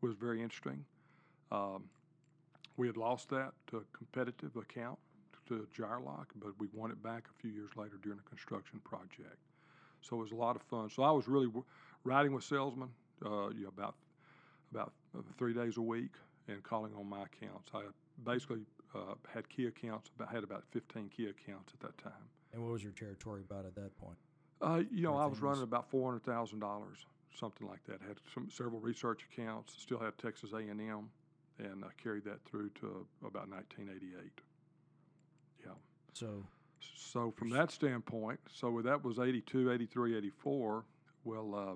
was 0.00 0.14
very 0.14 0.42
interesting. 0.42 0.84
Um, 1.50 1.84
we 2.76 2.86
had 2.86 2.96
lost 2.96 3.30
that 3.30 3.52
to 3.68 3.78
a 3.78 3.96
competitive 3.96 4.56
account 4.56 4.98
to 5.48 5.66
Gyrolok, 5.76 6.26
but 6.36 6.50
we 6.58 6.68
won 6.72 6.90
it 6.90 7.02
back 7.02 7.24
a 7.30 7.40
few 7.40 7.50
years 7.50 7.70
later 7.76 7.98
during 8.02 8.18
a 8.18 8.28
construction 8.28 8.80
project. 8.84 9.38
So 10.02 10.16
it 10.16 10.20
was 10.20 10.32
a 10.32 10.36
lot 10.36 10.56
of 10.56 10.62
fun. 10.62 10.90
So 10.90 11.02
I 11.02 11.10
was 11.10 11.28
really 11.28 11.46
w- 11.46 11.64
riding 12.04 12.32
with 12.32 12.44
salesmen, 12.44 12.88
uh, 13.24 13.48
you 13.48 13.62
know, 13.62 13.68
about 13.68 13.94
about 14.72 14.92
uh, 15.16 15.22
three 15.38 15.54
days 15.54 15.76
a 15.76 15.82
week 15.82 16.12
and 16.48 16.62
calling 16.62 16.92
on 16.98 17.08
my 17.08 17.22
accounts. 17.22 17.70
I 17.74 17.82
basically 18.24 18.60
uh, 18.96 19.14
had 19.32 19.48
key 19.48 19.66
accounts. 19.66 20.10
About 20.16 20.32
had 20.32 20.44
about 20.44 20.64
15 20.72 21.08
key 21.08 21.26
accounts 21.26 21.72
at 21.74 21.80
that 21.80 21.98
time. 21.98 22.12
And 22.52 22.62
what 22.62 22.72
was 22.72 22.82
your 22.82 22.92
territory 22.92 23.42
about 23.48 23.66
at 23.66 23.74
that 23.74 23.96
point? 23.98 24.16
Uh, 24.62 24.82
you 24.90 25.02
know, 25.02 25.16
I 25.16 25.26
was 25.26 25.40
running 25.40 25.60
was- 25.60 25.68
about 25.68 25.90
four 25.90 26.10
hundred 26.10 26.24
thousand 26.24 26.60
dollars, 26.60 27.04
something 27.38 27.66
like 27.68 27.84
that. 27.84 28.00
Had 28.00 28.16
some 28.32 28.48
several 28.50 28.80
research 28.80 29.26
accounts. 29.30 29.74
Still 29.78 29.98
had 29.98 30.16
Texas 30.18 30.52
A 30.52 30.58
and 30.58 30.80
M, 30.80 31.10
and 31.58 31.84
I 31.84 31.88
carried 32.02 32.24
that 32.24 32.42
through 32.44 32.70
to 32.80 33.06
about 33.24 33.48
1988. 33.50 34.40
Yeah. 35.64 35.72
So 36.14 36.44
So 36.80 37.30
from 37.32 37.50
that 37.50 37.70
standpoint, 37.70 38.40
so 38.52 38.80
that 38.82 39.04
was 39.04 39.18
82, 39.18 39.70
83, 39.72 40.16
84. 40.16 40.84
Well, 41.24 41.54
uh, 41.54 41.74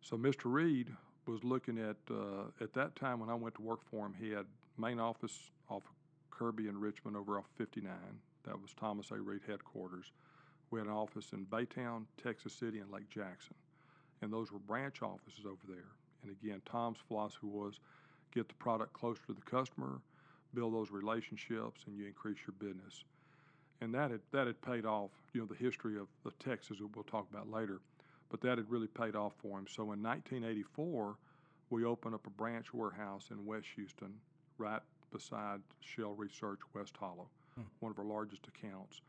so 0.00 0.16
Mr. 0.16 0.44
Reed 0.44 0.90
was 1.26 1.42
looking 1.42 1.78
at 1.78 1.96
uh, 2.10 2.44
at 2.60 2.72
that 2.74 2.94
time 2.94 3.18
when 3.18 3.28
I 3.30 3.34
went 3.34 3.56
to 3.56 3.62
work 3.62 3.80
for 3.90 4.06
him. 4.06 4.14
He 4.20 4.30
had 4.30 4.46
main 4.76 5.00
office 5.00 5.50
off 5.68 5.82
Kirby 6.38 6.68
and 6.68 6.80
Richmond 6.80 7.16
over 7.16 7.38
off 7.38 7.46
59. 7.56 7.92
That 8.44 8.60
was 8.60 8.72
Thomas 8.74 9.10
A. 9.10 9.16
Reed 9.16 9.40
headquarters. 9.46 10.12
We 10.70 10.80
had 10.80 10.86
an 10.86 10.92
office 10.92 11.32
in 11.32 11.46
Baytown, 11.46 12.04
Texas 12.22 12.52
City, 12.52 12.78
and 12.78 12.90
Lake 12.90 13.08
Jackson, 13.08 13.54
and 14.22 14.32
those 14.32 14.52
were 14.52 14.58
branch 14.58 15.02
offices 15.02 15.46
over 15.46 15.66
there. 15.66 15.92
And 16.22 16.30
again, 16.30 16.60
Tom's 16.64 16.98
philosophy 17.08 17.46
was 17.46 17.80
get 18.34 18.48
the 18.48 18.54
product 18.54 18.92
closer 18.92 19.20
to 19.26 19.32
the 19.32 19.40
customer, 19.50 20.00
build 20.54 20.74
those 20.74 20.90
relationships, 20.90 21.82
and 21.86 21.96
you 21.96 22.06
increase 22.06 22.38
your 22.46 22.54
business 22.58 23.04
and 23.80 23.94
that 23.94 24.10
had 24.10 24.20
that 24.32 24.46
had 24.46 24.60
paid 24.62 24.84
off. 24.84 25.10
You 25.32 25.42
know, 25.42 25.46
the 25.46 25.54
history 25.54 25.96
of, 25.96 26.08
of 26.24 26.38
Texas 26.38 26.78
that 26.78 26.94
we'll 26.94 27.04
talk 27.04 27.26
about 27.30 27.50
later, 27.50 27.80
but 28.30 28.40
that 28.42 28.58
had 28.58 28.70
really 28.70 28.86
paid 28.86 29.14
off 29.14 29.34
for 29.38 29.58
him. 29.58 29.66
So 29.68 29.92
in 29.92 30.02
1984, 30.02 31.16
we 31.70 31.84
opened 31.84 32.14
up 32.14 32.26
a 32.26 32.30
branch 32.30 32.72
warehouse 32.74 33.28
in 33.30 33.44
West 33.44 33.66
Houston, 33.76 34.14
right 34.58 34.82
beside 35.10 35.60
Shell 35.80 36.14
Research 36.14 36.60
West 36.74 36.96
Hollow, 36.96 37.28
Hmm. 37.56 37.62
one 37.80 37.90
of 37.92 37.98
our 37.98 38.04
largest 38.04 38.46
accounts, 38.46 39.00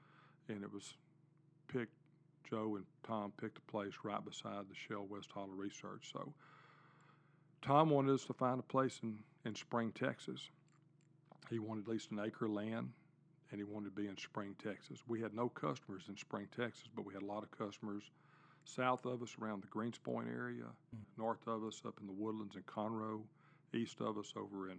and 0.47 0.63
it 0.63 0.71
was 0.71 0.95
picked. 1.67 1.93
Joe 2.49 2.77
and 2.77 2.85
Tom 3.03 3.31
picked 3.39 3.59
a 3.59 3.71
place 3.71 3.93
right 4.03 4.23
beside 4.25 4.67
the 4.69 4.73
Shell 4.75 5.05
West 5.05 5.31
Hollow 5.31 5.53
Research. 5.53 6.11
So 6.11 6.33
Tom 7.61 7.89
wanted 7.91 8.13
us 8.13 8.25
to 8.25 8.33
find 8.33 8.59
a 8.59 8.63
place 8.63 8.99
in, 9.03 9.19
in 9.45 9.53
Spring, 9.53 9.91
Texas. 9.91 10.49
He 11.51 11.59
wanted 11.59 11.81
at 11.83 11.89
least 11.89 12.09
an 12.11 12.19
acre 12.19 12.45
of 12.45 12.51
land 12.51 12.89
and 13.51 13.59
he 13.59 13.63
wanted 13.63 13.95
to 13.95 14.01
be 14.01 14.07
in 14.07 14.17
Spring, 14.17 14.55
Texas. 14.63 14.99
We 15.07 15.19
had 15.21 15.33
no 15.35 15.49
customers 15.49 16.03
in 16.07 16.17
Spring, 16.17 16.47
Texas, 16.55 16.87
but 16.95 17.05
we 17.05 17.13
had 17.13 17.21
a 17.23 17.27
lot 17.27 17.43
of 17.43 17.51
customers 17.51 18.03
south 18.63 19.05
of 19.05 19.21
us 19.21 19.35
around 19.41 19.61
the 19.63 19.67
Greenspoint 19.67 20.27
area, 20.31 20.65
north 21.17 21.47
of 21.47 21.63
us 21.63 21.81
up 21.85 21.99
in 22.01 22.07
the 22.07 22.13
woodlands 22.13 22.55
in 22.55 22.63
Conroe, 22.63 23.21
east 23.73 24.01
of 24.01 24.17
us 24.17 24.33
over 24.35 24.69
in 24.69 24.77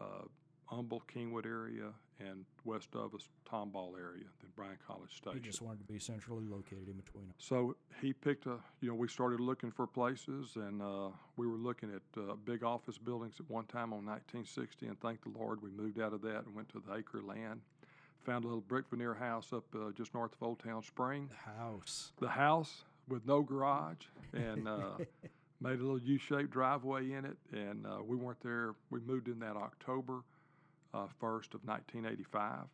uh, 0.00 0.24
Humble, 0.66 1.02
Kingwood 1.12 1.46
area, 1.46 1.92
and 2.20 2.44
west 2.64 2.88
of 2.94 3.14
us, 3.14 3.28
Tomball 3.50 3.98
area, 3.98 4.26
then 4.40 4.50
Bryan 4.54 4.76
College 4.86 5.16
Station. 5.16 5.42
just 5.42 5.62
wanted 5.62 5.86
to 5.86 5.92
be 5.92 5.98
centrally 5.98 6.44
located 6.46 6.86
in 6.86 6.94
between 6.94 7.24
them. 7.24 7.34
So 7.38 7.76
he 8.00 8.12
picked 8.12 8.46
a, 8.46 8.56
you 8.80 8.88
know, 8.88 8.94
we 8.94 9.08
started 9.08 9.40
looking 9.40 9.70
for 9.70 9.86
places 9.86 10.56
and 10.56 10.80
uh, 10.82 11.08
we 11.36 11.46
were 11.46 11.56
looking 11.56 11.90
at 11.92 12.20
uh, 12.20 12.34
big 12.44 12.62
office 12.62 12.98
buildings 12.98 13.34
at 13.40 13.50
one 13.50 13.64
time 13.64 13.92
on 13.92 14.04
1960. 14.04 14.86
And 14.86 15.00
thank 15.00 15.22
the 15.22 15.30
Lord, 15.38 15.62
we 15.62 15.70
moved 15.70 16.00
out 16.00 16.12
of 16.12 16.22
that 16.22 16.44
and 16.46 16.54
went 16.54 16.68
to 16.70 16.82
the 16.86 16.94
acre 16.94 17.22
land. 17.22 17.60
Found 18.26 18.44
a 18.44 18.48
little 18.48 18.60
brick 18.60 18.84
veneer 18.90 19.14
house 19.14 19.52
up 19.52 19.64
uh, 19.74 19.90
just 19.96 20.12
north 20.14 20.32
of 20.34 20.42
Old 20.42 20.62
Town 20.62 20.82
Spring. 20.82 21.30
The 21.30 21.52
house. 21.52 22.12
The 22.20 22.28
house 22.28 22.84
with 23.08 23.26
no 23.26 23.42
garage 23.42 24.04
and 24.34 24.68
uh, 24.68 24.98
made 25.60 25.78
a 25.78 25.82
little 25.82 26.00
U 26.00 26.18
shaped 26.18 26.50
driveway 26.50 27.12
in 27.12 27.24
it. 27.24 27.36
And 27.52 27.86
uh, 27.86 27.98
we 28.04 28.16
weren't 28.16 28.40
there, 28.42 28.74
we 28.90 29.00
moved 29.00 29.28
in 29.28 29.38
that 29.40 29.56
October 29.56 30.22
uh, 30.94 31.06
1st 31.20 31.54
of 31.54 31.64
1985. 31.64 32.66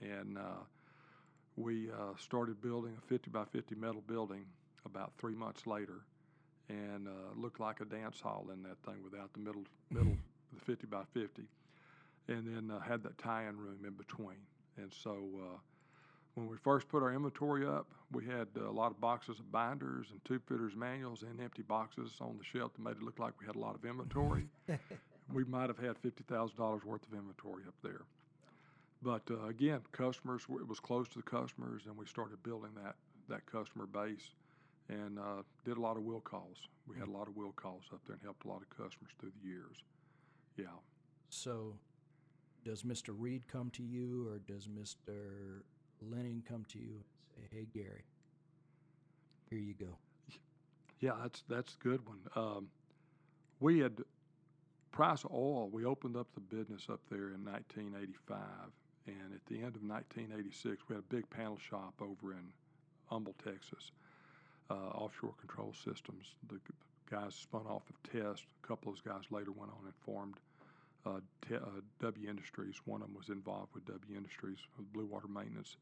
And 0.00 0.38
uh, 0.38 0.62
we 1.56 1.90
uh, 1.90 2.14
started 2.18 2.62
building 2.62 2.92
a 2.96 3.06
50 3.08 3.30
by 3.30 3.44
50 3.44 3.74
metal 3.74 4.02
building 4.06 4.44
about 4.86 5.12
three 5.18 5.34
months 5.34 5.66
later, 5.66 6.04
and 6.68 7.08
uh, 7.08 7.10
looked 7.36 7.60
like 7.60 7.80
a 7.80 7.84
dance 7.84 8.20
hall 8.20 8.46
in 8.52 8.62
that 8.62 8.78
thing 8.86 9.02
without 9.02 9.32
the 9.32 9.40
middle 9.40 9.64
middle 9.90 10.16
the 10.54 10.60
50 10.60 10.86
by 10.86 11.02
50, 11.12 11.42
and 12.28 12.46
then 12.46 12.70
uh, 12.74 12.80
had 12.80 13.02
that 13.02 13.18
tie-in 13.18 13.56
room 13.56 13.78
in 13.84 13.92
between. 13.92 14.38
And 14.76 14.92
so 14.92 15.18
uh, 15.40 15.58
when 16.38 16.48
we 16.48 16.56
first 16.56 16.88
put 16.88 17.02
our 17.02 17.12
inventory 17.12 17.66
up, 17.66 17.86
we 18.12 18.24
had 18.24 18.46
a 18.64 18.70
lot 18.70 18.90
of 18.92 19.00
boxes 19.00 19.38
of 19.40 19.50
binders 19.50 20.06
and 20.12 20.24
tube 20.24 20.42
fitters 20.48 20.74
manuals 20.76 21.22
and 21.22 21.40
empty 21.40 21.62
boxes 21.62 22.12
on 22.20 22.38
the 22.38 22.44
shelf 22.44 22.72
that 22.74 22.82
made 22.82 22.92
it 22.96 23.02
look 23.02 23.18
like 23.18 23.32
we 23.40 23.46
had 23.46 23.56
a 23.56 23.58
lot 23.58 23.74
of 23.74 23.84
inventory. 23.84 24.46
we 25.32 25.44
might 25.44 25.68
have 25.68 25.78
had 25.78 25.98
fifty 25.98 26.24
thousand 26.24 26.56
dollars 26.56 26.84
worth 26.84 27.02
of 27.10 27.18
inventory 27.18 27.64
up 27.66 27.74
there. 27.82 28.02
but 29.02 29.22
uh, 29.30 29.46
again, 29.46 29.80
customers 29.92 30.42
it 30.48 30.66
was 30.68 30.80
close 30.80 31.08
to 31.08 31.18
the 31.18 31.22
customers, 31.22 31.82
and 31.86 31.96
we 31.96 32.06
started 32.06 32.42
building 32.42 32.70
that 32.82 32.94
that 33.28 33.44
customer 33.46 33.86
base, 33.86 34.34
and 34.88 35.18
uh, 35.18 35.42
did 35.64 35.76
a 35.76 35.80
lot 35.80 35.96
of 35.96 36.02
will 36.04 36.20
calls. 36.20 36.58
We 36.86 36.96
had 36.98 37.08
a 37.08 37.10
lot 37.10 37.28
of 37.28 37.36
will 37.36 37.52
calls 37.52 37.82
up 37.92 38.00
there, 38.06 38.14
and 38.14 38.22
helped 38.22 38.44
a 38.44 38.48
lot 38.48 38.62
of 38.62 38.70
customers 38.70 39.12
through 39.18 39.32
the 39.42 39.48
years. 39.48 39.82
Yeah. 40.56 40.66
So, 41.28 41.74
does 42.64 42.84
Mr. 42.84 43.14
Reed 43.16 43.42
come 43.48 43.68
to 43.70 43.82
you, 43.82 44.28
or 44.30 44.38
does 44.38 44.66
Mr. 44.66 45.60
Lennon 46.02 46.42
come 46.48 46.64
to 46.72 46.78
you 46.78 46.90
and 46.92 47.04
say, 47.36 47.42
"Hey, 47.50 47.66
Gary, 47.72 48.04
here 49.50 49.58
you 49.58 49.74
go"? 49.74 49.96
Yeah, 51.00 51.12
that's 51.22 51.42
that's 51.48 51.74
a 51.74 51.84
good 51.84 52.00
one. 52.06 52.20
Um, 52.34 52.68
we 53.60 53.78
had 53.78 54.02
price 54.92 55.24
oil. 55.30 55.68
We 55.70 55.84
opened 55.84 56.16
up 56.16 56.26
the 56.34 56.40
business 56.40 56.86
up 56.90 57.00
there 57.10 57.30
in 57.34 57.44
1985, 57.44 58.38
and 59.06 59.32
at 59.34 59.44
the 59.46 59.56
end 59.56 59.76
of 59.76 59.82
1986, 59.82 60.82
we 60.88 60.96
had 60.96 61.04
a 61.04 61.14
big 61.14 61.28
panel 61.30 61.58
shop 61.58 61.94
over 62.00 62.32
in 62.32 62.52
Humble, 63.06 63.34
Texas, 63.44 63.92
uh, 64.70 64.74
offshore 64.74 65.34
control 65.40 65.72
systems. 65.72 66.34
The 66.48 66.58
guys 67.10 67.34
spun 67.34 67.66
off 67.66 67.82
of 67.88 68.02
Test. 68.10 68.44
A 68.62 68.66
couple 68.66 68.92
of 68.92 68.96
those 68.96 69.12
guys 69.12 69.24
later 69.30 69.52
went 69.52 69.72
on 69.72 69.84
and 69.84 69.94
formed 70.04 70.34
uh, 71.06 71.20
te- 71.46 71.56
uh, 71.56 71.80
W 72.00 72.28
Industries. 72.28 72.76
One 72.84 73.02
of 73.02 73.08
them 73.08 73.16
was 73.16 73.28
involved 73.28 73.74
with 73.74 73.86
W 73.86 74.16
Industries 74.16 74.58
with 74.76 74.92
Blue 74.92 75.06
Water 75.06 75.28
Maintenance. 75.28 75.76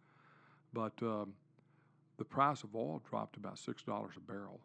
But 0.72 0.92
um, 1.02 1.34
the 2.18 2.24
price 2.24 2.62
of 2.62 2.74
oil 2.74 3.02
dropped 3.08 3.36
about 3.36 3.58
six 3.58 3.82
dollars 3.82 4.14
a 4.16 4.20
barrel, 4.20 4.60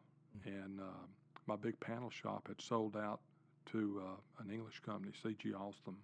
and 0.46 0.80
uh, 0.80 1.06
my 1.48 1.56
big 1.56 1.80
panel 1.80 2.10
shop 2.10 2.48
had 2.48 2.62
sold 2.62 2.96
out 2.96 3.20
to 3.72 4.02
uh, 4.04 4.44
an 4.44 4.52
English 4.52 4.80
company, 4.86 5.12
CG 5.24 5.54
Alstom, 5.54 5.96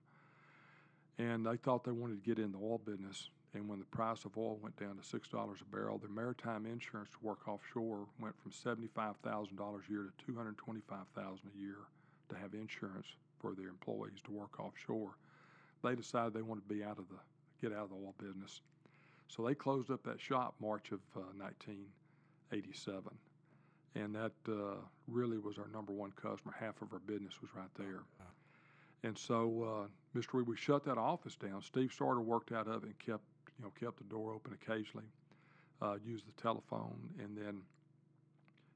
and 1.17 1.45
they 1.45 1.57
thought 1.57 1.83
they 1.83 1.91
wanted 1.91 2.23
to 2.23 2.29
get 2.29 2.43
in 2.43 2.51
the 2.51 2.57
oil 2.57 2.77
business. 2.77 3.29
And 3.53 3.67
when 3.67 3.79
the 3.79 3.85
price 3.85 4.25
of 4.25 4.37
oil 4.37 4.59
went 4.61 4.77
down 4.77 4.97
to 4.97 5.03
six 5.03 5.29
dollars 5.29 5.59
a 5.61 5.75
barrel, 5.75 5.97
their 5.97 6.09
maritime 6.09 6.65
insurance 6.65 7.09
to 7.11 7.25
work 7.25 7.47
offshore 7.47 8.05
went 8.19 8.35
from 8.41 8.51
seventy-five 8.51 9.15
thousand 9.23 9.57
dollars 9.57 9.85
a 9.87 9.91
year 9.91 10.03
to 10.03 10.25
two 10.25 10.35
hundred 10.35 10.57
twenty-five 10.57 11.07
thousand 11.15 11.49
a 11.55 11.59
year 11.59 11.77
to 12.29 12.35
have 12.35 12.53
insurance 12.53 13.07
for 13.39 13.53
their 13.53 13.69
employees 13.69 14.21
to 14.25 14.31
work 14.31 14.59
offshore. 14.59 15.17
They 15.83 15.95
decided 15.95 16.33
they 16.33 16.41
wanted 16.41 16.67
to 16.67 16.73
be 16.73 16.83
out 16.83 16.99
of 16.99 17.07
the 17.09 17.17
get 17.61 17.75
out 17.75 17.85
of 17.85 17.89
the 17.89 17.95
oil 17.95 18.13
business, 18.19 18.61
so 19.27 19.45
they 19.45 19.55
closed 19.55 19.91
up 19.91 20.03
that 20.03 20.19
shop 20.19 20.55
March 20.59 20.91
of 20.91 20.99
uh, 21.15 21.21
1987, 21.37 23.03
and 23.95 24.15
that 24.15 24.31
uh, 24.47 24.75
really 25.07 25.37
was 25.37 25.57
our 25.57 25.67
number 25.73 25.91
one 25.91 26.11
customer. 26.11 26.53
Half 26.59 26.81
of 26.81 26.93
our 26.93 26.99
business 26.99 27.41
was 27.41 27.49
right 27.55 27.73
there. 27.77 28.03
And 29.03 29.17
so, 29.17 29.85
uh, 29.85 30.17
Mr. 30.17 30.33
Reed, 30.33 30.47
we 30.47 30.57
shut 30.57 30.83
that 30.85 30.97
office 30.97 31.35
down. 31.35 31.61
Steve 31.61 31.93
Sarter 31.95 32.21
worked 32.21 32.51
out 32.51 32.67
of 32.67 32.83
it 32.83 32.87
and 32.87 32.99
kept, 32.99 33.23
you 33.57 33.65
know, 33.65 33.71
kept 33.79 33.97
the 33.97 34.03
door 34.03 34.33
open 34.33 34.53
occasionally, 34.53 35.05
uh, 35.81 35.95
used 36.03 36.27
the 36.27 36.41
telephone, 36.41 36.97
and 37.19 37.37
then 37.37 37.61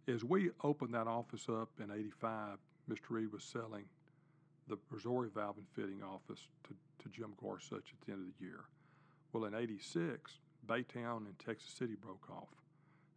as 0.08 0.24
we 0.24 0.50
opened 0.64 0.94
that 0.94 1.08
office 1.08 1.48
up 1.50 1.70
in 1.80 1.92
'85, 1.92 2.58
Mr. 2.90 3.10
Reed 3.10 3.32
was 3.32 3.44
selling 3.44 3.86
the 4.72 4.78
Missouri 4.90 5.30
valve 5.34 5.58
and 5.58 5.68
fitting 5.76 6.02
office 6.02 6.48
to, 6.64 6.74
to 7.04 7.10
Jim 7.10 7.34
Gorsuch 7.42 7.94
at 7.94 8.06
the 8.06 8.14
end 8.14 8.28
of 8.28 8.34
the 8.40 8.46
year. 8.46 8.62
Well, 9.34 9.46
in 9.46 9.54
'86, 9.54 10.40
Baytown 10.68 11.26
and 11.28 11.38
Texas 11.38 11.72
City 11.72 11.96
broke 12.00 12.30
off 12.30 12.50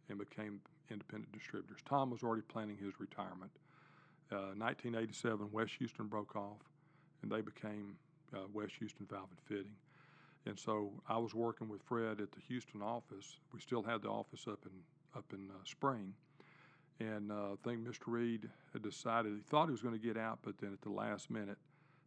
and 0.09 0.19
became 0.19 0.59
independent 0.91 1.31
distributors. 1.31 1.79
Tom 1.85 2.11
was 2.11 2.23
already 2.23 2.43
planning 2.43 2.77
his 2.77 2.99
retirement. 2.99 3.51
Uh, 4.31 4.53
1987, 4.57 5.49
West 5.51 5.73
Houston 5.79 6.07
broke 6.07 6.35
off, 6.35 6.61
and 7.21 7.31
they 7.31 7.41
became 7.41 7.95
uh, 8.33 8.39
West 8.53 8.73
Houston 8.79 9.05
Valve 9.09 9.29
and 9.29 9.39
Fitting. 9.47 9.75
And 10.45 10.59
so 10.59 10.91
I 11.07 11.17
was 11.17 11.33
working 11.33 11.69
with 11.69 11.81
Fred 11.81 12.21
at 12.21 12.31
the 12.31 12.41
Houston 12.47 12.81
office. 12.81 13.39
We 13.53 13.59
still 13.59 13.81
had 13.81 14.01
the 14.01 14.09
office 14.09 14.45
up 14.47 14.59
in 14.65 14.71
up 15.15 15.25
in 15.33 15.47
uh, 15.49 15.63
Spring, 15.63 16.13
and 16.99 17.31
uh, 17.31 17.53
I 17.53 17.55
think 17.63 17.85
Mr. 17.85 18.07
Reed 18.07 18.49
had 18.73 18.81
decided 18.81 19.33
he 19.33 19.41
thought 19.49 19.65
he 19.65 19.71
was 19.71 19.81
going 19.81 19.99
to 19.99 20.05
get 20.05 20.17
out, 20.17 20.39
but 20.43 20.57
then 20.59 20.71
at 20.71 20.81
the 20.81 20.89
last 20.89 21.29
minute, 21.29 21.57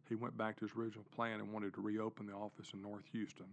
he 0.07 0.15
went 0.15 0.35
back 0.35 0.57
to 0.57 0.65
his 0.65 0.75
original 0.75 1.05
plan 1.15 1.39
and 1.39 1.51
wanted 1.51 1.73
to 1.75 1.81
reopen 1.81 2.25
the 2.25 2.33
office 2.33 2.71
in 2.73 2.81
North 2.81 3.03
Houston. 3.11 3.45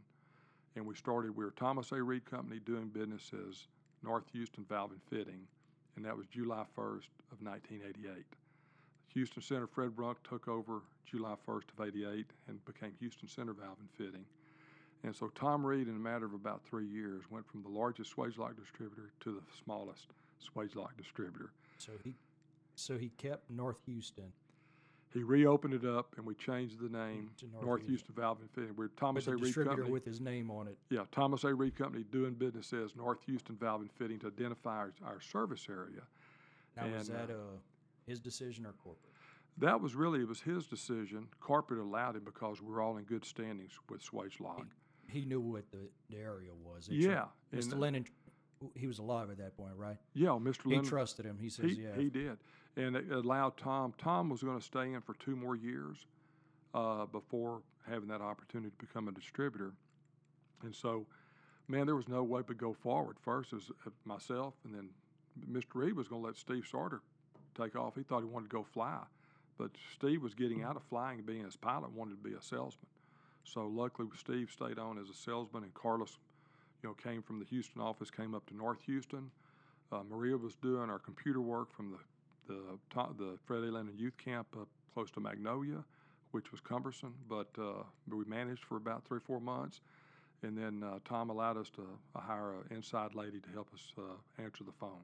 And 0.74 0.86
we 0.86 0.94
started. 0.94 1.36
We 1.36 1.44
were 1.44 1.50
Thomas 1.50 1.92
A. 1.92 2.02
Reed 2.02 2.24
Company 2.24 2.60
doing 2.64 2.88
business 2.88 3.30
as 3.48 3.66
North 4.02 4.24
Houston 4.32 4.64
Valve 4.64 4.92
and 4.92 5.02
Fitting, 5.10 5.40
and 5.96 6.04
that 6.04 6.16
was 6.16 6.26
July 6.26 6.64
1st 6.76 7.08
of 7.32 7.42
1988. 7.42 8.24
Houston 9.12 9.42
Center 9.42 9.66
Fred 9.66 9.94
Brunk 9.96 10.18
took 10.28 10.48
over 10.48 10.82
July 11.04 11.34
1st 11.46 11.64
of 11.78 11.86
88 11.86 12.26
and 12.48 12.64
became 12.64 12.92
Houston 13.00 13.28
Center 13.28 13.52
Valve 13.52 13.78
and 13.80 13.90
Fitting. 13.96 14.24
And 15.04 15.14
so 15.14 15.28
Tom 15.34 15.64
Reed, 15.64 15.88
in 15.88 15.96
a 15.96 15.98
matter 15.98 16.26
of 16.26 16.34
about 16.34 16.62
three 16.64 16.86
years, 16.86 17.22
went 17.30 17.46
from 17.46 17.62
the 17.62 17.68
largest 17.68 18.16
Swagelok 18.16 18.56
distributor 18.56 19.10
to 19.20 19.32
the 19.32 19.42
smallest 19.64 20.08
Swagelok 20.40 20.96
distributor. 20.96 21.50
So 21.78 21.92
he, 22.04 22.14
so 22.74 22.96
he 22.98 23.10
kept 23.18 23.50
North 23.50 23.78
Houston, 23.86 24.32
He 25.12 25.22
reopened 25.22 25.74
it 25.74 25.84
up, 25.84 26.14
and 26.16 26.26
we 26.26 26.34
changed 26.34 26.78
the 26.80 26.88
name 26.88 27.30
To 27.38 27.46
North 27.46 27.64
North, 27.64 27.80
Houston. 27.80 27.88
Houston 27.92 28.14
Valve 28.14 28.38
and 28.40 28.50
Fitting. 28.50 28.74
We're 28.76 28.88
Thomas 28.88 29.24
the 29.26 29.32
A. 29.32 29.34
Reed 29.34 29.44
distributor 29.44 29.76
Company. 29.76 29.92
with 29.92 30.04
his 30.04 30.20
name 30.20 30.50
on 30.50 30.68
it. 30.68 30.76
yeah, 30.90 31.04
Thomas 31.12 31.44
A. 31.44 31.54
Reed 31.54 31.76
Company 31.76 32.04
doing 32.10 32.34
business 32.34 32.72
as 32.72 32.94
North 32.96 33.18
Houston 33.26 33.56
Valve 33.56 33.82
and 33.82 33.92
Fitting 33.92 34.18
to 34.20 34.26
identify 34.28 34.76
our, 34.76 34.92
our 35.04 35.20
service 35.20 35.66
area. 35.70 36.02
Now, 36.76 36.88
was 36.90 37.08
And, 37.08 37.16
uh, 37.18 37.26
that 37.26 37.32
uh, 37.32 37.36
his 38.06 38.20
decision 38.20 38.66
or 38.66 38.72
corporate? 38.82 39.12
That 39.58 39.80
was 39.80 39.94
really 39.94 40.20
it 40.20 40.28
was 40.28 40.40
his 40.42 40.66
decision. 40.66 41.28
Corporate 41.40 41.80
allowed 41.80 42.16
him 42.16 42.24
because 42.24 42.60
we're 42.60 42.82
all 42.82 42.98
in 42.98 43.04
good 43.04 43.24
standings 43.24 43.72
with 43.88 44.02
Swagelok. 44.04 44.66
He 45.08 45.24
knew 45.24 45.40
what 45.40 45.70
the, 45.70 45.88
the 46.10 46.18
area 46.18 46.50
was. 46.62 46.88
They 46.88 46.96
Yeah, 46.96 47.24
tr- 47.50 47.56
Mr. 47.56 47.72
and- 47.72 47.80
Lennon, 47.80 48.04
he 48.74 48.86
was 48.86 48.98
alive 48.98 49.30
at 49.30 49.38
that 49.38 49.56
point, 49.56 49.72
right? 49.76 49.96
Yeah, 50.14 50.28
Mr. 50.30 50.70
He 50.70 50.78
trusted 50.88 51.24
him. 51.24 51.38
He 51.40 51.48
says, 51.48 51.72
he, 51.72 51.82
"Yeah." 51.82 51.96
he 51.96 52.08
did, 52.08 52.38
and 52.76 52.96
it 52.96 53.10
allowed 53.10 53.56
Tom. 53.56 53.94
Tom 53.98 54.28
was 54.28 54.42
going 54.42 54.58
to 54.58 54.64
stay 54.64 54.92
in 54.92 55.00
for 55.00 55.14
two 55.14 55.36
more 55.36 55.56
years 55.56 56.06
uh, 56.74 57.06
before 57.06 57.62
having 57.88 58.08
that 58.08 58.20
opportunity 58.20 58.70
to 58.70 58.86
become 58.86 59.08
a 59.08 59.12
distributor. 59.12 59.72
And 60.62 60.74
so, 60.74 61.06
man, 61.68 61.86
there 61.86 61.96
was 61.96 62.08
no 62.08 62.22
way 62.22 62.42
but 62.46 62.56
go 62.58 62.72
forward. 62.72 63.16
First 63.20 63.52
is 63.52 63.70
uh, 63.86 63.90
myself, 64.04 64.54
and 64.64 64.74
then 64.74 64.88
Mr. 65.50 65.74
Reed 65.74 65.94
was 65.94 66.08
going 66.08 66.22
to 66.22 66.26
let 66.26 66.36
Steve 66.36 66.66
Sarter 66.70 67.00
take 67.56 67.76
off. 67.76 67.94
He 67.94 68.02
thought 68.02 68.20
he 68.20 68.26
wanted 68.26 68.50
to 68.50 68.56
go 68.56 68.62
fly, 68.64 69.00
but 69.58 69.70
Steve 69.94 70.22
was 70.22 70.34
getting 70.34 70.62
out 70.62 70.76
of 70.76 70.82
flying, 70.84 71.22
being 71.22 71.44
his 71.44 71.56
pilot, 71.56 71.92
wanted 71.92 72.22
to 72.22 72.28
be 72.28 72.34
a 72.34 72.42
salesman. 72.42 72.88
So 73.44 73.66
luckily, 73.66 74.08
Steve 74.18 74.50
stayed 74.50 74.78
on 74.78 74.98
as 74.98 75.08
a 75.08 75.14
salesman, 75.14 75.62
and 75.62 75.72
Carlos, 75.74 76.18
you 76.86 76.92
know, 76.92 77.10
came 77.10 77.20
from 77.20 77.40
the 77.40 77.44
Houston 77.46 77.80
office, 77.80 78.10
came 78.10 78.32
up 78.32 78.46
to 78.46 78.56
North 78.56 78.78
Houston. 78.86 79.30
Uh, 79.90 80.02
Maria 80.08 80.36
was 80.36 80.54
doing 80.56 80.88
our 80.88 81.00
computer 81.00 81.40
work 81.40 81.72
from 81.74 81.90
the 81.90 81.98
the 82.48 82.60
top, 82.90 83.18
the 83.18 83.36
Fred 83.44 83.64
A. 83.64 83.72
Lennon 83.72 83.98
Youth 83.98 84.16
Camp 84.18 84.46
up 84.56 84.68
close 84.94 85.10
to 85.10 85.20
Magnolia, 85.20 85.82
which 86.30 86.52
was 86.52 86.60
cumbersome, 86.60 87.12
but 87.28 87.48
uh, 87.58 87.82
we 88.08 88.24
managed 88.24 88.62
for 88.62 88.76
about 88.76 89.04
three 89.04 89.16
or 89.16 89.20
four 89.20 89.40
months. 89.40 89.80
And 90.44 90.56
then 90.56 90.84
uh, 90.84 91.00
Tom 91.04 91.28
allowed 91.28 91.56
us 91.56 91.70
to 91.70 91.82
uh, 92.14 92.20
hire 92.20 92.52
an 92.52 92.76
inside 92.76 93.16
lady 93.16 93.40
to 93.40 93.48
help 93.52 93.68
us 93.74 93.92
uh, 93.98 94.02
answer 94.40 94.62
the 94.62 94.70
phone. 94.78 95.02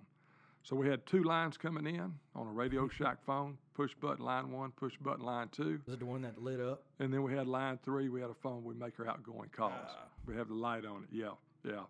So 0.62 0.76
we 0.76 0.88
had 0.88 1.04
two 1.04 1.24
lines 1.24 1.56
coming 1.56 1.84
in 1.84 2.14
on 2.36 2.46
a 2.46 2.52
Radio 2.52 2.86
Shack 2.96 3.18
phone, 3.26 3.58
push 3.74 3.90
button 4.00 4.24
line 4.24 4.52
one, 4.52 4.70
push 4.70 4.94
button 5.02 5.24
line 5.24 5.48
two. 5.50 5.80
Was 5.86 5.94
it 5.94 5.98
the 5.98 6.06
one 6.06 6.22
that 6.22 6.40
lit 6.40 6.60
up? 6.60 6.84
And 7.00 7.12
then 7.12 7.24
we 7.24 7.34
had 7.34 7.48
line 7.48 7.80
three. 7.84 8.08
We 8.08 8.20
had 8.20 8.30
a 8.30 8.34
phone. 8.34 8.62
We 8.62 8.74
make 8.74 9.00
our 9.00 9.08
outgoing 9.08 9.50
calls. 9.50 9.72
Ah. 9.84 10.04
We 10.26 10.36
have 10.36 10.46
the 10.46 10.54
light 10.54 10.84
on 10.84 11.02
it. 11.02 11.08
Yeah, 11.10 11.30
yeah. 11.64 11.84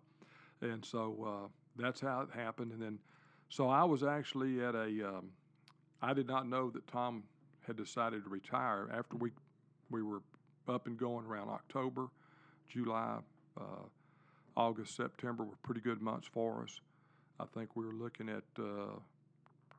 And 0.61 0.83
so 0.83 1.15
uh, 1.25 1.47
that's 1.81 1.99
how 1.99 2.21
it 2.21 2.29
happened. 2.37 2.71
And 2.71 2.81
then, 2.81 2.99
so 3.49 3.69
I 3.69 3.83
was 3.83 4.03
actually 4.03 4.63
at 4.63 4.75
a. 4.75 5.07
Um, 5.07 5.29
I 6.01 6.13
did 6.13 6.27
not 6.27 6.47
know 6.47 6.69
that 6.71 6.85
Tom 6.87 7.23
had 7.65 7.77
decided 7.77 8.23
to 8.25 8.29
retire 8.29 8.89
after 8.93 9.17
we 9.17 9.31
we 9.89 10.01
were 10.01 10.21
up 10.67 10.87
and 10.87 10.97
going 10.97 11.25
around 11.25 11.49
October, 11.49 12.07
July, 12.69 13.17
uh, 13.59 13.85
August, 14.55 14.95
September 14.95 15.43
were 15.43 15.57
pretty 15.63 15.81
good 15.81 16.01
months 16.01 16.27
for 16.31 16.63
us. 16.63 16.79
I 17.39 17.45
think 17.53 17.75
we 17.75 17.85
were 17.85 17.93
looking 17.93 18.29
at 18.29 18.43
uh, 18.59 18.97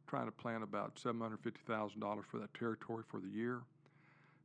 trying 0.07 0.27
to 0.27 0.33
plan 0.33 0.63
about 0.63 0.99
seven 0.99 1.21
hundred 1.21 1.41
fifty 1.41 1.61
thousand 1.67 2.01
dollars 2.01 2.25
for 2.31 2.39
that 2.39 2.53
territory 2.55 3.05
for 3.11 3.21
the 3.21 3.29
year 3.29 3.63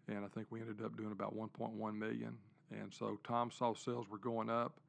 and 0.10 0.26
I 0.26 0.28
think 0.30 0.47
we 0.50 0.60
ended 0.60 0.84
up 0.84 0.97
doing 0.97 1.12
about 1.12 1.36
1.1 1.36 1.97
million. 1.97 2.38
And 2.72 2.93
so 2.93 3.20
Tom 3.24 3.52
saw 3.52 3.74
sales 3.74 4.08
were 4.10 4.18
going 4.18 4.50
up, 4.50 4.80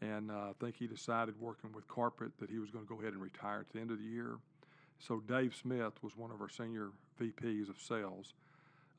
and 0.00 0.30
uh, 0.30 0.34
I 0.34 0.52
think 0.60 0.76
he 0.76 0.86
decided 0.86 1.40
working 1.40 1.72
with 1.72 1.88
corporate 1.88 2.38
that 2.38 2.50
he 2.50 2.58
was 2.58 2.70
going 2.70 2.84
to 2.84 2.88
go 2.88 3.00
ahead 3.00 3.12
and 3.12 3.22
retire 3.22 3.60
at 3.60 3.72
the 3.72 3.80
end 3.80 3.90
of 3.90 3.98
the 3.98 4.04
year. 4.04 4.36
So 4.98 5.20
Dave 5.20 5.54
Smith 5.54 5.92
was 6.02 6.16
one 6.16 6.30
of 6.30 6.40
our 6.40 6.48
senior 6.48 6.90
VPs 7.20 7.68
of 7.68 7.78
sales. 7.80 8.34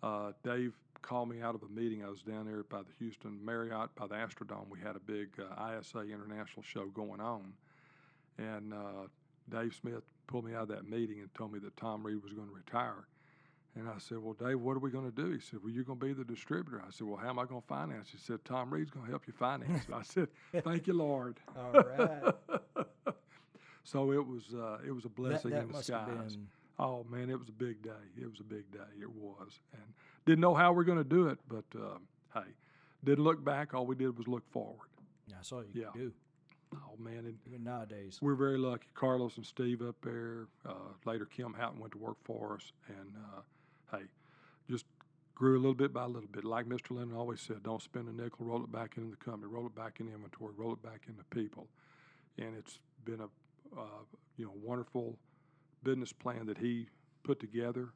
Uh, 0.02 0.32
Dave 0.43 0.74
called 1.02 1.30
me 1.30 1.41
out 1.41 1.56
of 1.56 1.64
a 1.64 1.68
meeting. 1.68 2.04
I 2.04 2.10
was 2.10 2.22
down 2.22 2.45
there 2.45 2.64
by 2.64 2.80
the 2.80 2.91
Houston 3.00 3.43
Marriott 3.43 3.93
by 3.95 4.08
the 4.08 4.16
Astrodome. 4.16 4.70
We 4.70 4.80
had 4.80 4.95
a 4.95 5.00
big 5.00 5.30
uh, 5.39 5.78
ISA 5.80 6.02
international 6.02 6.64
show 6.64 6.86
going 6.88 7.22
on, 7.22 7.54
and 8.38 8.74
uh, 8.74 9.08
Dave 9.50 9.76
Smith 9.80 10.04
pulled 10.28 10.45
me 10.45 10.54
out 10.54 10.64
of 10.64 10.68
that 10.70 10.89
meeting 10.89 11.20
and 11.20 11.34
told 11.34 11.54
me 11.54 11.60
that 11.60 11.76
Tom 11.78 12.06
Reed 12.06 12.24
was 12.24 12.34
going 12.34 12.47
to 12.47 12.54
retire. 12.54 13.08
And 13.80 13.88
I 13.89 13.97
said, 13.97 14.17
Well, 14.19 14.34
Dave, 14.34 14.59
what 14.59 14.75
are 14.75 14.80
we 14.80 14.91
going 14.91 15.09
to 15.09 15.15
do? 15.15 15.32
He 15.32 15.39
said, 15.39 15.59
Well, 15.63 15.71
you're 15.71 15.84
going 15.86 15.99
to 15.99 16.05
be 16.05 16.13
the 16.13 16.23
distributor. 16.25 16.82
I 16.86 16.91
said, 16.91 17.07
Well, 17.07 17.17
how 17.17 17.30
am 17.30 17.39
I 17.39 17.45
going 17.45 17.61
to 17.61 17.67
finance? 17.67 18.09
He 18.11 18.17
said, 18.17 18.43
Tom 18.45 18.71
Reed's 18.73 18.91
going 18.91 19.05
to 19.05 19.11
help 19.11 19.25
you 19.27 19.34
finance. 19.34 19.86
I 19.93 20.01
said, 20.03 20.27
Thank 20.63 20.88
you, 20.88 20.93
Lord. 20.93 21.39
All 21.57 21.71
right. 21.73 22.34
so 23.84 24.11
it 24.11 24.25
was 24.25 24.53
uh, 24.53 24.77
it 24.86 24.91
was 24.91 25.05
a 25.05 25.09
blessing 25.09 25.51
that 25.51 25.63
in 25.63 25.71
must 25.71 25.88
have 25.89 26.07
disguise. 26.07 26.38
Oh 26.77 27.05
man, 27.09 27.30
it 27.30 27.38
was 27.39 27.49
a 27.49 27.53
big 27.53 27.82
day. 27.82 27.89
It 28.19 28.30
was 28.30 28.39
a 28.39 28.43
big 28.43 28.71
day. 28.71 28.80
It 29.01 29.09
was, 29.09 29.59
and 29.73 29.84
didn't 30.25 30.39
know 30.41 30.53
how 30.53 30.71
we 30.71 30.82
are 30.82 30.86
going 30.86 30.97
to 30.97 31.03
do 31.03 31.27
it, 31.27 31.39
but 31.47 31.65
um, 31.75 32.01
hey, 32.34 32.51
didn't 33.03 33.23
look 33.23 33.43
back. 33.43 33.73
All 33.73 33.86
we 33.86 33.95
did 33.95 34.17
was 34.17 34.27
look 34.27 34.49
forward. 34.51 34.88
That's 35.27 35.51
all 35.51 35.63
you 35.63 35.69
Yeah. 35.82 35.91
can 35.91 36.01
do. 36.01 36.11
Oh 36.75 36.95
man, 36.99 37.25
and 37.25 37.36
Even 37.47 37.63
nowadays. 37.63 38.19
we're 38.21 38.36
very 38.36 38.57
lucky. 38.57 38.86
Carlos 38.93 39.38
and 39.38 39.45
Steve 39.45 39.82
up 39.82 39.95
there. 40.03 40.47
Uh, 40.65 40.73
later, 41.05 41.25
Kim 41.25 41.53
Houghton 41.53 41.80
went 41.80 41.93
to 41.93 41.97
work 41.97 42.17
for 42.23 42.53
us, 42.55 42.71
and 42.88 43.15
uh, 43.17 43.41
hey, 43.91 44.03
just 44.69 44.85
grew 45.35 45.55
a 45.55 45.61
little 45.61 45.73
bit 45.73 45.93
by 45.93 46.03
a 46.03 46.07
little 46.07 46.29
bit. 46.29 46.43
Like 46.43 46.65
Mr. 46.65 46.91
Lennon 46.91 47.15
always 47.15 47.39
said, 47.39 47.63
don't 47.63 47.81
spend 47.81 48.09
a 48.09 48.13
nickel, 48.13 48.45
roll 48.45 48.63
it 48.63 48.71
back 48.71 48.97
into 48.97 49.11
the 49.11 49.17
company, 49.17 49.51
roll 49.51 49.65
it 49.65 49.75
back 49.75 49.99
in 49.99 50.07
inventory, 50.07 50.53
roll 50.57 50.73
it 50.73 50.83
back 50.83 51.03
into 51.07 51.23
people, 51.25 51.67
and 52.37 52.55
it's 52.57 52.79
been 53.05 53.21
a 53.21 53.79
uh, 53.79 54.03
you 54.37 54.45
know 54.45 54.53
wonderful 54.63 55.17
business 55.83 56.11
plan 56.11 56.45
that 56.45 56.57
he 56.57 56.87
put 57.23 57.39
together. 57.39 57.93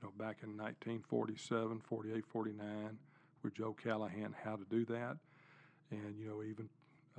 You 0.00 0.08
know, 0.08 0.12
back 0.18 0.38
in 0.42 0.56
1947, 0.56 1.80
48, 1.88 2.26
49, 2.26 2.98
with 3.42 3.54
Joe 3.54 3.74
Callahan, 3.80 4.34
how 4.44 4.56
to 4.56 4.64
do 4.68 4.84
that, 4.86 5.16
and 5.90 6.16
you 6.18 6.28
know 6.28 6.42
even 6.42 6.68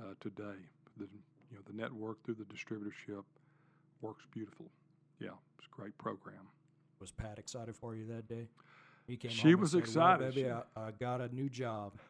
uh, 0.00 0.14
today, 0.20 0.60
the 0.96 1.06
you 1.50 1.56
know 1.56 1.62
the 1.66 1.76
network 1.76 2.22
through 2.24 2.36
the 2.36 2.44
distributorship 2.44 3.24
works 4.00 4.24
beautiful. 4.32 4.66
Yeah, 5.18 5.28
it's 5.58 5.66
a 5.66 5.80
great 5.80 5.96
program. 5.98 6.48
Was 7.04 7.10
Pat 7.10 7.38
excited 7.38 7.76
for 7.76 7.94
you 7.94 8.06
that 8.06 8.26
day? 8.28 8.48
He 9.06 9.18
came 9.18 9.30
She 9.30 9.54
was 9.54 9.72
said, 9.72 9.76
"Well, 9.76 9.84
excited. 9.84 10.34
baby, 10.34 10.48
She- 10.48 10.50
I, 10.50 10.62
I 10.86 10.90
got 10.92 11.20
a 11.20 11.28
new 11.34 11.50
job. 11.50 11.92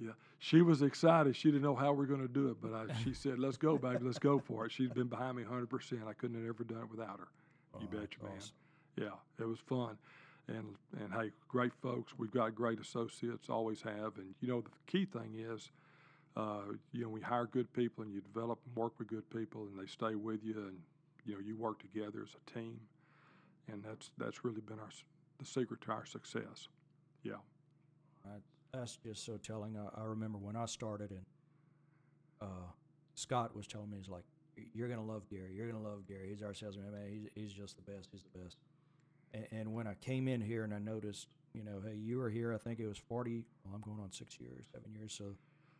Yeah, 0.00 0.10
she 0.40 0.60
was 0.60 0.82
excited. 0.82 1.36
She 1.36 1.52
didn't 1.52 1.62
know 1.62 1.76
how 1.76 1.92
we 1.92 2.02
are 2.02 2.08
going 2.08 2.20
to 2.26 2.26
do 2.26 2.48
it, 2.48 2.56
but 2.60 2.72
I, 2.74 2.86
she 3.04 3.14
said, 3.22 3.38
"Let's 3.38 3.56
go, 3.56 3.78
baby. 3.78 4.00
Let's 4.02 4.18
go 4.18 4.40
for 4.40 4.66
it." 4.66 4.72
She's 4.72 4.90
been 4.90 5.06
behind 5.06 5.36
me 5.36 5.44
100. 5.44 5.70
percent 5.70 6.00
I 6.08 6.12
couldn't 6.14 6.34
have 6.40 6.48
ever 6.48 6.64
done 6.64 6.80
it 6.82 6.90
without 6.90 7.20
her. 7.20 7.28
You 7.80 7.86
Oh, 7.92 7.96
betcha, 8.00 8.18
that's 8.20 8.22
man. 8.22 8.32
awesome. 8.36 8.54
Yeah, 9.38 9.44
it 9.44 9.46
was 9.48 9.60
fun, 9.60 9.96
and 10.48 10.74
and 11.00 11.12
hey, 11.12 11.30
great 11.46 11.72
folks. 11.80 12.12
We've 12.18 12.32
got 12.32 12.56
great 12.56 12.80
associates, 12.80 13.48
always 13.48 13.82
have. 13.82 14.18
And 14.18 14.34
you 14.40 14.48
know, 14.48 14.62
the 14.62 14.70
key 14.88 15.04
thing 15.04 15.36
is, 15.38 15.70
uh, 16.36 16.62
you 16.90 17.02
know, 17.04 17.08
we 17.08 17.20
hire 17.20 17.46
good 17.46 17.72
people, 17.72 18.02
and 18.02 18.12
you 18.12 18.20
develop 18.20 18.58
and 18.66 18.74
work 18.74 18.98
with 18.98 19.06
good 19.06 19.30
people, 19.30 19.68
and 19.70 19.78
they 19.78 19.86
stay 19.86 20.16
with 20.16 20.42
you, 20.42 20.54
and 20.54 20.78
you 21.24 21.34
know, 21.34 21.40
you 21.40 21.54
work 21.54 21.78
together 21.80 22.18
as 22.24 22.30
a 22.34 22.50
team, 22.58 22.80
and 23.70 23.82
that's 23.82 24.10
that's 24.18 24.44
really 24.44 24.60
been 24.60 24.78
our 24.78 24.90
the 25.38 25.44
secret 25.44 25.80
to 25.82 25.92
our 25.92 26.06
success. 26.06 26.68
Yeah. 27.22 27.34
That's 28.72 28.96
just 28.96 29.24
so 29.24 29.36
telling. 29.36 29.76
I, 29.76 30.00
I 30.00 30.04
remember 30.04 30.38
when 30.38 30.56
I 30.56 30.66
started, 30.66 31.10
and 31.10 31.24
uh, 32.40 32.66
Scott 33.14 33.54
was 33.54 33.66
telling 33.66 33.90
me, 33.90 33.98
he's 33.98 34.08
like, 34.08 34.24
"You're 34.72 34.88
gonna 34.88 35.04
love 35.04 35.28
Gary. 35.30 35.52
You're 35.54 35.70
gonna 35.70 35.82
love 35.82 36.06
Gary. 36.08 36.28
He's 36.30 36.42
our 36.42 36.54
salesman. 36.54 36.90
Man, 36.90 37.08
he's, 37.08 37.28
he's 37.34 37.52
just 37.52 37.76
the 37.76 37.82
best. 37.82 38.08
He's 38.10 38.24
the 38.32 38.38
best." 38.38 38.56
And, 39.32 39.46
and 39.52 39.74
when 39.74 39.86
I 39.86 39.94
came 39.94 40.26
in 40.26 40.40
here 40.40 40.64
and 40.64 40.74
I 40.74 40.78
noticed, 40.78 41.28
you 41.52 41.62
know, 41.62 41.80
hey, 41.86 41.94
you 41.96 42.18
were 42.18 42.30
here. 42.30 42.52
I 42.52 42.58
think 42.58 42.80
it 42.80 42.88
was 42.88 42.98
forty. 42.98 43.44
Well, 43.64 43.74
I'm 43.76 43.80
going 43.80 44.00
on 44.00 44.10
six 44.10 44.40
years, 44.40 44.66
seven 44.72 44.92
years. 44.92 45.14
So 45.16 45.36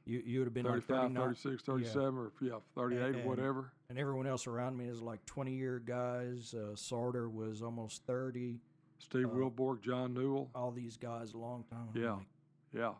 you 0.06 0.22
you 0.24 0.38
would 0.40 0.46
have 0.46 0.54
been 0.54 0.64
like 0.66 0.84
35, 0.86 1.00
39, 1.14 1.34
36, 1.34 1.62
37, 1.62 2.18
or 2.18 2.32
yeah, 2.40 2.52
38, 2.74 3.00
or 3.00 3.04
and- 3.06 3.24
whatever. 3.24 3.72
and 3.88 3.98
everyone 3.98 4.26
else 4.26 4.46
around 4.46 4.76
me 4.76 4.86
is 4.86 5.00
like 5.00 5.24
twenty 5.26 5.54
year 5.54 5.78
guys. 5.84 6.54
Uh, 6.54 6.74
Sarter 6.76 7.28
was 7.28 7.62
almost 7.62 8.02
thirty. 8.06 8.60
Steve 8.98 9.26
uh, 9.26 9.28
Wilborg, 9.34 9.82
John 9.82 10.14
Newell. 10.14 10.50
All 10.54 10.70
these 10.70 10.96
guys 10.96 11.32
a 11.34 11.38
long 11.38 11.64
time. 11.64 11.88
I'm 11.94 12.00
Yeah. 12.02 12.12
like, 12.14 12.26
Yeah. 12.72 12.92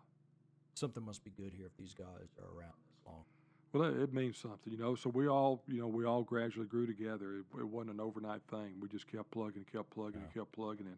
something 0.75 1.05
must 1.05 1.25
be 1.25 1.31
good 1.31 1.53
here 1.57 1.67
if 1.67 1.77
these 1.79 1.95
guys 1.95 2.29
are 2.39 2.59
around 2.59 2.73
this 2.89 2.99
long. 3.07 3.25
Well, 3.73 3.85
it, 3.85 4.03
it 4.03 4.13
means 4.13 4.37
something, 4.39 4.73
you 4.73 4.79
know. 4.79 4.95
So 4.97 5.09
we 5.11 5.29
all, 5.29 5.63
you 5.69 5.79
know, 5.81 5.87
we 5.89 6.05
all 6.05 6.23
gradually 6.23 6.67
grew 6.67 6.87
together. 6.87 7.37
It, 7.39 7.59
it 7.61 7.67
wasn't 7.69 7.95
an 7.95 8.01
overnight 8.01 8.43
thing. 8.51 8.75
We 8.81 8.89
just 8.89 9.07
kept 9.07 9.31
plugging, 9.31 9.65
kept 9.73 9.91
plugging, 9.91 10.21
and 10.21 10.35
kept 10.35 10.53
plugging, 10.53 10.87
and 10.87 10.97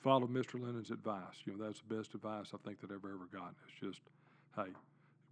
followed 0.00 0.30
Mr. 0.32 0.60
Lennon's 0.60 0.90
advice. 0.90 1.36
You 1.44 1.56
know, 1.56 1.64
that's 1.64 1.80
the 1.86 1.94
best 1.94 2.14
advice 2.14 2.48
I 2.54 2.58
think 2.66 2.80
that 2.80 2.90
I've 2.90 3.04
ever 3.04 3.28
gotten. 3.32 3.54
It's 3.68 3.80
just, 3.80 4.00
hey, 4.56 4.72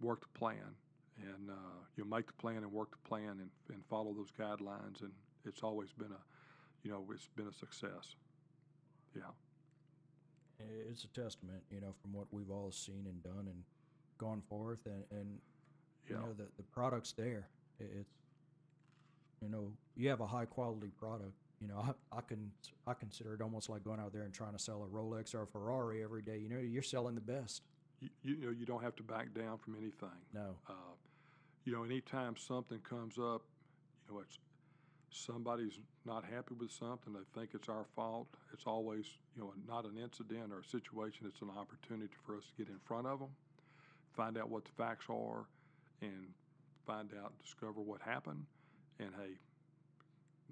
work 0.01 0.21
the 0.21 0.39
plan, 0.39 0.75
and 1.21 1.49
uh, 1.49 1.79
you 1.95 2.05
make 2.05 2.27
the 2.27 2.33
plan 2.33 2.57
and 2.57 2.71
work 2.71 2.91
the 2.91 3.09
plan, 3.09 3.39
and, 3.39 3.49
and 3.69 3.83
follow 3.89 4.13
those 4.13 4.31
guidelines. 4.31 5.01
And 5.01 5.11
it's 5.45 5.63
always 5.63 5.91
been 5.93 6.11
a, 6.11 6.21
you 6.83 6.91
know, 6.91 7.03
it's 7.13 7.29
been 7.35 7.47
a 7.47 7.53
success. 7.53 8.15
Yeah. 9.15 9.23
It's 10.89 11.03
a 11.03 11.07
testament, 11.07 11.61
you 11.69 11.81
know, 11.81 11.93
from 12.01 12.13
what 12.13 12.25
we've 12.31 12.49
all 12.49 12.71
seen 12.71 13.05
and 13.05 13.21
done 13.23 13.45
and 13.45 13.63
gone 14.17 14.41
forth, 14.49 14.79
and, 14.85 15.03
and 15.11 15.37
you 16.07 16.15
know 16.15 16.33
the 16.37 16.45
the 16.57 16.63
product's 16.63 17.11
there. 17.11 17.47
It's 17.79 18.09
you 19.41 19.49
know 19.49 19.71
you 19.95 20.09
have 20.09 20.21
a 20.21 20.27
high 20.27 20.45
quality 20.45 20.89
product. 20.97 21.33
You 21.61 21.67
know, 21.67 21.77
I, 21.77 22.17
I 22.17 22.21
can 22.21 22.51
I 22.85 22.93
consider 22.93 23.33
it 23.33 23.41
almost 23.41 23.69
like 23.69 23.83
going 23.83 23.99
out 23.99 24.13
there 24.13 24.23
and 24.23 24.33
trying 24.33 24.53
to 24.53 24.59
sell 24.59 24.83
a 24.83 24.95
Rolex 24.95 25.33
or 25.35 25.43
a 25.43 25.47
Ferrari 25.47 26.03
every 26.03 26.21
day. 26.21 26.37
You 26.37 26.49
know, 26.49 26.59
you're 26.59 26.83
selling 26.83 27.15
the 27.15 27.21
best. 27.21 27.61
You, 27.99 28.09
you 28.23 28.45
know, 28.45 28.51
you 28.51 28.65
don't 28.65 28.83
have 28.83 28.95
to 28.97 29.03
back 29.03 29.33
down 29.33 29.57
from 29.57 29.75
anything. 29.75 30.21
No, 30.33 30.55
Uh, 30.69 30.73
you 31.65 31.73
know, 31.73 31.83
anytime 31.83 32.35
something 32.37 32.79
comes 32.79 33.17
up, 33.17 33.41
you 34.07 34.13
know, 34.13 34.19
it's 34.19 34.37
somebody's 35.09 35.79
not 36.05 36.23
happy 36.23 36.53
with 36.53 36.71
something, 36.71 37.13
they 37.13 37.25
think 37.39 37.51
it's 37.53 37.69
our 37.69 37.85
fault. 37.95 38.27
It's 38.53 38.65
always, 38.67 39.05
you 39.35 39.41
know, 39.41 39.53
not 39.67 39.85
an 39.85 39.97
incident 39.97 40.53
or 40.53 40.59
a 40.59 40.63
situation. 40.63 41.25
It's 41.27 41.41
an 41.41 41.49
opportunity 41.49 42.13
for 42.25 42.35
us 42.37 42.43
to 42.45 42.63
get 42.63 42.71
in 42.71 42.79
front 42.85 43.07
of 43.07 43.19
them, 43.19 43.29
find 44.15 44.37
out 44.37 44.49
what 44.49 44.65
the 44.65 44.71
facts 44.77 45.05
are, 45.09 45.45
and 46.01 46.27
find 46.85 47.11
out, 47.21 47.33
discover 47.43 47.81
what 47.81 48.01
happened. 48.01 48.45
And 48.99 49.09
hey, 49.17 49.33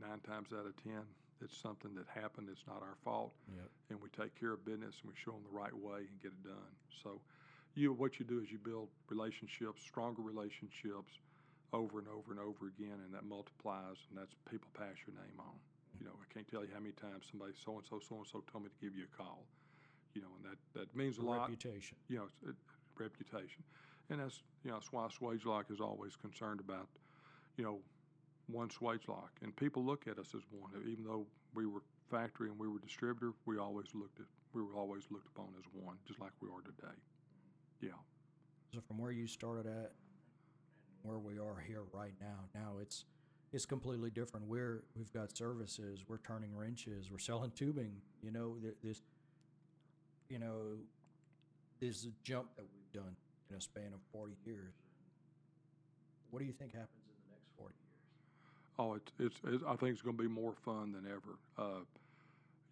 nine 0.01 0.19
times 0.19 0.49
out 0.51 0.65
of 0.65 0.75
ten, 0.83 1.01
it's 1.41 1.55
something 1.57 1.93
that 1.95 2.07
happened. 2.07 2.47
It's 2.51 2.63
not 2.67 2.81
our 2.81 2.95
fault 3.03 3.33
Yep. 3.55 3.69
and 3.91 4.01
we 4.01 4.09
take 4.09 4.33
care 4.39 4.51
of 4.53 4.65
business 4.65 4.95
and 5.03 5.11
we 5.11 5.15
show 5.15 5.31
them 5.31 5.43
the 5.51 5.57
right 5.57 5.73
way 5.75 5.99
and 6.09 6.21
get 6.21 6.31
it 6.31 6.43
done. 6.43 6.73
So, 7.03 7.21
you 7.78 7.93
what 7.93 8.19
you 8.19 8.26
do 8.26 8.39
is 8.39 8.51
you 8.51 8.57
build 8.57 8.89
relationships, 9.09 9.82
stronger 9.84 10.21
relationships, 10.21 11.19
over 11.73 11.99
and 11.99 12.07
over 12.07 12.32
and 12.32 12.39
over 12.39 12.67
again, 12.71 12.99
and 13.03 13.13
that 13.13 13.26
multiplies, 13.26 13.97
and 14.09 14.17
that's 14.17 14.34
people 14.49 14.69
pass 14.78 14.95
your 15.05 15.15
name 15.15 15.39
on. 15.39 15.55
You 15.99 16.05
know, 16.05 16.15
I 16.19 16.28
can't 16.34 16.47
tell 16.47 16.63
you 16.63 16.71
how 16.73 16.80
many 16.80 16.93
times 16.93 17.28
somebody 17.30 17.53
so 17.55 17.78
and 17.78 17.86
so 17.88 17.99
so 17.99 18.17
and 18.17 18.28
so 18.28 18.43
told 18.51 18.63
me 18.63 18.69
to 18.69 18.80
give 18.84 18.95
you 18.95 19.05
a 19.07 19.13
call. 19.15 19.45
You 20.13 20.21
know, 20.21 20.32
and 20.39 20.51
that 20.51 20.59
that 20.80 20.95
means 20.95 21.17
a 21.17 21.21
lot 21.21 21.49
reputation. 21.49 21.97
you 22.07 22.17
know, 22.17 22.28
it, 22.47 22.55
reputation. 22.97 23.63
And 24.09 24.21
that's, 24.21 24.41
you 24.63 24.69
know, 24.69 24.78
that's 24.78 24.91
why 24.91 25.07
Swagelok 25.07 25.71
is 25.71 25.82
always 25.82 26.15
concerned 26.15 26.59
about, 26.59 26.88
you 27.57 27.63
know, 27.63 27.80
one 28.47 28.69
Swagelok. 28.69 29.34
And 29.41 29.55
people 29.55 29.84
look 29.84 30.07
at 30.07 30.19
us 30.19 30.28
as 30.36 30.43
one. 30.51 30.71
Even 30.88 31.03
though 31.03 31.26
we 31.55 31.65
were 31.65 31.82
factory 32.09 32.49
and 32.49 32.59
we 32.59 32.67
were 32.67 32.80
distributor, 32.80 33.34
we 33.45 33.57
always 33.57 33.88
looked 33.95 34.19
at, 34.19 34.28
we 34.53 34.61
were 34.61 34.76
always 34.76 35.03
looked 35.09 35.28
upon 35.36 35.47
as 35.57 35.65
one, 35.73 35.97
just 36.07 36.19
like 36.19 36.32
we 36.39 36.49
are 36.49 36.61
today. 36.61 36.95
Yeah. 37.82 37.89
So 38.73 38.82
from 38.88 38.97
where 38.97 39.11
you 39.11 39.28
started 39.28 39.65
at, 39.67 39.93
where 41.03 41.19
we 41.19 41.38
are 41.38 41.63
here 41.65 41.84
right 41.93 42.13
now, 42.19 42.49
now 42.53 42.73
it's 42.82 43.05
it's 43.53 43.65
completely 43.65 44.09
different. 44.09 44.47
We're 44.47 44.84
we've 44.95 45.11
got 45.13 45.36
services, 45.36 46.03
we're 46.07 46.17
turning 46.17 46.55
wrenches, 46.55 47.09
we're 47.11 47.19
selling 47.19 47.51
tubing. 47.51 47.93
You 48.21 48.32
know, 48.32 48.57
this, 48.84 49.01
you 50.30 50.39
know, 50.39 50.78
this 51.80 52.07
jump 52.23 52.47
that 52.57 52.65
we've 52.73 53.03
done 53.03 53.15
in 53.49 53.55
a 53.55 53.61
span 53.61 53.93
of 53.93 53.99
forty 54.11 54.36
years. 54.45 54.73
What 56.32 56.39
do 56.39 56.45
you 56.45 56.53
think 56.53 56.73
happens 56.73 57.05
in 57.07 57.15
the 57.23 57.32
next 57.32 57.47
forty 57.57 57.76
years? 57.76 57.86
Oh, 58.78 58.93
it's, 58.95 59.11
it's, 59.19 59.53
it's 59.53 59.63
I 59.65 59.76
think 59.76 59.93
it's 59.93 60.01
going 60.01 60.17
to 60.17 60.23
be 60.23 60.30
more 60.30 60.53
fun 60.65 60.91
than 60.91 61.05
ever. 61.09 61.38
Uh, 61.57 61.84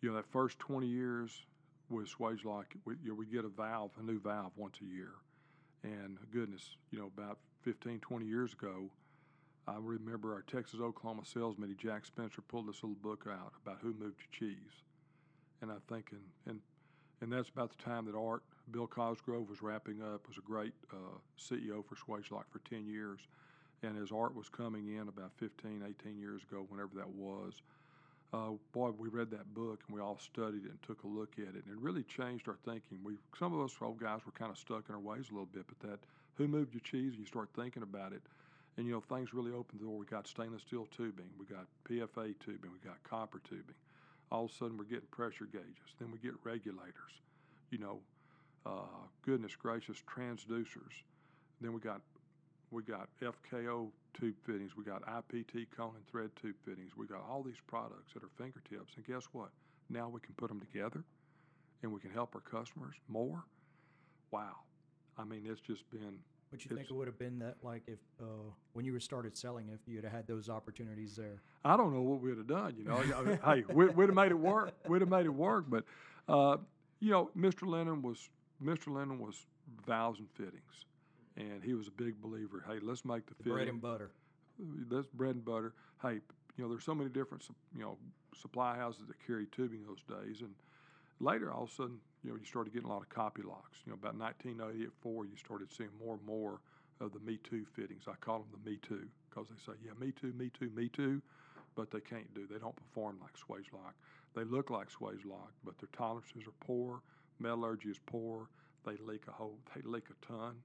you 0.02 0.10
know, 0.10 0.16
that 0.16 0.26
first 0.32 0.60
20 0.60 0.86
years 0.86 1.32
with 1.94 2.10
Swagelok, 2.10 2.66
we, 2.86 2.96
you 3.04 3.10
know, 3.10 3.16
we 3.16 3.26
get 3.26 3.46
a 3.46 3.50
valve, 3.50 3.92
a 4.00 4.04
new 4.04 4.20
valve 4.20 4.52
once 4.56 4.78
a 4.82 4.86
year. 4.86 5.12
And 5.84 6.18
goodness, 6.32 6.78
you 6.92 7.00
know, 7.00 7.12
about 7.18 7.40
15, 7.64 8.00
20 8.00 8.26
years 8.26 8.54
ago, 8.54 8.90
I 9.68 9.76
remember 9.80 10.34
our 10.34 10.42
Texas 10.42 10.80
Oklahoma 10.82 11.24
sales 11.26 11.58
meeting, 11.58 11.78
Jack 11.78 12.06
Spencer 12.06 12.42
pulled 12.42 12.68
this 12.68 12.84
little 12.84 12.98
book 13.02 13.28
out 13.30 13.54
about 13.66 13.80
who 13.82 13.94
moved 13.94 14.20
to 14.20 14.40
cheese. 14.40 14.84
And 15.62 15.72
I 15.72 15.76
think, 15.88 16.12
and, 16.46 16.60
and, 17.22 17.32
that's 17.32 17.48
about 17.48 17.70
the 17.70 17.82
time 17.82 18.06
that 18.06 18.16
Art, 18.16 18.44
Bill 18.72 18.88
Cosgrove 18.88 19.50
was 19.50 19.62
wrapping 19.62 20.02
up, 20.02 20.28
was 20.28 20.38
a 20.38 20.42
great 20.42 20.74
uh, 20.92 21.18
CEO 21.40 21.84
for 21.86 21.96
Swage 21.96 22.32
Lock 22.32 22.48
for 22.52 22.60
10 22.70 22.86
years. 22.86 23.22
And 23.82 24.02
as 24.02 24.12
Art 24.12 24.36
was 24.36 24.50
coming 24.50 24.96
in 24.96 25.08
about 25.08 25.32
15, 25.38 25.84
18 25.88 26.20
years 26.20 26.42
ago, 26.44 26.66
whenever 26.68 26.96
that 26.96 27.10
was, 27.10 27.62
uh, 28.34 28.50
boy, 28.72 28.90
we 28.98 29.10
read 29.10 29.30
that 29.30 29.54
book 29.54 29.82
and 29.88 29.96
we 29.96 30.02
all 30.02 30.18
studied 30.18 30.66
it 30.66 30.72
and 30.72 30.82
took 30.82 31.04
a 31.04 31.08
look 31.08 31.34
at 31.38 31.56
it, 31.56 31.64
and 31.66 31.74
it 31.74 31.80
really 31.80 32.04
changed 32.04 32.48
our 32.48 32.58
thinking. 32.66 32.98
We, 33.04 33.14
some 33.38 33.54
of 33.54 33.64
us 33.64 33.76
old 33.80 34.00
guys 34.00 34.22
were 34.26 34.32
kind 34.32 34.50
of 34.52 34.58
stuck 34.58 34.86
in 34.90 34.96
our 34.96 35.02
ways 35.02 35.26
a 35.30 35.34
little 35.34 35.50
bit, 35.54 35.66
but 35.68 35.88
that 35.88 36.00
who 36.36 36.48
moved 36.48 36.74
your 36.74 36.82
cheese, 36.82 37.12
and 37.12 37.20
you 37.20 37.26
start 37.28 37.50
thinking 37.56 37.84
about 37.84 38.12
it, 38.12 38.24
and 38.76 38.88
you 38.88 38.92
know 38.92 39.02
things 39.02 39.34
really 39.36 39.52
opened 39.52 39.80
the 39.80 39.86
door. 39.86 39.98
We 39.98 40.08
got 40.08 40.28
stainless 40.28 40.64
steel 40.64 40.88
tubing, 40.98 41.30
we 41.40 41.46
got 41.46 41.68
PFA 41.88 42.34
tubing, 42.40 42.72
we 42.72 42.80
got 42.84 43.02
copper 43.04 43.40
tubing, 43.48 43.76
all 44.32 44.46
of 44.46 44.52
a 44.52 44.54
sudden 44.54 44.78
we're 44.78 44.86
getting 44.86 45.10
pressure 45.12 45.46
gauges. 45.46 45.94
Then 46.00 46.12
we 46.12 46.18
get 46.18 46.34
regulators. 46.44 47.22
You 47.70 47.78
know, 47.78 48.00
uh, 48.66 49.06
goodness 49.24 49.56
gracious, 49.56 49.98
transducers. 50.10 51.06
Then 51.62 51.74
we 51.74 51.80
got 51.80 52.02
we 52.74 52.84
got 52.84 53.08
FKO 53.22 53.90
tube 54.20 54.36
fittings. 54.46 54.76
We 54.76 54.84
got 54.84 55.04
IPT 55.04 55.68
cone 55.76 55.94
and 55.96 56.08
thread 56.08 56.32
tube 56.42 56.56
fittings. 56.66 56.92
We 56.98 57.06
got 57.06 57.22
all 57.30 57.44
these 57.44 57.62
products 57.68 58.14
at 58.16 58.24
our 58.24 58.30
fingertips. 58.38 58.94
And 58.96 59.06
guess 59.06 59.24
what? 59.32 59.50
Now 59.90 60.10
we 60.10 60.20
can 60.20 60.34
put 60.36 60.50
them 60.50 60.60
together, 60.60 61.04
and 61.84 61.92
we 61.92 62.00
can 62.00 62.10
help 62.10 62.36
our 62.36 62.42
customers 62.42 62.96
more. 63.08 63.44
Wow. 64.32 64.56
I 65.18 65.24
mean, 65.24 65.44
it's 65.46 65.62
just 65.62 65.90
been 65.92 66.18
But 66.52 66.66
you 66.66 66.76
think 66.76 66.90
it 66.90 66.94
would 66.94 67.08
have 67.08 67.20
been 67.20 67.38
that 67.40 67.58
like 67.62 67.84
if 67.88 68.00
uh, 68.20 68.26
when 68.74 68.86
you 68.86 68.94
were 68.94 69.00
started 69.00 69.38
selling, 69.38 69.70
if 69.72 69.82
you'd 69.88 70.04
have 70.04 70.14
had 70.14 70.28
those 70.28 70.50
opportunities 70.50 71.16
there? 71.16 71.42
I 71.64 71.78
don't 71.78 71.94
know 71.94 72.02
what 72.02 72.22
we'd 72.22 72.38
have 72.38 72.48
done. 72.48 72.74
You 72.78 72.86
know, 72.86 72.98
hey, 73.46 73.64
we, 73.72 73.88
we'd 73.88 74.08
have 74.08 74.16
made 74.16 74.32
it 74.32 74.40
work. 74.40 74.74
We'd 74.88 75.02
have 75.02 75.10
made 75.10 75.26
it 75.26 75.34
work. 75.34 75.66
But 75.70 75.84
uh, 76.28 76.58
you 77.00 77.12
know, 77.12 77.30
Mr. 77.38 77.68
Lennon 77.68 78.02
was 78.02 78.30
Mr. 78.64 78.88
Lennon 78.88 79.20
was 79.20 79.46
valves 79.86 80.20
and 80.20 80.30
fittings, 80.32 80.86
and 81.38 81.64
he 81.64 81.74
was 81.74 81.88
a 81.88 81.92
big 81.92 82.22
believer. 82.22 82.64
Hey, 82.68 82.80
let's 82.82 83.06
make 83.06 83.26
the, 83.28 83.36
The 83.44 83.50
bread 83.50 83.68
and 83.68 83.82
butter. 83.82 84.12
That's 84.90 85.08
bread 85.08 85.36
and 85.36 85.46
butter. 85.46 85.74
Hey, 86.02 86.20
you 86.58 86.64
know, 86.64 86.70
there's 86.70 86.84
so 86.84 86.96
many 86.96 87.10
different 87.10 87.44
you 87.76 87.82
know 87.82 87.98
supply 88.40 88.76
houses 88.76 89.08
that 89.08 89.16
carry 89.26 89.48
tubing 89.48 89.84
those 89.86 90.04
days, 90.08 90.42
and 90.42 90.54
later 91.20 91.52
all 91.52 91.64
of 91.64 91.70
a 91.70 91.74
sudden, 91.74 92.00
you 92.24 92.32
know, 92.32 92.38
you 92.38 92.46
started 92.46 92.74
getting 92.74 92.90
a 92.90 92.92
lot 92.92 93.02
of 93.02 93.10
copy 93.10 93.42
locks. 93.42 93.80
You 93.86 93.92
know, 93.92 93.98
about 94.00 94.18
1984, 94.18 95.26
you 95.26 95.32
started 95.38 95.72
seeing 95.72 95.90
more 96.04 96.16
and 96.16 96.26
more 96.26 96.62
of 97.02 97.14
the 97.14 97.20
Me 97.20 97.40
Too 97.44 97.66
fittings. 97.76 98.04
I 98.08 98.14
call 98.22 98.40
them 98.40 98.48
the 98.64 98.70
Me 98.70 98.78
Too 98.82 99.08
because 99.30 99.48
they 99.50 99.56
say, 99.66 99.78
yeah, 99.84 99.92
Me 100.00 100.12
Too, 100.12 100.34
Me 100.38 100.52
Too, 100.58 100.72
Me 100.76 100.90
Too, 100.90 101.22
but 101.76 101.92
they 101.92 102.00
can't 102.00 102.32
do. 102.34 102.48
They 102.48 102.60
don't 102.60 102.76
perform 102.76 103.18
like 103.22 103.34
Swagelok. 103.34 103.94
They 104.36 104.44
look 104.44 104.70
like 104.70 104.88
Swagelok, 104.90 105.52
but 105.64 105.78
their 105.80 105.90
tolerances 105.96 106.48
are 106.48 106.66
poor. 106.66 107.02
Metallurgy 107.40 107.90
is 107.90 108.00
poor. 108.06 108.50
They 108.86 108.96
leak 109.06 109.24
a 109.28 109.32
whole. 109.32 109.58
They 109.74 109.82
leak 109.84 110.06
a 110.10 110.26
ton, 110.26 110.56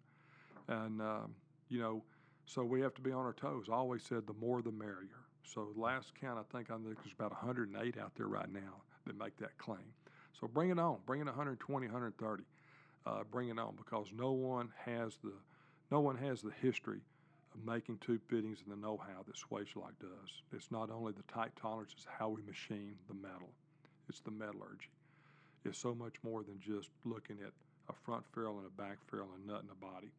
and 0.69 1.01
um, 1.01 1.35
you 1.69 1.81
know, 1.81 2.03
so 2.47 2.65
we 2.65 2.81
have 2.81 2.95
to 2.95 3.01
be 3.01 3.13
on 3.13 3.25
our 3.25 3.33
toes. 3.33 3.67
I 3.69 3.75
always 3.75 4.03
said 4.03 4.27
the 4.27 4.35
more 4.35 4.63
the 4.63 4.73
merrier. 4.73 5.25
So 5.43 5.69
last 5.77 6.13
count, 6.21 6.39
I 6.39 6.57
think 6.57 6.71
I 6.71 6.75
think 6.75 6.97
there's 7.03 7.15
about 7.19 7.33
108 7.33 7.99
out 7.99 8.13
there 8.17 8.27
right 8.27 8.53
now 8.53 8.83
that 9.07 9.19
make 9.19 9.37
that 9.39 9.57
claim. 9.59 9.93
So 10.39 10.47
bring 10.47 10.71
it 10.71 10.79
on. 10.79 10.99
Bring 11.07 11.21
it 11.21 11.27
120, 11.27 11.87
130. 11.87 12.43
Uh, 13.07 13.23
bring 13.31 13.49
it 13.49 13.59
on 13.59 13.75
because 13.77 14.09
no 14.15 14.33
one 14.33 14.69
has 14.85 15.17
the 15.23 15.33
no 15.91 16.01
one 16.01 16.17
has 16.17 16.43
the 16.43 16.53
history 16.61 17.01
of 17.55 17.65
making 17.65 17.99
tube 17.99 18.21
fittings 18.29 18.59
and 18.63 18.71
the 18.71 18.81
know-how 18.81 19.23
that 19.27 19.37
Swagelok 19.37 19.97
does. 20.01 20.43
It's 20.53 20.71
not 20.71 20.91
only 20.91 21.13
the 21.13 21.23
tight 21.33 21.53
tolerance, 21.61 21.93
it's 21.97 22.07
how 22.19 22.29
we 22.29 22.43
machine 22.43 22.95
the 23.09 23.15
metal. 23.15 23.49
It's 24.09 24.21
the 24.21 24.31
metallurgy. 24.31 24.91
It's 25.65 25.79
so 25.79 25.95
much 25.95 26.15
more 26.23 26.43
than 26.43 26.61
just 26.61 26.91
looking 27.07 27.39
at 27.41 27.53
a 27.89 27.95
front 28.05 28.25
ferrule 28.33 28.59
and 28.59 28.67
a 28.67 28.83
back 28.83 28.99
ferrule 29.07 29.31
and 29.35 29.47
nut 29.47 29.63
in 29.65 29.71
a 29.71 29.75
body. 29.75 30.11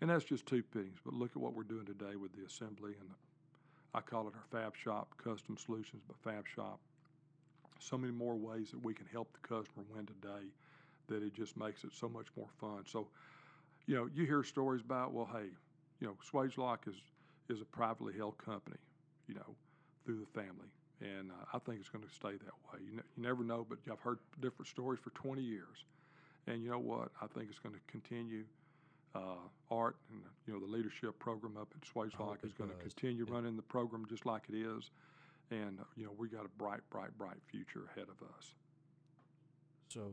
And 0.00 0.10
that's 0.10 0.24
just 0.24 0.46
two 0.46 0.62
fittings. 0.62 0.98
But 1.04 1.14
look 1.14 1.30
at 1.30 1.36
what 1.38 1.54
we're 1.54 1.64
doing 1.64 1.86
today 1.86 2.16
with 2.16 2.32
the 2.32 2.44
assembly 2.46 2.92
and 3.00 3.10
the, 3.10 3.14
I 3.94 4.00
call 4.00 4.28
it 4.28 4.34
our 4.34 4.60
fab 4.60 4.76
shop, 4.76 5.14
custom 5.22 5.56
solutions, 5.56 6.02
but 6.06 6.16
fab 6.18 6.44
shop. 6.46 6.78
So 7.80 7.96
many 7.98 8.12
more 8.12 8.36
ways 8.36 8.70
that 8.70 8.84
we 8.84 8.94
can 8.94 9.06
help 9.06 9.32
the 9.32 9.46
customer 9.48 9.84
win 9.94 10.06
today 10.06 10.46
that 11.08 11.22
it 11.22 11.34
just 11.34 11.56
makes 11.56 11.84
it 11.84 11.90
so 11.92 12.08
much 12.08 12.26
more 12.36 12.48
fun. 12.60 12.84
So, 12.86 13.08
you 13.86 13.96
know, 13.96 14.08
you 14.14 14.24
hear 14.26 14.42
stories 14.44 14.82
about, 14.82 15.12
well, 15.12 15.28
hey, 15.32 15.48
you 16.00 16.06
know, 16.06 16.16
Swagelok 16.30 16.88
is 16.88 16.96
is 17.48 17.62
a 17.62 17.64
privately 17.64 18.12
held 18.14 18.36
company, 18.36 18.76
you 19.26 19.34
know, 19.34 19.54
through 20.04 20.20
the 20.20 20.38
family, 20.38 20.68
and 21.00 21.30
uh, 21.30 21.44
I 21.54 21.58
think 21.58 21.80
it's 21.80 21.88
going 21.88 22.04
to 22.04 22.14
stay 22.14 22.32
that 22.32 22.54
way. 22.70 22.80
You, 22.84 22.96
ne- 22.96 23.08
you 23.16 23.22
never 23.22 23.42
know, 23.42 23.66
but 23.66 23.78
I've 23.90 24.00
heard 24.00 24.18
different 24.42 24.68
stories 24.68 25.00
for 25.00 25.10
20 25.10 25.40
years, 25.40 25.84
and 26.46 26.62
you 26.62 26.70
know 26.70 26.78
what? 26.78 27.08
I 27.22 27.26
think 27.26 27.48
it's 27.48 27.58
going 27.58 27.74
to 27.74 27.80
continue. 27.90 28.44
Uh, 29.14 29.36
Art 29.70 29.96
and 30.10 30.20
you 30.46 30.52
know 30.54 30.60
the 30.60 30.70
leadership 30.70 31.18
program 31.18 31.56
up 31.56 31.68
at 31.74 31.80
Swagelok 31.86 32.44
is 32.44 32.52
going 32.52 32.70
to 32.70 32.76
continue 32.76 33.26
Yeah. 33.28 33.34
running 33.34 33.56
the 33.56 33.62
program 33.62 34.06
just 34.08 34.24
like 34.26 34.42
it 34.48 34.54
is, 34.56 34.90
and 35.50 35.78
you 35.96 36.04
know 36.04 36.12
we 36.16 36.28
got 36.28 36.44
a 36.44 36.48
bright, 36.56 36.80
bright, 36.90 37.16
bright 37.18 37.38
future 37.50 37.84
ahead 37.94 38.08
of 38.08 38.22
us. 38.36 38.54
So, 39.88 40.12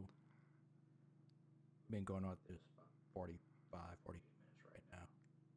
been 1.91 2.03
going 2.03 2.23
on 2.25 2.35
this 2.49 2.59
45, 3.13 3.79
40 4.05 4.19
minutes 4.19 4.63
right 4.73 4.83
now. 4.99 5.05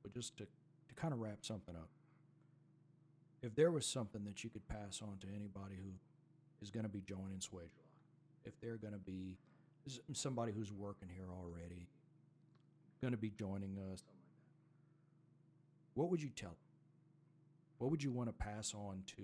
But 0.03 0.13
just 0.13 0.37
to, 0.39 0.45
to 0.45 0.95
kind 0.97 1.13
of 1.15 1.21
wrap 1.21 1.39
something 1.45 1.75
up, 1.77 1.89
if 3.43 3.55
there 3.55 3.71
was 3.71 3.87
something 3.87 4.25
that 4.25 4.43
you 4.45 4.51
could 4.51 4.67
pass 4.69 5.01
on 5.03 5.19
to 5.21 5.27
anybody 5.29 5.77
who 5.77 5.91
is 6.61 6.71
going 6.71 6.85
to 6.85 6.91
be 6.91 7.01
joining 7.01 7.39
Swagelok, 7.39 7.87
if 8.45 8.61
they're 8.61 8.77
going 8.77 8.93
to 8.95 8.99
be 8.99 9.37
somebody 10.13 10.53
who's 10.53 10.73
working 10.73 11.09
here 11.09 11.29
already, 11.33 11.87
going 13.01 13.13
to 13.13 13.19
be 13.19 13.31
joining 13.31 13.79
us, 13.93 14.03
what 15.95 16.11
would 16.11 16.23
you 16.23 16.31
tell? 16.31 16.57
What 17.79 17.91
would 17.91 18.03
you 18.03 18.11
want 18.11 18.29
to 18.29 18.33
pass 18.33 18.75
on 18.75 19.03
to 19.17 19.23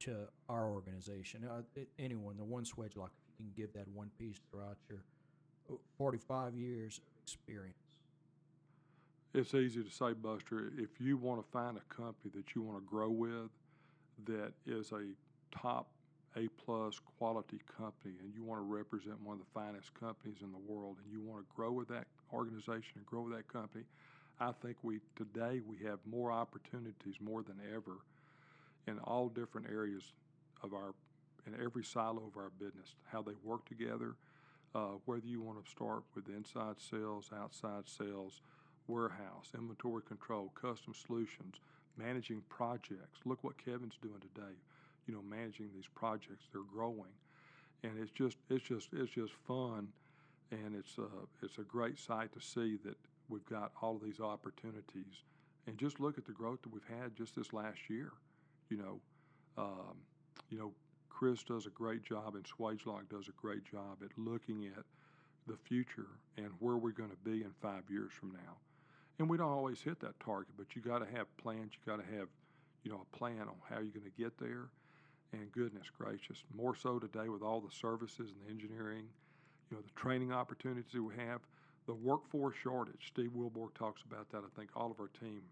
to 0.00 0.28
our 0.48 0.70
organization, 0.70 1.44
uh, 1.44 1.62
anyone, 1.98 2.36
the 2.36 2.44
one 2.44 2.64
Swagelok, 2.64 3.10
if 3.10 3.34
you 3.38 3.46
can 3.46 3.52
give 3.56 3.72
that 3.72 3.88
one 3.88 4.10
piece 4.18 4.40
throughout 4.50 4.76
your 4.88 5.02
uh, 5.70 5.74
45 5.96 6.54
years 6.54 6.98
of 6.98 7.22
experience. 7.22 7.76
It's 9.34 9.54
easy 9.54 9.82
to 9.82 9.90
say, 9.90 10.12
Buster, 10.12 10.72
if 10.78 11.00
you 11.00 11.16
want 11.16 11.44
to 11.44 11.50
find 11.50 11.76
a 11.76 11.94
company 11.94 12.30
that 12.34 12.54
you 12.54 12.62
want 12.62 12.78
to 12.78 12.84
grow 12.88 13.10
with 13.10 13.50
that 14.26 14.52
is 14.66 14.92
a 14.92 15.02
top 15.56 15.88
A 16.36 16.48
plus 16.64 17.00
quality 17.18 17.60
company 17.76 18.14
and 18.22 18.32
you 18.34 18.44
want 18.44 18.60
to 18.60 18.64
represent 18.64 19.20
one 19.22 19.38
of 19.38 19.40
the 19.40 19.52
finest 19.52 19.92
companies 19.94 20.38
in 20.42 20.52
the 20.52 20.72
world 20.72 20.96
and 21.02 21.12
you 21.12 21.20
want 21.20 21.40
to 21.40 21.56
grow 21.56 21.72
with 21.72 21.88
that 21.88 22.06
organization 22.32 22.92
and 22.96 23.06
grow 23.06 23.22
with 23.22 23.34
that 23.34 23.48
company, 23.48 23.84
I 24.38 24.52
think 24.52 24.76
we 24.82 25.00
today 25.16 25.60
we 25.66 25.84
have 25.86 25.98
more 26.06 26.30
opportunities 26.30 27.14
more 27.20 27.42
than 27.42 27.56
ever 27.74 27.98
in 28.86 28.98
all 29.00 29.28
different 29.28 29.68
areas 29.68 30.12
of 30.62 30.74
our 30.74 30.94
in 31.46 31.54
every 31.62 31.82
silo 31.82 32.22
of 32.26 32.36
our 32.36 32.50
business, 32.58 32.94
how 33.10 33.22
they 33.22 33.32
work 33.42 33.66
together, 33.66 34.14
uh, 34.74 34.96
whether 35.06 35.26
you 35.26 35.40
want 35.40 35.64
to 35.64 35.70
start 35.70 36.02
with 36.14 36.28
inside 36.28 36.76
sales, 36.78 37.30
outside 37.34 37.84
sales, 37.86 38.42
warehouse, 38.86 39.50
inventory 39.56 40.02
control, 40.02 40.52
custom 40.60 40.94
solutions, 40.94 41.56
managing 41.96 42.42
projects. 42.48 43.20
Look 43.24 43.42
what 43.42 43.62
Kevin's 43.62 43.98
doing 44.02 44.20
today. 44.20 44.54
You 45.08 45.14
know, 45.14 45.22
managing 45.28 45.70
these 45.74 45.88
projects, 45.94 46.44
they're 46.52 46.62
growing, 46.62 47.16
and 47.82 47.98
it's 47.98 48.12
just 48.12 48.36
it's 48.50 48.64
just 48.64 48.88
it's 48.92 49.10
just 49.10 49.32
fun, 49.46 49.88
and 50.52 50.76
it's 50.76 50.98
a 50.98 51.08
it's 51.42 51.58
a 51.58 51.62
great 51.62 51.98
sight 51.98 52.32
to 52.34 52.40
see 52.40 52.78
that 52.84 52.96
we've 53.28 53.46
got 53.46 53.72
all 53.82 53.96
of 53.96 54.02
these 54.02 54.20
opportunities, 54.20 55.24
and 55.66 55.78
just 55.78 55.98
look 55.98 56.18
at 56.18 56.26
the 56.26 56.32
growth 56.32 56.62
that 56.62 56.72
we've 56.72 57.00
had 57.00 57.16
just 57.16 57.34
this 57.34 57.52
last 57.52 57.88
year. 57.88 58.12
You 58.68 58.76
know, 58.76 59.00
um, 59.56 59.96
you 60.50 60.58
know, 60.58 60.72
Chris 61.08 61.42
does 61.42 61.66
a 61.66 61.70
great 61.70 62.04
job, 62.04 62.36
and 62.36 62.44
Swagelok 62.44 63.08
does 63.08 63.28
a 63.28 63.40
great 63.40 63.64
job 63.64 63.98
at 64.04 64.10
looking 64.16 64.66
at 64.66 64.84
the 65.48 65.56
future 65.56 66.06
and 66.36 66.48
where 66.60 66.76
we're 66.76 66.92
going 66.92 67.10
to 67.10 67.16
be 67.24 67.42
in 67.42 67.50
five 67.60 67.82
years 67.88 68.12
from 68.12 68.30
now. 68.32 68.56
And 69.18 69.28
we 69.28 69.36
don't 69.36 69.50
always 69.50 69.80
hit 69.80 69.98
that 70.00 70.20
target, 70.20 70.54
but 70.56 70.76
you 70.76 70.82
got 70.82 70.98
to 70.98 71.16
have 71.16 71.34
plans. 71.38 71.72
You 71.72 71.92
got 71.92 72.04
to 72.04 72.16
have, 72.16 72.28
you 72.84 72.92
know, 72.92 73.04
a 73.12 73.16
plan 73.16 73.40
on 73.40 73.56
how 73.68 73.76
you're 73.80 73.92
going 73.92 74.04
to 74.04 74.22
get 74.22 74.38
there. 74.38 74.68
And 75.32 75.52
goodness 75.52 75.86
gracious, 75.96 76.42
more 76.56 76.74
so 76.74 76.98
today 76.98 77.28
with 77.28 77.42
all 77.42 77.60
the 77.60 77.70
services 77.70 78.30
and 78.30 78.36
the 78.46 78.50
engineering, 78.50 79.04
you 79.70 79.76
know, 79.76 79.82
the 79.82 80.00
training 80.00 80.32
opportunities 80.32 80.90
that 80.92 81.02
we 81.02 81.14
have, 81.16 81.40
the 81.86 81.94
workforce 81.94 82.56
shortage. 82.62 83.08
Steve 83.08 83.30
Wilborg 83.36 83.74
talks 83.74 84.02
about 84.10 84.30
that. 84.30 84.38
I 84.38 84.58
think 84.58 84.70
all 84.74 84.90
of 84.90 84.98
our 85.00 85.10
team, 85.20 85.42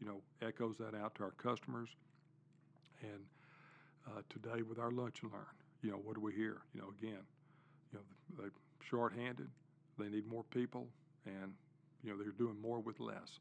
you 0.00 0.06
know, 0.06 0.22
echoes 0.40 0.76
that 0.78 0.94
out 0.94 1.14
to 1.16 1.24
our 1.24 1.32
customers. 1.32 1.90
And 3.02 3.20
uh, 4.06 4.22
today 4.30 4.62
with 4.62 4.78
our 4.78 4.90
lunch 4.90 5.22
and 5.22 5.32
learn, 5.32 5.44
you 5.82 5.90
know, 5.90 5.98
what 5.98 6.14
do 6.14 6.22
we 6.22 6.32
hear? 6.32 6.62
You 6.74 6.80
know, 6.80 6.88
again, 6.98 7.22
you 7.92 7.98
know, 7.98 8.04
they're 8.38 8.52
short-handed. 8.88 9.48
They 9.98 10.08
need 10.08 10.26
more 10.26 10.44
people, 10.44 10.86
and 11.26 11.52
you 12.02 12.10
know, 12.10 12.16
they're 12.16 12.32
doing 12.32 12.60
more 12.62 12.80
with 12.80 12.98
less. 13.00 13.40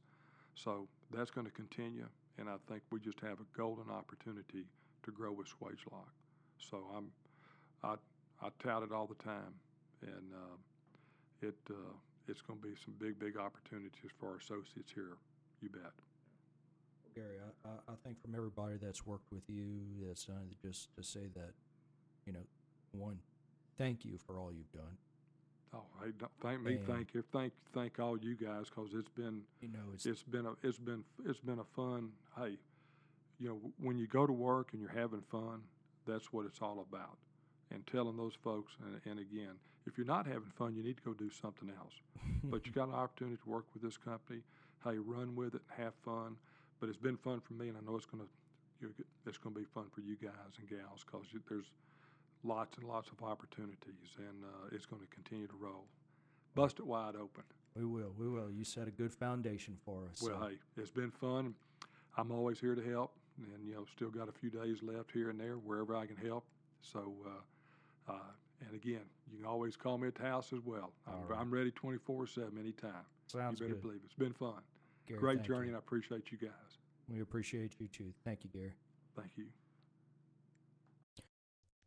So 0.55 0.87
that's 1.13 1.31
going 1.31 1.45
to 1.45 1.53
continue, 1.53 2.07
and 2.37 2.49
I 2.49 2.55
think 2.67 2.81
we 2.91 2.99
just 2.99 3.19
have 3.21 3.39
a 3.39 3.57
golden 3.57 3.89
opportunity 3.89 4.65
to 5.07 5.11
grow 5.11 5.31
with 5.31 5.47
Swagelok. 5.47 6.11
So 6.59 6.85
I'm, 6.95 7.07
I, 7.83 7.95
I 8.45 8.49
tout 8.61 8.83
it 8.83 8.91
all 8.91 9.07
the 9.07 9.23
time, 9.23 9.55
and 10.01 10.33
uh, 10.33 11.47
it, 11.47 11.55
uh, 11.69 11.95
it's 12.27 12.41
going 12.41 12.59
to 12.59 12.67
be 12.67 12.73
some 12.83 12.93
big, 12.99 13.17
big 13.17 13.37
opportunities 13.37 14.11
for 14.19 14.29
our 14.29 14.37
associates 14.37 14.91
here. 14.93 15.17
You 15.61 15.69
bet. 15.69 15.93
Gary, 17.15 17.37
I, 17.65 17.69
I, 17.91 17.95
think 18.03 18.21
from 18.21 18.35
everybody 18.35 18.75
that's 18.79 19.07
worked 19.07 19.31
with 19.31 19.49
you, 19.49 19.79
that's 20.05 20.25
done, 20.25 20.51
just 20.61 20.93
to 20.97 21.03
say 21.03 21.29
that, 21.33 21.53
you 22.27 22.33
know, 22.33 22.45
one, 22.91 23.17
thank 23.75 24.05
you 24.05 24.19
for 24.19 24.37
all 24.37 24.51
you've 24.53 24.71
done. 24.71 24.97
Oh, 25.73 25.81
hey, 26.03 26.11
thank 26.43 26.61
me, 26.61 26.75
And- 26.75 26.85
thank 26.85 27.15
you, 27.15 27.23
thank, 27.33 27.53
thank 27.73 27.99
all 27.99 28.19
you 28.19 28.35
guys, 28.35 28.65
because 28.69 28.93
it's 28.93 29.09
been, 29.09 29.41
You 29.61 29.69
know, 29.69 29.79
it's, 29.95 30.05
it's 30.05 30.21
been 30.21 30.45
a 30.45 30.53
it's 30.61 30.77
been 30.77 31.03
it's 31.25 31.39
been 31.39 31.59
a 31.59 31.63
fun 31.63 32.11
hey 32.37 32.57
you 33.39 33.47
know 33.47 33.59
when 33.79 33.97
you 33.97 34.07
go 34.07 34.25
to 34.25 34.33
work 34.33 34.69
and 34.73 34.81
you're 34.81 34.89
having 34.89 35.21
fun 35.21 35.61
that's 36.07 36.31
what 36.31 36.45
it's 36.45 36.61
all 36.61 36.85
about. 36.89 37.17
And 37.69 37.85
telling 37.85 38.15
those 38.15 38.33
folks, 38.33 38.73
and, 38.81 38.99
and 39.05 39.19
again, 39.19 39.59
if 39.85 39.97
you're 39.97 40.07
not 40.07 40.25
having 40.25 40.51
fun, 40.57 40.73
you 40.73 40.81
need 40.81 40.95
to 40.97 41.03
go 41.03 41.13
do 41.13 41.29
something 41.29 41.69
else. 41.77 41.93
but 42.45 42.65
you 42.65 42.71
got 42.71 42.87
an 42.87 42.95
opportunity 42.95 43.37
to 43.43 43.49
work 43.49 43.65
with 43.73 43.83
this 43.83 43.97
company. 43.97 44.39
How 44.79 44.91
you 44.91 45.03
run 45.05 45.35
with 45.35 45.53
it, 45.55 45.61
and 45.69 45.85
have 45.85 45.93
fun. 46.05 46.37
But 46.79 46.87
it's 46.87 46.97
been 46.97 47.17
fun 47.17 47.41
for 47.41 47.53
me, 47.53 47.67
and 47.67 47.77
I 47.77 47.81
know 47.81 47.97
it's 47.97 48.05
going 48.05 48.23
to 48.23 48.29
it's 49.25 49.39
going 49.39 49.55
to 49.55 49.59
be 49.59 49.65
fun 49.65 49.85
for 49.93 50.01
you 50.01 50.15
guys 50.21 50.53
and 50.59 50.69
gals 50.69 51.03
because 51.03 51.25
there's 51.49 51.65
lots 52.43 52.77
and 52.77 52.87
lots 52.87 53.09
of 53.09 53.25
opportunities, 53.27 54.13
and 54.17 54.43
uh, 54.45 54.67
it's 54.71 54.85
going 54.85 55.01
to 55.01 55.07
continue 55.07 55.47
to 55.47 55.55
roll. 55.59 55.85
Bust 56.53 56.77
it 56.77 56.85
wide 56.85 57.15
open. 57.15 57.43
We 57.75 57.85
will. 57.85 58.13
We 58.17 58.29
will. 58.29 58.51
You 58.51 58.63
set 58.63 58.87
a 58.87 58.91
good 58.91 59.13
foundation 59.13 59.77
for 59.83 60.03
us. 60.11 60.21
Well, 60.21 60.39
so. 60.39 60.47
hey, 60.47 60.55
it's 60.77 60.91
been 60.91 61.11
fun. 61.11 61.55
I'm 62.15 62.31
always 62.31 62.59
here 62.59 62.75
to 62.75 62.83
help, 62.83 63.13
and 63.37 63.65
you 63.67 63.73
know, 63.73 63.85
still 63.95 64.09
got 64.09 64.29
a 64.29 64.31
few 64.31 64.49
days 64.49 64.77
left 64.81 65.11
here 65.11 65.29
and 65.29 65.39
there 65.39 65.55
wherever 65.55 65.95
I 65.95 66.05
can 66.05 66.17
help. 66.17 66.45
So, 66.81 67.13
uh, 67.25 68.11
uh, 68.11 68.31
and 68.65 68.75
again, 68.75 69.01
you 69.31 69.37
can 69.37 69.45
always 69.45 69.75
call 69.75 69.97
me 69.97 70.07
at 70.07 70.15
the 70.15 70.23
house 70.23 70.51
as 70.53 70.59
well. 70.65 70.91
I'm, 71.07 71.27
right. 71.27 71.39
I'm 71.39 71.51
ready 71.51 71.71
24/7 71.71 72.57
anytime. 72.59 72.91
Sounds 73.27 73.59
you 73.59 73.65
better 73.65 73.75
good. 73.75 73.81
believe 73.81 73.99
it. 74.03 74.05
It's 74.05 74.13
been 74.13 74.33
fun. 74.33 74.61
Gary, 75.07 75.19
Great 75.19 75.43
journey, 75.43 75.63
you. 75.63 75.67
and 75.67 75.75
I 75.75 75.79
appreciate 75.79 76.31
you 76.31 76.37
guys. 76.37 76.79
We 77.09 77.21
appreciate 77.21 77.73
you 77.79 77.87
too. 77.87 78.13
Thank 78.25 78.43
you, 78.43 78.49
Gary. 78.49 78.73
Thank 79.15 79.31
you. 79.37 79.45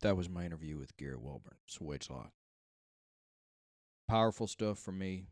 That 0.01 0.17
was 0.17 0.31
my 0.31 0.45
interview 0.45 0.79
with 0.79 0.97
Gary 0.97 1.17
Welburn, 1.17 1.59
Swagelok. 1.69 2.31
Powerful 4.09 4.47
stuff 4.47 4.79
for 4.79 4.93
me. 4.93 5.27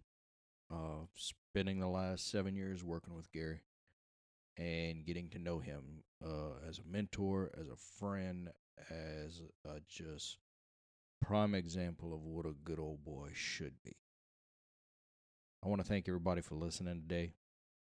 Uh, 0.71 1.07
spending 1.15 1.81
the 1.81 1.89
last 1.89 2.31
seven 2.31 2.55
years 2.55 2.85
working 2.85 3.15
with 3.15 3.33
Gary 3.33 3.63
and 4.59 5.07
getting 5.07 5.31
to 5.31 5.39
know 5.39 5.61
him 5.61 6.03
uh, 6.25 6.67
as 6.69 6.79
a 6.79 6.91
mentor, 6.91 7.51
as 7.61 7.69
a 7.69 7.77
friend, 7.77 8.51
as 8.91 9.43
a 9.65 9.81
just 9.89 10.39
prime 11.21 11.55
example 11.55 12.15
of 12.15 12.23
what 12.23 12.47
a 12.47 12.55
good 12.65 12.79
old 12.79 13.05
boy 13.05 13.31
should 13.33 13.75
be. 13.85 13.97
I 15.65 15.69
want 15.69 15.83
to 15.83 15.89
thank 15.89 16.09
everybody 16.09 16.41
for 16.41 16.55
listening 16.55 17.01
today. 17.01 17.33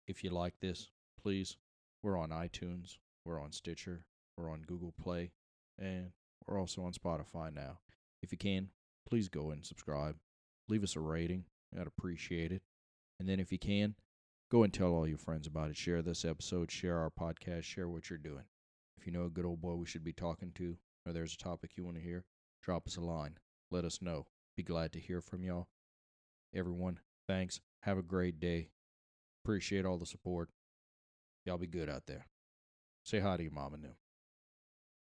If 0.07 0.23
you 0.23 0.31
like 0.31 0.55
this, 0.61 0.91
please, 1.21 1.57
we're 2.03 2.19
on 2.19 2.31
iTunes, 2.31 2.97
we're 3.25 3.43
on 3.43 3.53
Stitcher, 3.53 4.05
we're 4.37 4.51
on 4.51 4.63
Google 4.63 4.95
Play, 5.03 5.33
and 5.79 6.13
we're 6.47 6.59
also 6.59 6.83
on 6.83 6.93
Spotify 6.93 7.53
now. 7.53 7.79
If 8.23 8.33
you 8.33 8.39
can, 8.39 8.69
please 9.09 9.29
go 9.29 9.51
and 9.51 9.65
subscribe. 9.65 10.17
Leave 10.69 10.85
us 10.85 10.97
a 10.97 11.01
rating. 11.01 11.45
I'd 11.79 11.87
appreciate 11.87 12.53
it. 12.53 12.63
And 13.19 13.29
then 13.29 13.41
if 13.41 13.51
you 13.53 13.59
can, 13.59 13.95
go 14.51 14.63
and 14.63 14.73
tell 14.73 14.93
all 14.93 15.07
your 15.07 15.19
friends 15.19 15.47
about 15.47 15.71
it. 15.71 15.77
Share 15.77 16.03
this 16.03 16.25
episode, 16.25 16.71
share 16.71 16.99
our 16.99 17.11
podcast, 17.11 17.65
share 17.65 17.89
what 17.89 18.09
you're 18.09 18.19
doing. 18.19 18.45
If 18.99 19.07
you 19.07 19.13
know 19.13 19.25
a 19.27 19.31
good 19.31 19.45
old 19.45 19.61
boy 19.61 19.75
we 19.75 19.87
should 19.87 20.05
be 20.05 20.13
talking 20.13 20.53
to, 20.57 20.77
or 21.07 21.13
there's 21.13 21.35
a 21.35 21.39
topic 21.39 21.73
you 21.77 21.85
want 21.85 21.97
to 21.97 22.03
hear, 22.03 22.25
drop 22.63 22.87
us 22.87 22.97
a 22.97 23.01
line. 23.01 23.39
Let 23.71 23.85
us 23.85 24.01
know. 24.01 24.27
Be 24.57 24.63
glad 24.63 24.93
to 24.93 25.01
hear 25.01 25.21
from 25.21 25.45
y'all. 25.45 25.69
Everyone, 26.55 26.99
thanks. 27.27 27.61
Have 27.83 27.99
a 27.99 28.03
great 28.03 28.41
day. 28.41 28.71
Appreciate 29.45 29.85
all 29.85 29.99
the 29.99 30.07
support. 30.07 30.49
Y'all 31.45 31.59
be 31.59 31.67
good 31.67 31.89
out 31.89 32.07
there. 32.07 32.27
Say 33.05 33.21
hi 33.21 33.37
to 33.37 33.43
your 33.43 33.53
mom 33.53 33.75
and 33.75 33.85
them. 33.85 33.97